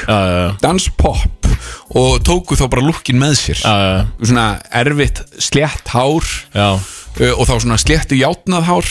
danspop 0.63 1.49
og 1.97 2.19
tóku 2.27 2.59
þá 2.59 2.67
bara 2.69 2.85
lukkin 2.85 3.19
með 3.21 3.39
sér. 3.41 3.63
Já, 3.63 3.75
já, 3.81 3.97
svona 4.29 4.47
erfitt 4.83 5.23
slétt 5.43 5.89
hár 5.95 6.27
Já, 6.53 6.69
uh, 6.77 7.33
og 7.33 7.47
þá 7.49 7.55
svona 7.65 7.79
sléttu 7.81 8.19
játnað 8.21 8.69
hár 8.69 8.91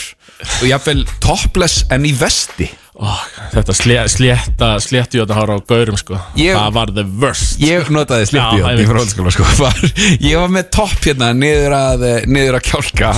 og 0.60 0.66
jafnvel 0.68 1.06
topless 1.24 1.86
en 1.94 2.08
í 2.10 2.12
vesti 2.18 2.72
Ó, 2.96 3.12
þetta 3.52 3.74
slé, 3.76 3.98
slétta, 4.08 4.70
slétti 4.80 5.20
þetta 5.20 5.36
hára 5.36 5.58
á 5.58 5.66
gaurum 5.68 5.98
sko. 6.00 6.16
Ég- 6.40 6.56
Það 6.56 6.72
var 6.78 6.94
the 6.96 7.04
worst. 7.20 7.60
Ég 7.60 7.90
notaði 7.92 8.30
játn 8.32 8.80
í 8.80 8.88
fráhaldsskóla 8.88 9.36
sko. 9.36 9.44
Var- 9.66 9.84
ég 10.24 10.40
var 10.40 10.48
með 10.56 10.70
topp 10.78 11.04
hérna 11.10 11.34
niður 11.36 11.76
að, 11.76 12.08
eh, 12.14 12.26
niður 12.32 12.62
að 12.62 12.66
kjálka 12.72 13.12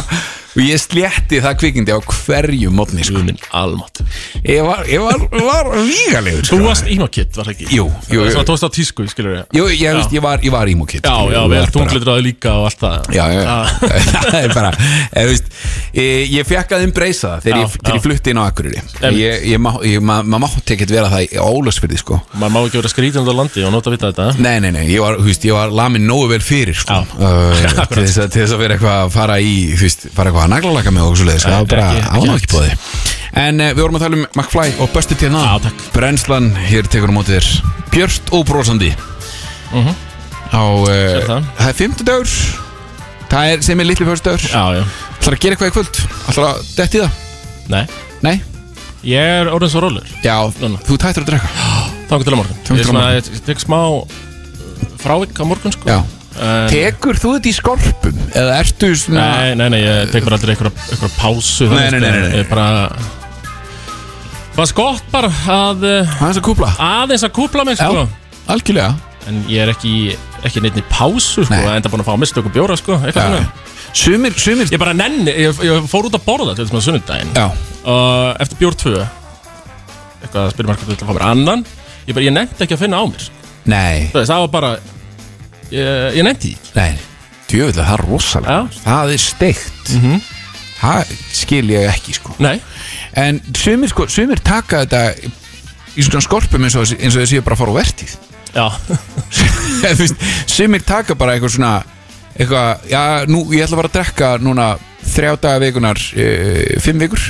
og 0.57 0.63
ég 0.65 0.79
slétti 0.81 1.37
það 1.43 1.57
kvikindi 1.61 1.93
á 1.93 2.01
hverju 2.01 2.71
mótni 2.73 3.03
sko. 3.05 3.21
Ég 4.41 4.63
var, 4.65 4.79
ég 4.89 5.03
var, 5.03 5.19
var 5.29 5.67
vígalegur 5.85 6.41
Þú 6.47 6.57
sko. 6.57 6.63
varst 6.65 6.87
emo-kid, 6.89 7.29
var 7.37 7.45
það 7.45 7.53
ekki? 7.53 7.67
Jú, 7.77 7.85
jú. 8.09 8.23
Svona 8.33 8.45
tókst 8.47 8.65
á 8.65 8.69
tísku, 8.73 9.05
skilur 9.11 9.35
við 9.35 9.59
Jú, 9.59 9.67
ég, 9.69 9.93
veist, 9.99 10.15
ég 10.17 10.23
var, 10.25 10.41
ég 10.41 10.53
var 10.55 10.65
emo-kid 10.71 11.05
Já, 11.05 11.13
já, 11.29 11.43
Ég 11.43 11.51
vel 11.53 11.69
tunglitraði 11.75 12.25
líka 12.25 12.55
og 12.57 12.65
allt 12.71 12.81
það. 12.81 13.11
Já, 13.13 13.25
já, 13.37 13.43
það 14.31 14.39
er 14.41 14.55
bara 14.57 14.71
ég, 15.13 15.45
ég, 15.93 16.33
ég 16.39 16.49
fekk 16.49 16.73
að 16.79 16.87
embracea 16.87 17.35
það 17.35 17.45
þegar, 17.45 17.61
Já, 17.61 17.67
ég, 17.67 17.93
ég 17.93 18.05
flutti 18.07 18.33
inn 18.33 18.41
á 18.41 18.45
Akureyri. 18.49 18.81
Ég, 19.03 19.19
ég, 19.21 19.45
ég, 19.53 19.61
maður 20.03 20.41
mátti 20.43 20.75
ekkert 20.75 20.93
vera 20.93 21.09
það 21.11 21.23
í 21.25 21.39
Ólasfyrði 21.41 21.99
sko. 22.01 22.19
Maður 22.37 22.53
má 22.53 22.59
ekki 22.61 22.79
vera 22.79 22.91
skrítin 22.91 23.23
út 23.23 23.31
á 23.31 23.35
landi 23.39 23.65
og 23.67 23.73
nota 23.73 23.91
að 23.91 23.95
vita 23.97 24.11
þetta. 24.11 24.27
Nei, 24.43 24.57
nei, 24.63 24.69
nei, 24.75 24.83
ég 24.91 25.03
var, 25.03 25.19
þú 25.19 25.27
veist, 25.29 25.47
ég 25.47 25.57
var 25.57 25.73
lamin 25.79 26.07
nógu 26.07 26.29
vel 26.33 26.41
fyrir 26.45 26.77
sko. 26.77 26.99
Uh, 27.17 27.53
til, 27.93 28.03
þess 28.05 28.19
að, 28.25 28.37
að 28.55 28.63
vera 28.63 28.77
eitthvað 28.77 28.99
að 29.05 29.13
fara 29.17 29.39
í 29.41 29.55
þú 29.73 29.87
veist, 29.87 30.07
fara 30.17 30.31
eitthvað 30.31 30.45
að 30.45 30.53
naglalaka 30.55 30.93
með 30.95 31.09
og 31.11 31.17
svo 31.19 31.29
leiðis 31.29 31.47
það 31.47 31.57
var 31.57 31.71
bara 31.73 31.89
ánæg 32.17 32.35
ekki 32.37 32.51
bóði 32.53 32.75
En 33.37 33.61
uh, 33.61 33.71
við 33.73 33.83
vorum 33.83 33.97
að 33.99 34.05
tala 34.05 34.17
um 34.17 34.27
McFly 34.31 34.69
og 34.81 34.93
Já, 34.97 35.57
takk. 35.67 35.83
Brennslan, 35.93 36.47
hér 36.71 36.87
tekur 36.89 37.11
á 37.11 37.17
móti 37.17 37.35
þér. 37.35 37.49
Björst 37.93 38.31
og 38.33 38.47
brosandi. 38.49 38.93
Á, 39.75 40.63
uh, 40.63 40.87
Sér 40.87 41.27
það. 41.27 41.51
það 41.59 41.69
er 41.69 41.77
50 41.83 42.07
dagur. 42.07 42.37
Það 43.27 43.51
er 43.51 43.63
sem 43.67 43.83
er 43.83 43.89
litli 43.89 44.07
fyrst 44.07 44.27
dagur 44.27 44.43
Ætlar 44.47 45.35
að 45.35 45.41
gera 45.43 45.57
eitthvað 45.57 45.71
í 45.71 45.75
kvöld? 45.75 45.97
Ætlar 46.31 46.45
að 46.53 46.67
detti 46.77 47.01
það? 47.01 47.17
Nei, 47.67 47.81
Nei, 48.23 48.37
ég 49.07 49.31
er 49.41 49.49
orðin 49.53 49.71
svo 49.73 49.83
rólur 49.85 50.07
já, 50.23 50.35
Núna. 50.61 50.81
þú 50.87 50.97
tættir 51.01 51.23
að 51.25 51.31
drekka 51.31 51.65
Þannig 52.07 52.27
til 52.27 52.33
að 52.33 52.39
morgun 52.39 52.59
Þangað 52.63 52.67
til 52.67 52.77
Ég 52.77 52.79
er 52.79 52.87
á 52.87 52.89
svona, 52.91 53.03
morgun. 53.07 53.35
ég 53.35 53.43
tek 53.47 53.63
smá 53.63 53.79
frávik 55.01 55.41
á 55.41 55.43
morgun 55.47 55.75
sko 55.75 55.89
Já 55.91 55.99
Tekur 56.69 57.17
þú 57.17 57.31
þetta 57.37 57.49
í 57.49 57.53
skorpum? 57.57 58.17
Eða 58.37 58.57
ertu 58.61 58.91
svona 59.01 59.23
Nei, 59.25 59.55
nei, 59.57 59.69
nei, 59.73 59.79
ég 59.81 60.11
tek 60.13 60.27
bara 60.27 60.37
aldrei 60.37 60.53
einhverja, 60.53 60.85
einhverja 60.91 61.17
pásu 61.17 61.69
Nei, 61.71 61.87
nei, 61.89 61.99
nei, 61.99 62.11
nei, 62.13 62.21
nei. 62.27 62.35
Ég 62.43 62.51
bara 62.51 62.67
Fannst 64.57 64.75
gott 64.77 65.03
bara 65.13 65.31
að 65.53 65.83
eh, 65.85 66.13
Aðeins 66.21 66.39
að 66.39 66.45
kúpla 66.47 66.69
aðeins 66.81 67.25
að 67.25 67.33
kúpla 67.37 67.65
mig 67.67 67.79
sko 67.79 68.03
Já, 68.05 68.05
algjörlega 68.53 68.93
En 69.27 69.41
ég 69.51 69.65
er 69.65 69.73
ekki, 69.73 69.93
ekki 70.47 70.61
neitt 70.63 70.77
í 70.79 70.85
pásu 70.91 71.43
sko 71.47 71.57
Nei. 71.57 71.73
Enda 71.79 71.91
búin 71.91 72.05
að 72.05 72.11
fá 72.11 72.15
okkur 72.15 72.53
bjóra 72.53 72.77
sko 72.79 72.99
Eitthvað 73.01 73.17
Já. 73.17 73.41
svona 73.41 73.75
Sumir, 73.97 74.35
sumir 74.37 74.69
Ég 74.71 74.79
bara 74.81 74.93
nenni, 74.97 75.31
ég, 75.33 75.57
ég 75.65 75.87
fór 75.89 76.07
út 76.09 76.15
að 76.17 76.25
borða 76.27 76.53
til 76.57 76.65
þessum 76.65 76.79
að 76.79 76.85
sunnudaginn. 76.87 77.31
Já, 77.37 77.47
Og 77.87 78.41
eftir 78.43 78.59
bjór 78.61 78.77
2 78.83 78.93
Eitthvað 79.01 80.41
að 80.43 80.53
spyrja 80.53 80.69
margir 80.71 80.89
til 80.91 80.97
að 80.97 81.09
fá 81.09 81.15
mér 81.17 81.25
annan. 81.31 81.65
Ég 82.07 82.15
bara, 82.17 82.25
ég 82.27 82.33
nefndi 82.35 82.65
ekki 82.65 82.77
að 82.77 82.83
finna 82.85 82.99
á 83.01 83.05
mér 83.09 83.25
sko. 83.27 83.51
nei, 83.67 84.07
Þú 84.13 84.19
veist, 84.21 84.31
Það 84.31 84.43
var 84.45 84.51
bara 84.57 84.71
Ég, 85.67 86.15
ég 86.15 86.23
nefndi 86.23 86.53
því. 86.53 86.75
Nei. 86.77 86.91
Djöfulega, 87.47 87.83
það 87.87 87.93
er 87.97 88.03
rosalega. 88.07 88.53
Já. 88.55 88.79
Það 88.85 89.11
er 89.15 89.21
steikt. 89.23 89.91
Það 90.77 91.11
skil 91.35 91.65
ég 91.73 91.89
ekki 91.91 92.13
sko. 92.15 92.35
Nei, 92.43 92.55
En 93.17 93.41
sumir, 93.57 93.89
sko, 93.91 94.05
sumir 94.11 94.39
taka 94.45 94.83
þetta 94.85 95.01
Í 95.97 96.05
svona 96.05 96.21
skorpum 96.21 96.63
eins 96.67 96.75
og, 96.77 96.85
eins 96.93 97.15
og 97.17 97.23
þessi 97.23 97.39
bara 97.41 97.55
að 97.57 97.61
fara 97.63 97.73
á 97.73 97.79
vertíð. 97.79 98.11
Já. 98.53 98.67
Þú 99.81 99.93
veist, 100.03 100.25
Sumir 100.53 100.83
taka 100.85 101.15
bara 101.17 101.33
eitthvað 101.35 101.55
svona 101.57 101.71
Eitthvað, 102.37 102.83
já, 102.91 103.01
nú, 103.31 103.39
ég 103.55 103.63
ætla 103.65 103.79
bara 103.79 103.89
að 103.89 103.95
drekka 103.97 104.27
Núna 104.45 104.67
þrjá 105.07 105.31
daga 105.41 105.61
vikunar 105.63 105.97
uh, 105.97 106.75
Fimm 106.83 106.99
vikur. 107.01 107.23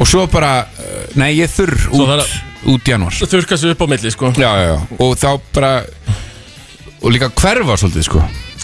Og 0.00 0.08
svo 0.10 0.24
bara, 0.32 0.64
uh, 0.66 1.04
nei, 1.20 1.36
ég 1.38 1.52
þurr 1.52 1.76
Svo 1.84 2.00
út, 2.02 2.08
það 2.10 2.22
er- 2.24 2.72
út 2.74 2.88
januar 2.90 3.14
Þurka 3.20 3.58
sig 3.60 3.74
upp 3.74 3.84
á 3.84 3.86
milli 3.92 4.10
sko. 4.14 4.32
Já, 4.34 4.50
já, 4.50 4.64
já. 4.72 4.78
Og 4.98 5.14
þá 5.20 5.28
bara 5.54 5.72
Og 7.04 7.12
líka 7.12 7.28
hverfa 7.36 7.76
svolítið, 7.78 8.06
sko. 8.08 8.22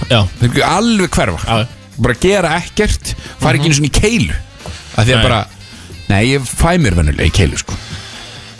Já, 0.08 0.22
Þeir 0.40 0.48
eru 0.54 0.62
alveg 0.64 1.10
hverfa. 1.12 1.40
Já. 1.44 1.66
Bara 2.00 2.14
gera 2.22 2.54
ekkert 2.56 3.10
fara 3.42 3.58
ekki 3.58 3.68
einu 3.68 3.76
svona 3.76 3.90
í 3.90 3.96
keilu. 4.00 4.36
Að 4.96 5.04
því 5.04 5.12
að 5.12 5.18
Nei. 5.20 5.24
bara 5.28 5.40
nei, 6.08 6.20
ég 6.32 6.46
fæ 6.48 6.70
mér 6.80 6.96
vennulega 6.96 7.28
í 7.28 7.34
keilu 7.36 7.58
sko. 7.60 7.76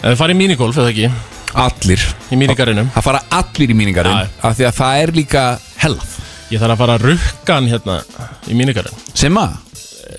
En 0.02 0.12
þið 0.12 0.18
farið 0.20 0.36
í 0.36 0.40
minigolf, 0.44 0.76
eða 0.78 0.92
ekki? 0.92 1.08
allir, 1.50 2.02
Í 2.30 2.36
minigarinum 2.38 2.92
það 2.94 3.02
fara 3.08 3.20
allir 3.34 3.72
í 3.72 3.74
míningarinn 3.74 4.20
Já. 4.20 4.28
að 4.46 4.52
því 4.60 4.66
að 4.68 4.76
það 4.76 5.00
er 5.02 5.12
líka 5.16 5.40
hellað 5.82 6.12
Ég 6.51 6.59
þarf 6.61 6.74
að 6.74 6.80
fara 6.82 6.94
að 6.98 7.05
rukka 7.11 7.57
hann 7.59 7.68
hérna 7.70 7.98
í 8.51 8.57
minigarin 8.59 9.03
sem 9.14 9.36
að, 9.38 9.59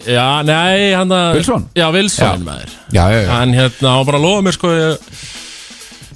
Já, 0.07 0.25
nei, 0.47 0.93
hann 0.95 1.11
að 1.11 1.33
Wilson? 1.35 1.65
Já, 1.75 1.85
Wilson 1.91 2.45
maður. 2.45 2.69
Já, 2.95 3.01
já, 3.11 3.17
já, 3.25 3.29
Hann 3.33 3.51
hérna, 3.57 3.95
hann 3.97 4.07
bara 4.07 4.21
að 4.21 4.23
lofa 4.25 4.45
mér 4.47 4.55
sko 4.55 4.71
ég 4.71 5.11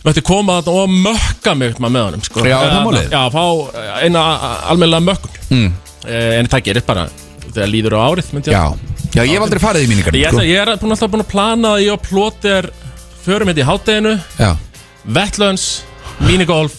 Mætti 0.05 0.22
koma 0.22 0.59
þarna 0.61 0.82
og 0.86 0.95
mökka 1.01 1.55
mig 1.57 1.80
með 1.82 1.95
honum 2.03 2.24
sko. 2.24 2.43
Já, 2.45 2.55
það 2.61 2.68
Eða, 2.70 2.82
málið? 2.86 3.07
Já, 3.09 3.22
fá 3.34 4.01
eina 4.05 4.24
almennilega 4.70 5.01
mökkun. 5.07 5.39
Mm, 5.49 5.72
En 6.05 6.49
það 6.53 6.66
gerist 6.68 6.86
bara 6.86 7.07
þegar 7.47 7.72
líður 7.74 7.95
á 7.97 7.99
árið 8.05 8.30
myndi 8.36 8.53
ég. 8.53 8.59
Já. 8.59 8.95
Já, 9.16 9.22
ég 9.24 9.34
hef 9.38 9.45
aldrei 9.45 9.61
farið 9.63 9.86
í 9.86 9.89
míningarinn 9.89 10.22
Ég, 10.22 10.34
sko. 10.36 10.43
ég 10.45 10.59
er 10.61 10.72
búin, 10.78 10.91
alltaf 10.93 11.11
búin 11.13 11.24
að 11.24 11.30
plana 11.32 11.70
að 11.76 11.84
ég 11.86 11.93
og 11.95 12.01
plóti 12.03 12.51
er 12.51 12.68
Förum 13.26 13.49
hérna 13.49 13.63
í 13.63 13.66
hátteginu 13.66 14.11
já, 14.38 14.49
Vettlöns, 15.18 15.66
minigolf 16.22 16.76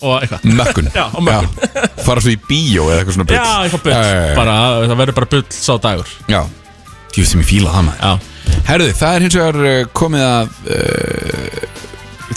Og 0.00 0.16
eitthvað. 0.22 0.44
Mökkun. 0.56 0.88
Já, 0.94 1.04
og 1.12 1.24
mökkun. 1.26 1.90
fara 2.06 2.22
svo 2.24 2.32
í 2.32 2.38
bíó 2.48 2.86
eða 2.88 3.02
eitthvað 3.02 3.16
svona 3.18 3.28
bull. 3.28 3.36
Já, 3.36 3.50
eitthvað 3.66 3.82
bull. 3.84 3.92
Já, 3.92 4.00
já, 4.06 4.22
já. 4.30 4.34
bara, 4.38 4.56
Það 4.86 4.96
verður 5.02 5.18
bara 5.18 5.30
bull 5.34 5.44
sá 5.52 5.72
dagur. 5.84 6.14
Já, 6.30 6.40
ég 6.40 7.20
veist 7.20 7.34
sem 7.34 7.42
ég 7.44 7.50
fíla 7.50 7.74
það 7.74 7.86
maður. 7.90 8.00
Já, 8.00 8.56
herruði, 8.70 8.96
það 9.02 9.18
er 9.18 9.26
hins 9.26 9.38
vegar 9.40 9.60
uh, 9.60 9.76
komið 10.00 10.26
að 10.30 10.46
uh, 10.78 11.86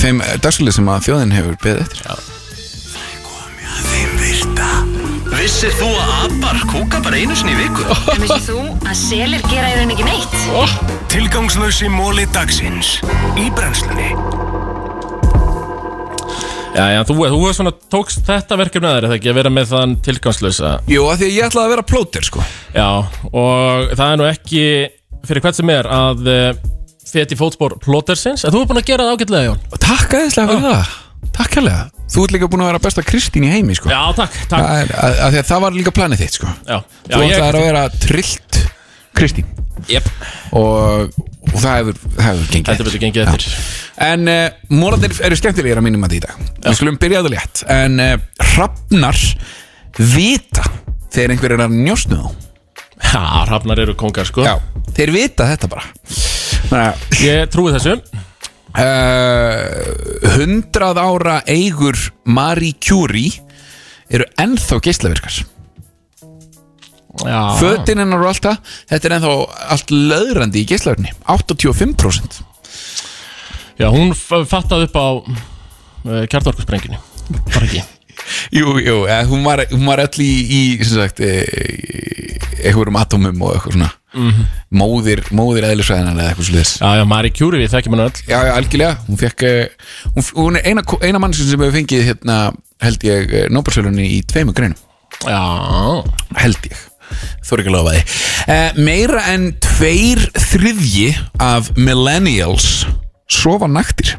þeim 0.04 0.22
dagskilið 0.44 0.78
sem 0.80 0.92
að 0.92 1.08
þjóðin 1.08 1.36
hefur 1.38 1.60
beðið 1.64 1.84
eftir. 1.88 2.30
Þeim 3.84 4.18
virta. 4.20 4.70
Vissir 5.34 5.74
þú 5.80 5.88
að 5.98 6.12
abar 6.28 6.60
kúka 6.70 7.00
bara 7.04 7.18
einu 7.20 7.36
sinni 7.38 7.56
í 7.56 7.62
viku? 7.64 7.88
En 8.14 8.22
vissið 8.22 8.52
þú 8.52 8.66
að 8.84 9.00
selir 9.00 9.48
gera 9.50 9.72
í 9.72 9.80
rauninni 9.80 9.96
ekki 9.98 10.08
neitt? 10.12 10.94
Tilgangslösi 11.14 11.90
móli 11.94 12.28
dagsins. 12.36 12.98
Í 13.40 13.50
brennslunni 13.56 14.12
Já, 16.74 16.88
já, 16.90 17.00
þú, 17.06 17.16
þú 17.30 17.40
er 17.46 17.54
svona, 17.54 17.72
tókst 17.94 18.24
þetta 18.26 18.58
verkefni 18.58 18.90
að 18.90 18.96
þér, 18.96 19.06
eða 19.08 19.18
ekki, 19.20 19.30
að 19.30 19.38
vera 19.38 19.50
með 19.54 19.68
þann 19.70 19.92
tilgangslösa 20.08 20.72
Jú, 20.90 21.04
af 21.06 21.20
því 21.20 21.28
að 21.28 21.36
ég 21.36 21.48
ætlaði 21.48 21.68
að 21.68 21.74
vera 21.76 21.86
plóter 21.92 22.26
sko. 22.26 22.46
Já, 22.74 22.88
og 23.30 23.92
það 23.94 24.06
er 24.08 24.18
nú 24.18 24.26
ekki 24.26 24.64
fyrir 25.28 25.46
hvert 25.46 25.60
sem 25.60 25.72
er 25.74 25.90
að 25.94 26.30
uh, 26.34 26.48
feti 27.14 27.38
fótspor 27.38 27.78
plótersins. 27.84 28.46
En 28.48 28.54
þú 28.56 28.64
er 28.64 28.72
búin 28.72 28.82
að 28.82 28.90
gera 28.90 29.06
það 29.06 29.20
ágætlega, 29.20 29.52
Jón. 29.52 29.62
Takk 29.78 30.16
aðeinslega 30.18 30.50
fyrir 30.50 30.66
það. 30.66 30.96
Takk 31.34 31.58
hérlega. 31.60 31.84
Þú 32.14 32.26
ert 32.26 32.34
líka 32.36 32.50
búin 32.52 32.64
að 32.64 32.72
vera 32.72 32.82
besta 32.84 33.04
Kristín 33.06 33.46
í 33.48 33.52
heimi 33.54 33.78
sko. 33.78 33.92
Já, 33.94 34.02
takk, 34.18 34.36
takk. 34.50 34.66
Það, 34.66 34.82
er, 34.82 34.96
að, 34.98 35.20
að 35.28 35.38
að 35.40 35.48
það 35.50 35.64
var 35.64 35.78
líka 35.78 35.94
planið 35.96 36.24
þitt 36.26 36.40
sko. 36.40 36.56
Já, 36.68 36.76
já 37.10 37.14
Þú 37.14 37.22
ætlaði 37.28 37.62
að 37.62 37.68
vera 37.70 37.84
trillt 38.04 38.60
Kristín. 39.18 39.54
Jep, 39.90 40.10
og, 40.58 41.16
og 41.52 41.58
það 41.60 41.76
hefur, 41.80 42.00
það 42.16 42.28
hefur 42.28 42.52
gengið 42.54 42.70
þetta 42.72 42.88
betur 42.88 43.04
gengið 43.04 43.28
eftir. 43.28 43.58
En 44.08 44.32
uh, 44.32 44.46
mólarnir 44.74 45.18
eru 45.28 45.38
skemmtilegir 45.40 45.82
að 45.82 45.86
mínum 45.88 46.08
að 46.08 46.18
í 46.18 46.22
dag. 46.24 46.40
Við 46.64 46.80
skulum 46.80 47.00
byrja 47.02 47.22
það 47.26 47.36
létt. 47.36 47.64
En 47.74 48.00
uh, 48.04 48.16
hrafnar 48.54 49.20
vita 50.14 50.66
þegar 51.14 51.36
einhver 51.36 51.56
er 51.58 51.66
að 51.68 51.78
njósnu 51.78 52.20
þá. 52.20 52.50
Já, 53.04 53.22
hrafnar 53.50 53.82
eru 53.84 53.96
kongar, 54.00 54.26
sko. 54.30 54.46
Já, 54.48 54.56
þeir 54.96 55.14
vita 55.14 55.48
þetta 55.52 55.70
bara. 55.70 55.86
Þannig 56.70 56.86
að 56.88 57.24
Ég 57.28 57.50
trúi 57.54 57.74
þessu. 57.76 57.98
Uh, 58.74 60.34
100 60.34 60.98
ára 60.98 61.42
eigur 61.46 62.00
Marie 62.26 62.74
Curie 62.82 63.36
eru 64.10 64.26
ennþá 64.42 64.80
geislavirkar 64.82 65.44
Já, 67.22 67.42
Fötin 67.60 68.02
hennar 68.02 68.24
og 68.24 68.32
allt 68.32 68.46
það 68.48 68.76
Þetta 68.90 69.10
er 69.10 69.16
ennþá 69.20 69.34
allt 69.76 69.94
löðrandi 69.94 70.64
í 70.64 70.68
geislavirkni 70.72 71.14
85% 71.30 72.42
já 73.82 73.88
hún 73.90 74.14
fattaði 74.14 74.86
upp 74.88 74.98
á 74.98 75.08
uh, 75.18 76.24
kjartorkusprengjunni 76.30 76.98
Bara 77.54 77.68
ekki? 77.68 77.84
Jú, 78.54 78.78
jú, 78.80 79.04
eh, 79.10 79.26
hún, 79.28 79.44
var, 79.44 79.66
hún 79.72 79.86
var 79.88 80.02
öll 80.04 80.22
í, 80.24 80.32
í 80.46 80.60
sem 80.86 81.00
sagt, 81.02 81.20
eh, 81.24 81.44
einhverjum 82.64 83.00
atómum 83.00 83.42
og 83.44 83.56
eitthvað 83.58 83.76
svona. 83.76 83.90
Móðir, 84.74 85.24
móðir 85.34 85.66
eðlisvæðinar 85.72 86.20
eða 86.20 86.30
eitthvað 86.30 86.48
sliðis 86.52 86.74
Já, 86.78 86.88
já, 87.00 87.04
Marie 87.10 87.34
Curie, 87.34 87.64
við 87.64 87.74
þekkjum 87.74 87.96
hann 87.98 88.06
öll. 88.06 88.22
Já, 88.30 88.38
já, 88.38 88.52
algjörlega, 88.60 88.98
hún 89.10 89.20
fekk 89.24 89.46
eh, 89.50 89.92
hún, 90.14 90.28
hún 90.38 90.60
er 90.60 90.70
eina, 90.70 90.86
eina 91.02 91.24
mannskjum 91.24 91.50
sem 91.50 91.66
hefur 91.66 91.78
fengið 91.80 92.08
hérna, 92.12 92.40
held 92.86 93.08
ég, 93.10 93.36
Nobelsölunni 93.54 94.10
í 94.20 94.22
tveimur 94.30 94.58
greinum, 94.58 94.80
Já, 95.26 95.42
held 96.44 96.70
ég 96.70 96.88
Er 97.54 97.72
lofa 97.74 97.94
því. 97.96 98.04
Eh, 98.54 98.82
Meira 98.84 99.24
en 99.34 99.52
tveir 99.64 100.22
þriðji 100.50 101.10
af 101.44 101.72
millennials 101.78 102.86
sofa 103.32 103.70
naktir. 103.72 104.16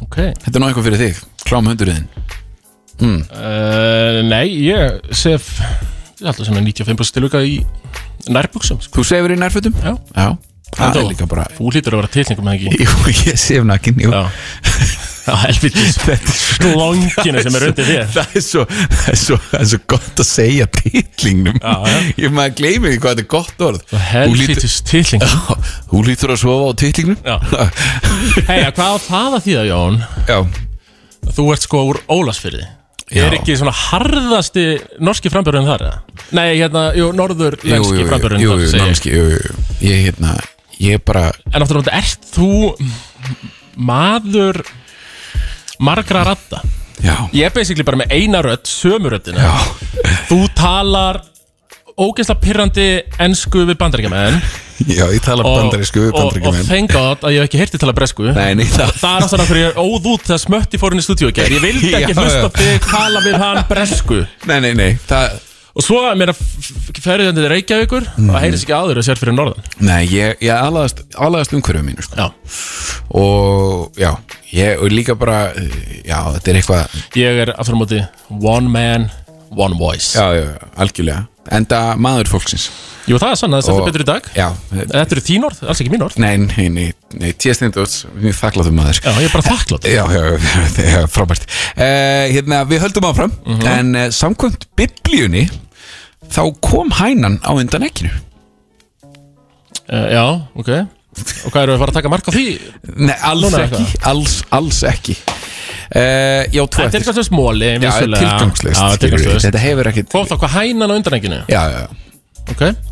Ok. 0.00 0.16
Þetta 0.16 0.56
er 0.56 0.62
nú 0.62 0.68
eitthvað 0.70 0.88
fyrir 0.88 1.02
þig, 1.04 1.24
klám 1.46 1.68
hundurðin 1.70 2.06
uh, 3.00 4.20
Nei, 4.26 4.46
ég 4.66 5.00
sef 5.16 5.48
Ég 6.20 6.26
held 6.28 6.42
að 6.42 6.48
svona 6.50 6.62
95% 6.66 7.16
tilvika 7.16 7.40
í 7.40 7.60
nærbuksum 8.28 8.80
sko. 8.84 8.98
Þú 8.98 9.04
sefur 9.08 9.32
í 9.32 9.38
nærfötum? 9.40 9.76
Já. 9.80 9.94
Já, 10.12 10.26
er 10.76 10.90
þú? 10.98 11.04
líka 11.08 11.28
bara 11.30 11.46
Þú 11.56 11.70
hlýtur 11.72 11.96
að 11.96 12.02
vera 12.02 12.12
tilningum 12.16 12.50
með 12.50 12.58
ekki? 12.58 12.84
Jú, 12.84 13.14
ég 13.30 13.40
sef 13.40 13.64
nakin, 13.68 14.02
jú 14.04 14.12
Já 15.26 15.34
helvitis 15.44 15.98
Slonginu 16.40 17.42
sem 17.44 17.56
er 17.58 17.66
undir 17.68 17.86
þér 17.88 18.08
Það 18.14 18.36
er 18.40 18.44
svo, 18.46 18.64
það 18.70 19.12
er 19.12 19.20
svo, 19.20 19.38
það 19.50 19.60
er 19.60 19.68
svo 19.72 19.80
gott 19.92 20.22
að 20.24 20.28
segja 20.30 20.66
titlingnum. 20.78 21.60
Ég 22.20 22.34
maður 22.34 22.56
gleymi 22.60 22.92
því 22.94 22.98
hvað 23.02 23.14
þetta 23.14 23.24
er 23.24 23.30
gott 23.36 23.64
orð 23.68 23.94
Helvitis 24.10 24.78
tilning 24.88 25.24
Já, 25.24 25.60
Þú 25.92 26.02
lítur 26.08 26.34
að 26.34 26.42
sofa 26.44 26.66
á 26.66 26.72
titlingnum 26.80 27.20
Já. 27.26 27.36
Hei, 28.48 28.58
hvað 28.76 28.84
á 28.90 28.98
það 29.06 29.38
að 29.38 29.46
þýða, 29.48 29.64
Jón? 29.70 30.02
Já, 30.30 30.38
Þú 31.36 31.48
ert 31.54 31.66
sko 31.68 31.82
úr 31.92 32.00
Ólasfyrði 32.10 32.66
Já. 33.10 33.24
Er 33.26 33.34
ekki 33.40 33.56
svona 33.58 33.72
harðasti 33.74 34.64
norski 35.02 35.30
frambjörðin 35.34 35.66
þar? 35.66 35.82
Nei, 36.38 36.60
hérna, 36.60 36.84
jú, 36.94 37.08
norður 37.18 37.56
jú, 37.58 37.66
jú, 37.66 37.72
lenski 37.74 37.96
jú, 37.98 38.04
frambjörðin 38.06 38.44
jú, 38.44 38.52
jú, 38.54 38.68
ég. 38.68 38.74
námski, 38.84 39.14
jú, 39.16 39.24
jú. 39.34 39.54
Ég, 39.82 40.04
hérna, 40.04 40.34
ég 40.78 41.02
bara 41.02 41.24
En 41.50 41.58
náttúrulega, 41.58 41.90
ert 41.98 42.28
þú 42.30 42.50
maður 43.82 44.60
margra 45.80 46.24
radda? 46.28 46.62
Já, 47.00 47.16
Ég 47.32 47.48
er 47.48 47.52
basically 47.54 47.84
bara 47.86 48.02
með 48.02 48.12
eina 48.12 48.42
rödd, 48.44 48.68
sömu 48.68 49.12
röddina. 49.14 49.40
Já, 49.40 50.10
Þú 50.28 50.40
talar 50.56 51.22
ógeðslega 52.00 52.40
pirrandi 52.44 52.88
ensku 53.20 53.64
við 53.68 53.78
bandaríkjamenn. 53.80 54.36
Já, 54.88 55.04
ég 55.12 55.20
tala 55.24 55.44
og, 55.44 55.56
bandarísku 55.58 56.00
við 56.00 56.10
og, 56.10 56.14
og 56.14 56.20
bandaríkjumenn 56.20 56.68
thank 56.68 56.92
god 56.94 57.24
að 57.28 57.34
ég 57.34 57.42
hef 57.42 57.50
ekki 57.50 57.60
heyrti 57.60 57.80
tala 57.82 57.94
bresku. 57.96 58.28
Nei, 58.36 58.54
nei, 58.56 58.66
það 58.68 58.94
Það 59.00 59.16
er 59.16 59.26
ástæðan 59.26 59.50
fyrir 59.50 59.64
ég 59.66 59.80
óð 59.80 60.08
út 60.14 60.24
þegar 60.28 60.42
smötti 60.44 60.80
fór 60.80 60.96
inn 60.96 61.02
í 61.02 61.04
stúdíu 61.04 61.32
Ég 61.32 61.60
vildi 61.64 61.92
ekki 62.00 62.16
hlusta 62.16 62.52
þig 62.56 62.88
tala 62.88 63.24
við 63.24 63.38
hann 63.42 63.62
bresku. 63.68 64.22
Nei, 64.48 64.58
nei, 64.64 64.72
nei, 64.76 64.90
það 65.08 65.38
Og 65.70 65.84
svo 65.86 66.00
er 66.08 66.18
mér 66.18 66.32
að 66.32 66.40
ferði 66.98 67.28
þetta 67.28 67.36
til 67.36 67.50
Reykjavíkur 67.52 68.06
og 68.10 68.30
það 68.32 68.44
heyrðis 68.44 68.64
ekki 68.66 68.74
áður 68.74 69.00
að 69.00 69.06
sér 69.06 69.20
fyrir 69.20 69.36
norðan. 69.36 69.68
Nei, 69.86 70.00
ég, 70.10 70.40
ég 70.42 70.50
aðlaðast, 70.56 71.04
umhverfum 71.54 71.86
mínu 71.86 72.06
sko. 72.06 72.18
Já, 72.18 72.26
Og, 73.20 73.98
já, 73.98 74.10
ég, 74.54 74.82
og 74.82 74.92
líka 74.94 75.16
bara 75.18 75.52
Já, 76.06 76.18
þetta 76.36 76.50
er 76.52 76.58
eitthvað 76.60 76.98
ég 77.18 77.40
er 77.44 77.52
aftur 77.56 77.78
á 77.78 77.80
móti 77.80 78.00
one 78.30 78.70
man, 78.70 79.08
one 79.54 79.78
voice. 79.78 80.14
Já, 80.18 80.26
já, 80.34 80.58
algjörlega. 80.80 81.26
Enda 81.54 81.80
maður 81.98 82.30
fólksins 82.34 82.68
Jú, 83.08 83.16
það 83.16 83.30
er 83.32 83.38
sann, 83.40 83.50
það 83.54 83.56
er 83.56 83.62
Og- 83.62 83.68
svolítið 83.70 83.86
betur 83.88 84.02
í 84.04 84.08
dag. 84.10 84.26
Já, 84.36 84.46
Þetta 84.70 85.14
eru 85.16 85.22
þín 85.24 85.44
orð, 85.48 85.60
alls 85.72 85.80
ekki 85.80 85.92
mín 85.92 86.02
orð. 86.04 86.18
Nei, 86.20 86.36
nei, 86.36 86.68
nei, 86.68 87.32
nefndóts, 87.32 88.04
mjög 88.20 88.36
þakkláttum 88.36 88.76
maður. 88.76 89.00
Já, 89.00 89.10
ég 89.16 89.28
er 89.28 89.34
bara 89.34 89.46
þakklátt 89.48 89.88
Já, 89.88 90.04
já, 90.12 90.20
já, 90.20 90.36
já 90.94 91.00
frábært. 91.10 91.46
Uh, 91.74 92.26
Hérna, 92.34 92.60
við 92.68 92.84
höldum 92.84 93.08
áfram 93.08 93.32
En 93.66 93.94
uh, 93.96 94.06
samkvæmt 94.14 94.68
biblíunni 94.78 95.46
Þá 96.30 96.42
kom 96.62 96.92
hænan 97.00 97.40
á 97.42 97.50
undan 97.56 97.86
ekkinu 97.88 98.12
uh, 99.88 100.06
Já, 100.12 100.24
ok. 100.54 100.70
Og 100.70 101.50
hvað 101.50 101.62
eru 101.64 101.74
að 101.74 101.80
fara 101.82 101.90
að 101.90 101.96
taka 101.98 102.12
mark 102.12 102.28
á 102.28 102.32
því? 102.36 102.44
Nei, 103.00 103.16
alls 103.26 103.46
Núna 103.48 103.64
ekki? 103.66 103.82
Alls, 104.12 104.36
alls 104.54 104.82
ekki. 104.86 105.16
Uh, 105.90 106.44
Já, 106.54 106.62
tvo 106.70 106.84
Þetta 106.86 107.00
er 107.00 107.08
eftir 107.10 107.26
smóli, 107.26 107.72
Já, 107.80 107.90
tilgangslist 108.04 108.78
Já, 108.78 109.00
tilgangslist 109.02 109.48
Þetta 109.48 109.64
hefur 109.64 109.90
ekkit 109.90 110.12
Hvað 110.14 110.30
þá, 110.30 110.36
hvað 110.44 110.54
hænan 110.60 110.92
á 110.92 110.94
undanenginu? 111.00 111.40
Já, 111.50 111.62
já, 111.74 111.82
já. 111.88 111.90
Ok 112.50 112.89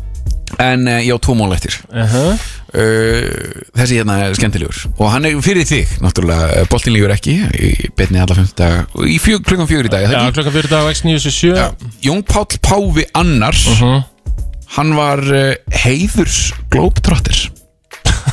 En 0.57 0.87
uh, 0.87 0.99
já, 1.05 1.15
tvo 1.19 1.35
mál 1.35 1.53
eftir 1.53 1.75
uh 1.93 2.13
-huh. 2.13 2.31
uh, 2.73 3.61
Þessi 3.77 3.99
hérna 3.99 4.17
er 4.25 4.33
skemmtilegur 4.35 4.87
Og 4.97 5.11
hann 5.11 5.25
er 5.25 5.41
fyrir 5.41 5.65
þig, 5.65 5.87
náttúrulega 6.01 6.65
Boltin 6.69 6.93
lífur 6.93 7.11
ekki 7.13 7.35
Í 7.53 7.89
betni 7.95 8.19
alla 8.19 8.35
fymta 8.35 8.85
Í 9.05 9.19
fjö, 9.19 9.39
klukkan 9.43 9.67
fjögur 9.67 9.85
í 9.85 9.89
dag 9.93 10.01
Já, 10.01 10.09
ekki? 10.11 10.33
klokkan 10.33 10.53
fyrir 10.53 10.69
dag 10.69 10.89
X977 10.95 11.55
Já. 11.55 11.71
Jón 12.01 12.23
Páll 12.23 12.57
Páfi 12.61 13.05
Annars 13.13 13.67
Mhm. 13.81 14.03
Hann 14.77 14.95
var 14.95 15.19
uh, 15.19 15.53
heiðurs 15.71 16.53
Globetrotter 16.69 17.49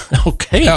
Ok. 0.31 0.45
Já, 0.63 0.77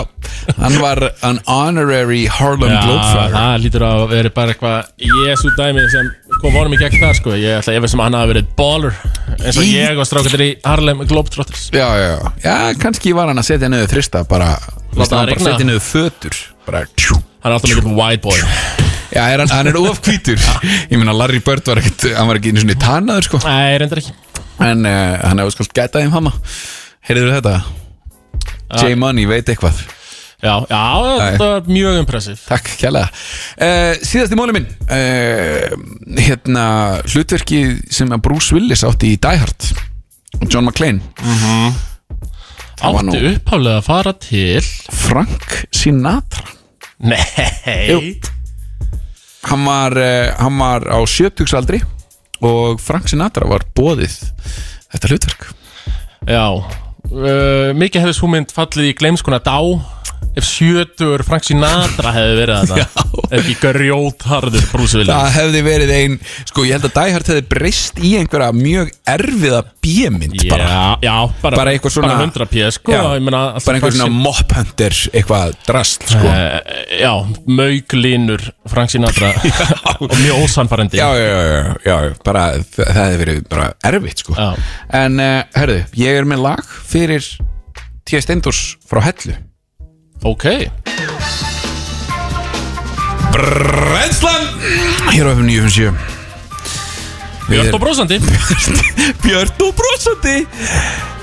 hann 0.58 0.76
var 0.82 1.00
an 1.26 1.38
honorary 1.46 2.24
Harlem 2.32 2.72
Globetrotter. 2.74 3.34
það 3.36 3.60
lítur 3.66 3.84
að 3.86 4.04
vera 4.10 4.32
bara 4.34 4.54
eitthvað 4.56 5.06
Jésu 5.06 5.52
dæmi 5.58 5.84
sem 5.94 6.08
kom 6.42 6.56
honum 6.58 6.74
í 6.74 6.80
gegn 6.82 6.98
þar 7.04 7.18
sko. 7.20 7.36
Ég 7.38 7.60
ætla 7.60 7.76
að 7.76 7.80
efast 7.82 7.94
sem 7.96 8.02
hann 8.04 8.18
hafi 8.18 8.32
verið 8.34 8.50
baller 8.58 8.96
eins 9.40 9.60
og 9.62 9.64
Í- 9.68 9.76
ég 9.78 10.02
og 10.02 10.08
strákandir 10.10 10.44
í 10.48 10.50
Harlem 10.66 11.04
Globetrotters. 11.10 11.68
Já, 11.76 11.86
já, 12.02 12.10
já, 12.10 12.32
já, 12.48 12.56
kannski 12.82 13.14
var 13.18 13.30
hann 13.30 13.42
að 13.44 13.50
setja 13.52 13.70
niður 13.70 13.92
þrista 13.94 14.24
bara, 14.30 14.50
Láta 14.58 14.98
það 14.98 15.00
hann 15.00 15.10
bara 15.12 15.26
rigna. 15.36 15.52
setja 15.54 15.70
niður 15.70 15.86
fötur 15.92 16.40
bara, 16.66 16.84
tjú. 16.98 17.20
Hann 17.44 17.52
er 17.54 17.58
alltaf 17.60 17.72
mikið 17.76 17.94
white 18.02 18.24
boy. 18.26 18.40
Já, 19.14 19.24
er 19.34 19.42
hann, 19.46 19.50
hann 19.54 19.70
er 19.72 19.78
ofkvítur 19.80 20.42
Ég 20.92 20.98
meina, 21.00 21.14
Larry 21.18 21.40
Bird 21.46 21.66
var 21.70 21.80
ekkert 21.82 22.10
hann 22.18 22.28
var 22.30 22.38
ekki 22.42 22.52
einu 22.56 22.62
svona 22.66 22.76
tannaður, 22.82 23.30
sko. 23.30 23.40
Nei, 23.46 23.78
reyndar 23.82 24.02
ekki. 24.04 24.14
En 24.66 24.84
uh, 24.86 25.20
hann 25.24 25.40
hefur 25.40 25.56
skalt 25.56 25.72
gæta 25.78 26.02
þeim 26.04 26.12
hama 26.18 26.34
Heyrðu 27.08 27.30
þetta? 27.38 27.54
J-Money 28.78 29.26
veit 29.30 29.50
eitthvað. 29.50 29.80
Já, 30.40 30.54
já, 30.72 30.84
þetta 31.20 31.48
var 31.50 31.66
mjög 31.68 31.98
impressiv 32.00 32.40
Takk, 32.48 32.70
kjærlega. 32.80 33.10
Uh, 33.60 33.98
Síðasti 34.08 34.38
móli 34.40 34.54
minn. 34.56 34.70
Uh, 34.88 35.74
Hérna, 36.16 36.64
hlutverki 37.12 37.60
sem 37.92 38.14
Bruce 38.24 38.56
Willis 38.56 38.86
átti 38.88 39.12
í 39.16 39.20
Die 39.20 39.42
Hard 39.42 39.68
John 40.48 40.64
McClane. 40.70 41.02
Var 42.80 43.04
nú- 43.04 43.12
Átti 43.12 43.34
upphaflega 43.36 43.82
að 43.82 43.84
fara 43.90 44.14
til 44.16 44.62
Frank 44.96 45.66
Sinatra. 45.76 46.46
Nei. 47.04 47.20
Jú. 47.92 48.00
Hann 49.50 49.66
var, 49.68 49.96
uh, 50.00 50.32
hann 50.40 50.58
var 50.60 50.84
á 50.92 51.00
sjötugsaldri 51.08 51.78
Og 52.44 52.80
Frank 52.84 53.08
Sinatra 53.08 53.48
var 53.48 53.64
bóðið 53.76 54.18
Þetta 54.92 55.08
hlutverk. 55.12 55.46
Já 56.28 56.44
uh, 57.14 57.72
Mikið 57.78 58.06
hefði 58.06 58.18
svo 58.18 58.30
mynd 58.32 58.54
fallið 58.56 58.92
í 58.92 58.98
gleimskuna 59.00 59.42
dá 59.44 59.58
Ef 60.40 60.46
sjötur 60.48 61.24
Frank 61.28 61.44
Sinatra 61.48 62.12
hefði 62.16 62.36
verið 62.40 62.70
þetta 62.72 63.06
Ekki 63.40 63.56
grjótharður 63.62 64.64
Bruce 64.72 64.98
Willis. 64.98 65.12
Það 65.12 65.34
hefði 65.36 65.62
verið 65.66 65.92
ein 65.98 66.16
Sko 66.50 66.64
ég 66.66 66.78
held 66.78 66.88
að 66.88 66.94
Die 66.96 67.14
Hard 67.16 67.32
hefði 67.34 67.44
breyst 67.52 68.00
í 68.00 68.12
einhverja 68.20 68.54
mjög 68.56 68.92
erfiða 69.14 69.60
bímynd 69.84 70.38
bara. 70.50 70.70
Já, 70.70 70.86
já, 71.10 71.16
bara, 71.44 71.60
Bara 71.60 71.74
eitthvað 71.76 71.94
svona- 71.98 72.14
Bara 72.14 72.24
100 72.30 72.48
p, 72.54 72.64
sko 72.78 72.96
Já, 72.96 73.02
meina, 73.20 73.42
Bara 73.66 73.78
einhver 73.80 73.96
svona 73.98 74.24
Mop 74.30 74.56
Hunter 74.56 74.96
Eitthvað 75.12 75.54
drast 75.68 76.08
sko. 76.08 76.32
Eh, 76.32 77.02
Já, 77.04 77.14
mauglínur 77.60 78.48
Frank 78.70 78.90
Sinatra 78.96 79.34
Og 80.02 80.16
mjög 80.24 80.46
ósannfærandi. 80.46 80.98
Já, 80.98 81.10
já, 81.20 81.28
já, 81.28 81.44
já, 81.52 81.68
já, 82.08 82.14
bara 82.24 82.46
það 82.64 82.94
hefði 82.96 83.20
verið 83.26 83.44
bara 83.52 83.68
erfitt 83.92 84.24
sko. 84.24 84.36
Já. 84.38 84.50
En 85.04 85.20
uh, 85.20 85.44
herðu, 85.60 85.82
ég 86.00 86.20
er 86.22 86.28
með 86.30 86.44
lag 86.48 86.64
fyrir 86.88 87.26
T.S. 88.08 88.24
Steindors 88.26 88.64
frá 88.90 89.04
Hellu 89.06 89.36
Ok. 90.24 90.44
Brennslan! 93.32 94.44
Hér 95.16 95.26
á 95.26 95.32
FM 95.32 95.48
957 95.48 95.94
Björn 97.50 97.74
og 97.74 97.80
brósandi 97.82 98.18
Björn 99.24 99.64
og 99.64 99.72
brosandi. 99.80 100.44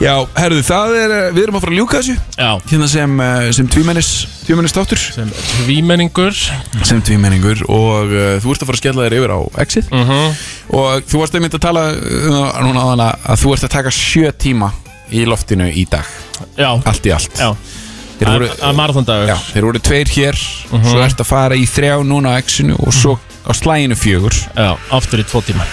Já, 0.01 0.15
herðu, 0.39 0.63
það 0.67 0.97
er 0.99 1.13
uh, 1.13 1.29
Við 1.37 1.43
erum 1.45 1.59
að 1.59 1.63
fara 1.67 1.75
að 1.75 1.79
ljúka 1.79 2.01
þessu. 2.01 2.17
Já. 2.41 2.49
Hérna 2.73 2.89
sem, 2.91 3.21
uh, 3.21 3.47
sem 3.55 3.69
tvímennis 3.77 4.11
Tvímennis 4.47 4.75
þáttur. 4.75 5.05
Sem 5.21 5.31
tvímenningur. 5.67 6.43
Sem 6.89 7.05
tvímenningur 7.05 7.63
Og 7.69 8.11
uh, 8.17 8.27
þú 8.43 8.57
ert 8.57 8.65
að 8.65 8.73
fara 8.73 8.81
að 8.81 8.83
skella 8.83 9.07
þér 9.07 9.19
yfir 9.21 9.37
á 9.37 9.41
Exit. 9.67 9.93
Mhm. 9.93 10.37
Og 10.81 11.07
þú 11.07 11.23
varst 11.23 11.37
einmitt 11.39 11.61
að 11.61 11.67
tala 11.69 11.89
uh, 11.93 12.61
Núna 12.65 12.81
á 12.81 12.87
hana 12.97 13.13
Að 13.29 13.45
þú 13.45 13.55
ert 13.59 13.69
að 13.69 13.77
taka 13.77 13.95
sjö 13.95 14.33
tíma 14.33 14.73
Í 15.13 15.29
loftinu 15.29 15.69
í 15.69 15.85
dag. 15.87 16.09
Já. 16.57 16.73
Allt 16.81 17.05
í 17.07 17.13
allt. 17.15 17.37
Já 17.45 17.53
Þeir 18.17 18.31
voru, 18.33 18.49
Að 18.65 18.75
marathondagur 18.79 19.29
já, 19.29 19.37
þeir 19.53 19.65
voru 19.69 19.81
tveir 19.85 20.09
hér. 20.17 20.39
Mhm. 20.73 20.85
Svo 20.91 21.03
ert 21.05 21.21
að 21.21 21.27
fara 21.29 21.55
í 21.59 21.67
þrjá 21.69 21.99
núna 22.07 22.33
á 22.33 22.39
Exinu 22.41 22.77
Og 22.81 22.93
svo 22.97 23.19
á 23.45 23.53
slæginu 23.53 23.95
fjögur. 23.99 24.35
Já, 24.57 24.77
aftur 24.91 25.21
í 25.21 25.27
tvo 25.29 25.43
tíma. 25.45 25.67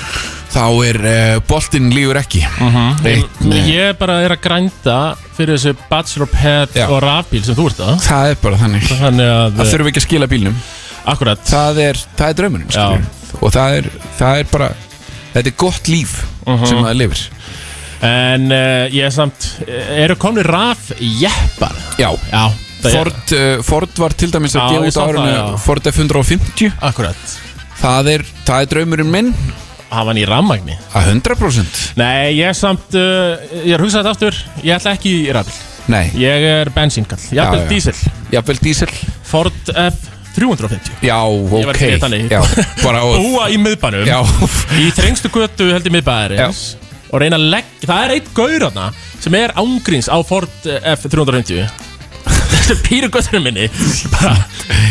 Þá 0.53 0.65
er 0.85 0.97
uh, 1.01 1.39
boltinn 1.49 1.87
lífur 1.95 2.19
ekki. 2.19 2.43
Eitt 3.09 3.39
með- 3.41 3.69
Ég 3.73 3.97
bara 3.97 4.19
er 4.21 4.35
að 4.35 4.41
grænda 4.43 4.97
Fyrir 5.33 5.55
þessu 5.57 5.73
Bachelor 5.89 6.27
Pet 6.29 6.75
Já. 6.77 6.85
og 6.93 7.01
rafbíl 7.01 7.41
sem 7.43 7.55
þú 7.57 7.65
ert 7.71 7.79
að. 7.81 7.95
Það 8.05 8.29
er 8.29 8.35
bara 8.43 8.57
þannig. 8.61 8.83
Þannig 8.99 9.31
að 9.33 9.55
Það 9.57 9.71
þurfum 9.71 9.89
ekki 9.89 10.01
að 10.03 10.05
skila 10.07 10.27
bílnum. 10.29 10.55
Akkurat. 11.09 11.39
Það 11.49 11.79
er, 11.87 11.97
það 12.19 12.27
er 12.29 12.33
draumurinn 12.33 12.69
Já. 12.69 12.85
skilurðu. 12.85 13.41
Og 13.41 13.51
það 13.55 13.77
er, 13.79 13.89
það 14.19 14.39
er 14.43 14.51
bara 14.51 14.69
Þetta 15.33 15.47
er 15.49 15.55
gott 15.57 15.87
líf 15.89 16.11
Mhm. 16.45 16.65
sem 16.69 16.77
það 16.77 16.97
lifir 16.99 17.21
En 18.03 18.49
uh, 18.51 18.85
ég 18.91 19.05
er 19.07 19.13
samt 19.15 19.45
Eru 19.95 20.17
komni 20.19 20.43
raf 20.43 20.89
jeppar? 20.99 21.75
Já, 22.01 22.09
Já 22.31 22.45
Ford, 22.83 23.31
uh, 23.31 23.61
Ford 23.63 23.99
var 24.01 24.11
til 24.19 24.27
dæmis 24.33 24.57
að 24.59 24.73
gefa 24.73 24.87
ég 24.89 24.97
út 25.15 25.19
já. 25.23 25.43
Ford 25.63 25.85
F150 25.87 26.73
Akkurat. 26.83 27.21
Það 27.79 28.09
er, 28.11 28.23
það 28.43 28.65
er 28.65 28.71
draumurinn 28.73 29.11
minn. 29.13 29.29
Hafa 29.93 30.09
hann 30.09 30.19
í 30.19 30.25
rammagni 30.27 30.75
að 30.97 31.11
100% 31.13 31.79
Nei, 32.01 32.33
ég 32.35 32.49
er 32.49 32.57
samt 32.57 32.95
uh, 32.97 33.39
Ég 33.63 33.75
er 33.77 33.83
hugsað 33.85 34.09
aftur. 34.11 34.35
Ég 34.65 34.75
ætla 34.75 34.97
ekki 34.97 35.15
í 35.21 35.31
rafbíl 35.35 35.55
Nei, 35.93 36.07
Ég 36.19 36.47
er 36.49 36.71
bensínkall. 36.75 37.23
Jafnvel 37.31 37.61
Já, 37.61 37.65
já. 37.65 37.71
dísil. 37.71 38.13
Jafnvel 38.35 38.59
dísel 38.63 38.93
Ford 39.31 39.71
F350 39.71 41.03
Já, 41.07 41.17
Ég 41.23 41.67
var 41.67 41.75
ok. 41.75 41.81
ekki 41.87 42.03
þannig. 42.03 42.31
Bara 42.83 43.03
og, 43.07 43.15
Búa 43.23 43.47
í 43.53 43.59
miðbænum. 43.63 44.07
Já, 44.07 44.19
Í 44.79 44.91
þrengstu 44.95 45.31
götu 45.31 45.71
held 45.71 45.87
í 45.87 45.93
miðbæðarins 46.01 46.65
Og 47.13 47.21
reyna 47.21 47.37
að 47.39 47.47
leggja 47.53 47.89
Það 47.91 48.03
er 48.07 48.13
eitt 48.17 48.29
gaur 48.37 48.55
þarna 48.67 48.87
Sem 49.23 49.37
er 49.39 49.53
ángríns 49.61 50.09
á 50.09 50.17
Ford 50.25 50.69
eh, 50.69 50.93
F350 50.95 51.67
Þetta 52.53 52.75
er 52.77 52.79
pýru 52.85 53.09
götturinn 53.11 53.43
minni. 53.43 53.65
Bara, 54.13 54.35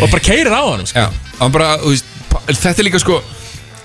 Og 0.05 0.11
bara 0.13 0.21
keirir 0.23 0.53
á 0.53 0.61
hann 0.67 0.85
sko. 0.87 1.07
hann 1.39 1.53
pa- 1.55 2.43
Þetta 2.51 2.75
er 2.79 2.87
líka 2.89 3.01
sko 3.03 3.23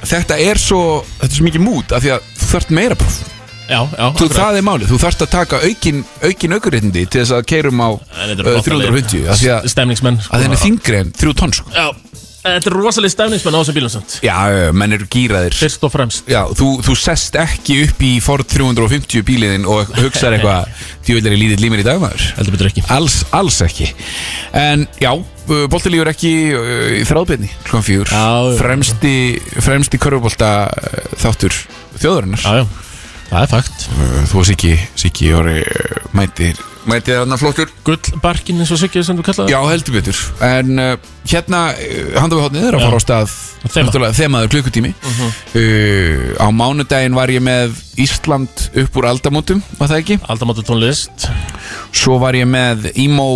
Þetta 0.07 0.37
er 0.43 0.59
svo, 0.61 0.81
þetta 1.21 1.31
er 1.31 1.37
svo 1.39 1.47
mikið 1.47 1.63
mút 1.65 1.95
af 1.95 2.03
því 2.03 2.11
að 2.17 2.27
þú 2.37 2.49
þarft 2.53 2.73
meira 2.77 2.97
próf 2.99 3.17
Já, 3.67 3.81
já 3.83 4.05
Þú, 4.15 4.27
það 4.31 4.57
er 4.57 4.63
málið, 4.63 4.91
þú 4.93 4.97
þarft 5.01 5.23
að 5.25 5.31
taka 5.33 5.57
aukin, 5.67 5.97
aukurréttindi 6.55 7.01
til 7.11 7.19
þess 7.23 7.33
að 7.35 7.47
keirum 7.51 7.81
á 7.83 7.89
uh, 7.91 8.03
flottalegir 8.07 8.93
350 8.95 9.25
af 9.33 9.41
því 9.41 9.49
að, 9.57 9.65
Stemningsmenn 9.73 10.19
sko. 10.23 10.31
að 10.37 10.45
þenni 10.45 10.59
þingri 10.61 10.99
en 11.01 11.09
3 11.19 11.33
tonn 11.41 11.55
sko. 11.57 11.73
Já, 12.47 12.55
þetta 12.57 12.69
eru 12.71 12.81
rosalega 12.81 13.13
stemningsmenn 13.13 13.55
á 13.55 13.59
þessum 13.59 13.75
bílum 13.77 13.91
samt. 13.91 14.17
Já, 14.23 14.35
menn 14.71 14.95
eru 14.95 15.07
gýraðir 15.11 15.55
Fyrst 15.57 15.83
og 15.83 15.91
fremst. 15.91 16.27
Já, 16.31 16.39
þú, 16.55 16.69
þú 16.85 16.95
sest 16.99 17.35
ekki 17.41 17.79
upp 17.85 18.03
í 18.07 18.11
Ford 18.23 18.47
350 18.47 19.25
bíliðin 19.27 19.67
og 19.67 19.91
hugsar 19.97 20.37
eitthvað 20.37 20.69
djúvill 21.07 21.27
er 21.27 21.35
í 21.35 21.41
lítill 21.41 21.65
límir 21.65 21.83
í 21.83 21.87
dagmaður 21.87 22.23
Heldur 22.37 22.55
betur 22.55 22.69
ekki. 22.71 22.85
Alls, 22.93 23.19
alls 23.35 23.59
ekki. 23.65 23.89
En 24.57 24.87
já, 25.01 25.11
bolti 25.71 25.91
lífur 25.91 26.11
ekki 26.13 26.33
uh, 26.55 26.95
í 27.01 27.03
þráðbyrni 27.07 27.51
klokkan 27.65 27.87
fjúr. 27.87 28.15
Fremsti, 28.59 29.15
fremsti 29.63 29.99
körfubolta 30.01 30.53
uh, 30.71 31.11
þáttur 31.19 31.55
þjóðarinnar. 31.97 32.43
Já, 32.47 32.63
já, 32.63 33.27
það 33.33 33.43
er 33.43 33.53
fakt. 33.57 33.87
Uh, 33.91 34.17
Þú 34.31 34.41
og 34.43 34.49
Siggi 34.51 35.31
Jóri 35.31 35.59
uh, 35.63 36.09
mætir 36.15 36.59
Mætir 36.87 37.17
þarna 37.19 37.37
flottur? 37.41 37.71
Gullbarkin 37.87 38.61
eins 38.63 38.71
og 38.71 38.79
Siggi 38.79 39.01
sem 39.03 39.17
þú 39.19 39.25
kallaði? 39.27 39.51
Já, 39.51 39.59
heldur 39.67 39.95
betur. 39.97 40.19
En 40.47 40.79
uh, 40.79 40.93
hérna, 41.27 41.61
uh, 41.75 42.13
handum 42.21 42.39
við 42.39 42.45
hóttnið 42.47 42.67
er 42.69 42.77
að 42.77 42.85
fara 42.87 42.99
á 42.99 43.03
stað 43.03 43.33
Þema. 43.67 44.09
Þemaður 44.15 44.51
klukkutími. 44.53 44.91
Uh, 45.51 46.37
Á 46.39 46.47
mánudaginn 46.55 47.17
var 47.17 47.31
ég 47.33 47.43
með 47.43 47.75
Ísland 47.99 48.67
upp 48.83 48.99
úr 49.01 49.07
aldamótum 49.09 49.59
Var 49.79 49.89
það 49.91 50.01
ekki? 50.03 50.17
Aldamáttu 50.31 50.63
tónlist 50.67 51.27
Svo 51.91 52.19
var 52.21 52.37
ég 52.37 52.47
með 52.47 52.91
Emo, 52.95 53.27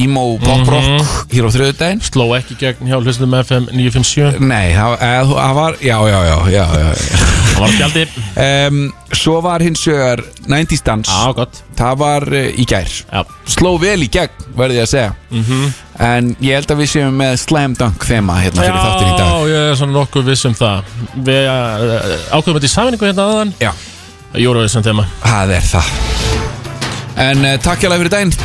emo 0.00 0.24
pop 0.42 0.68
rock 0.72 1.28
Hér 1.32 1.48
á 1.48 1.50
þriðudaginn 1.52 2.02
Sló 2.06 2.28
ekki 2.38 2.56
gegn 2.60 2.88
hjá 2.90 2.98
hlustum 3.00 3.36
FM 3.42 3.68
957 3.74 4.40
Nei, 4.40 4.72
það 4.76 5.54
var 5.58 5.78
Já, 5.82 5.98
já, 6.08 6.18
já, 6.28 6.36
já, 6.52 6.64
já. 6.80 6.90
Það 7.52 7.60
var 7.60 7.76
skjaldi 7.76 8.04
Um, 8.42 8.82
Svo 9.12 9.42
var 9.44 9.60
hins 9.60 9.82
vegar 9.86 10.22
90s 10.48 10.80
dans. 10.86 11.08
Já, 11.08 11.32
gott. 11.36 11.58
Það 11.76 11.98
var 12.00 12.24
uh, 12.32 12.46
í 12.56 12.64
gær. 12.68 12.88
Já, 13.12 13.20
Sló 13.52 13.74
vel 13.80 13.98
í 14.06 14.08
gegn, 14.12 14.46
verði 14.56 14.78
ég 14.80 14.86
að 14.86 14.92
segja. 14.94 15.10
Mhm. 15.30 15.66
En 16.02 16.30
ég 16.42 16.56
held 16.56 16.72
að 16.72 16.80
við 16.80 16.90
séum 16.94 17.20
með 17.20 17.34
slam 17.42 17.74
dunk 17.78 18.06
þema 18.08 18.38
hérna 18.40 18.64
fyrir 18.64 18.80
þáttin 18.80 19.10
í 19.12 19.18
dag. 19.20 19.28
Já, 19.28 19.52
ég 19.52 19.68
er 19.68 19.76
svona 19.82 19.96
nokkuð 19.98 20.30
viss 20.32 20.48
um 20.48 20.56
það. 20.56 20.90
Við 21.28 21.50
uh, 21.52 22.16
ákveðum 22.32 22.56
þetta 22.58 22.70
í 22.70 22.72
sammenningu 22.72 23.10
hérna 23.10 23.28
aðan 23.28 23.54
Já, 23.60 23.70
Jóruvísum 24.40 24.86
þema. 24.88 25.06
Það 25.28 25.54
er 25.58 25.68
það 25.74 25.92
En 27.16 27.44
uh, 27.44 27.56
takk 27.62 27.84
hjá 27.84 27.92
fyrir 27.92 28.12
daginn. 28.12 28.36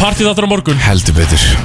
Partíð 0.00 0.32
áttur 0.32 0.48
á 0.48 0.50
morgun. 0.50 0.80
Heldur 0.80 1.16
betur 1.16 1.60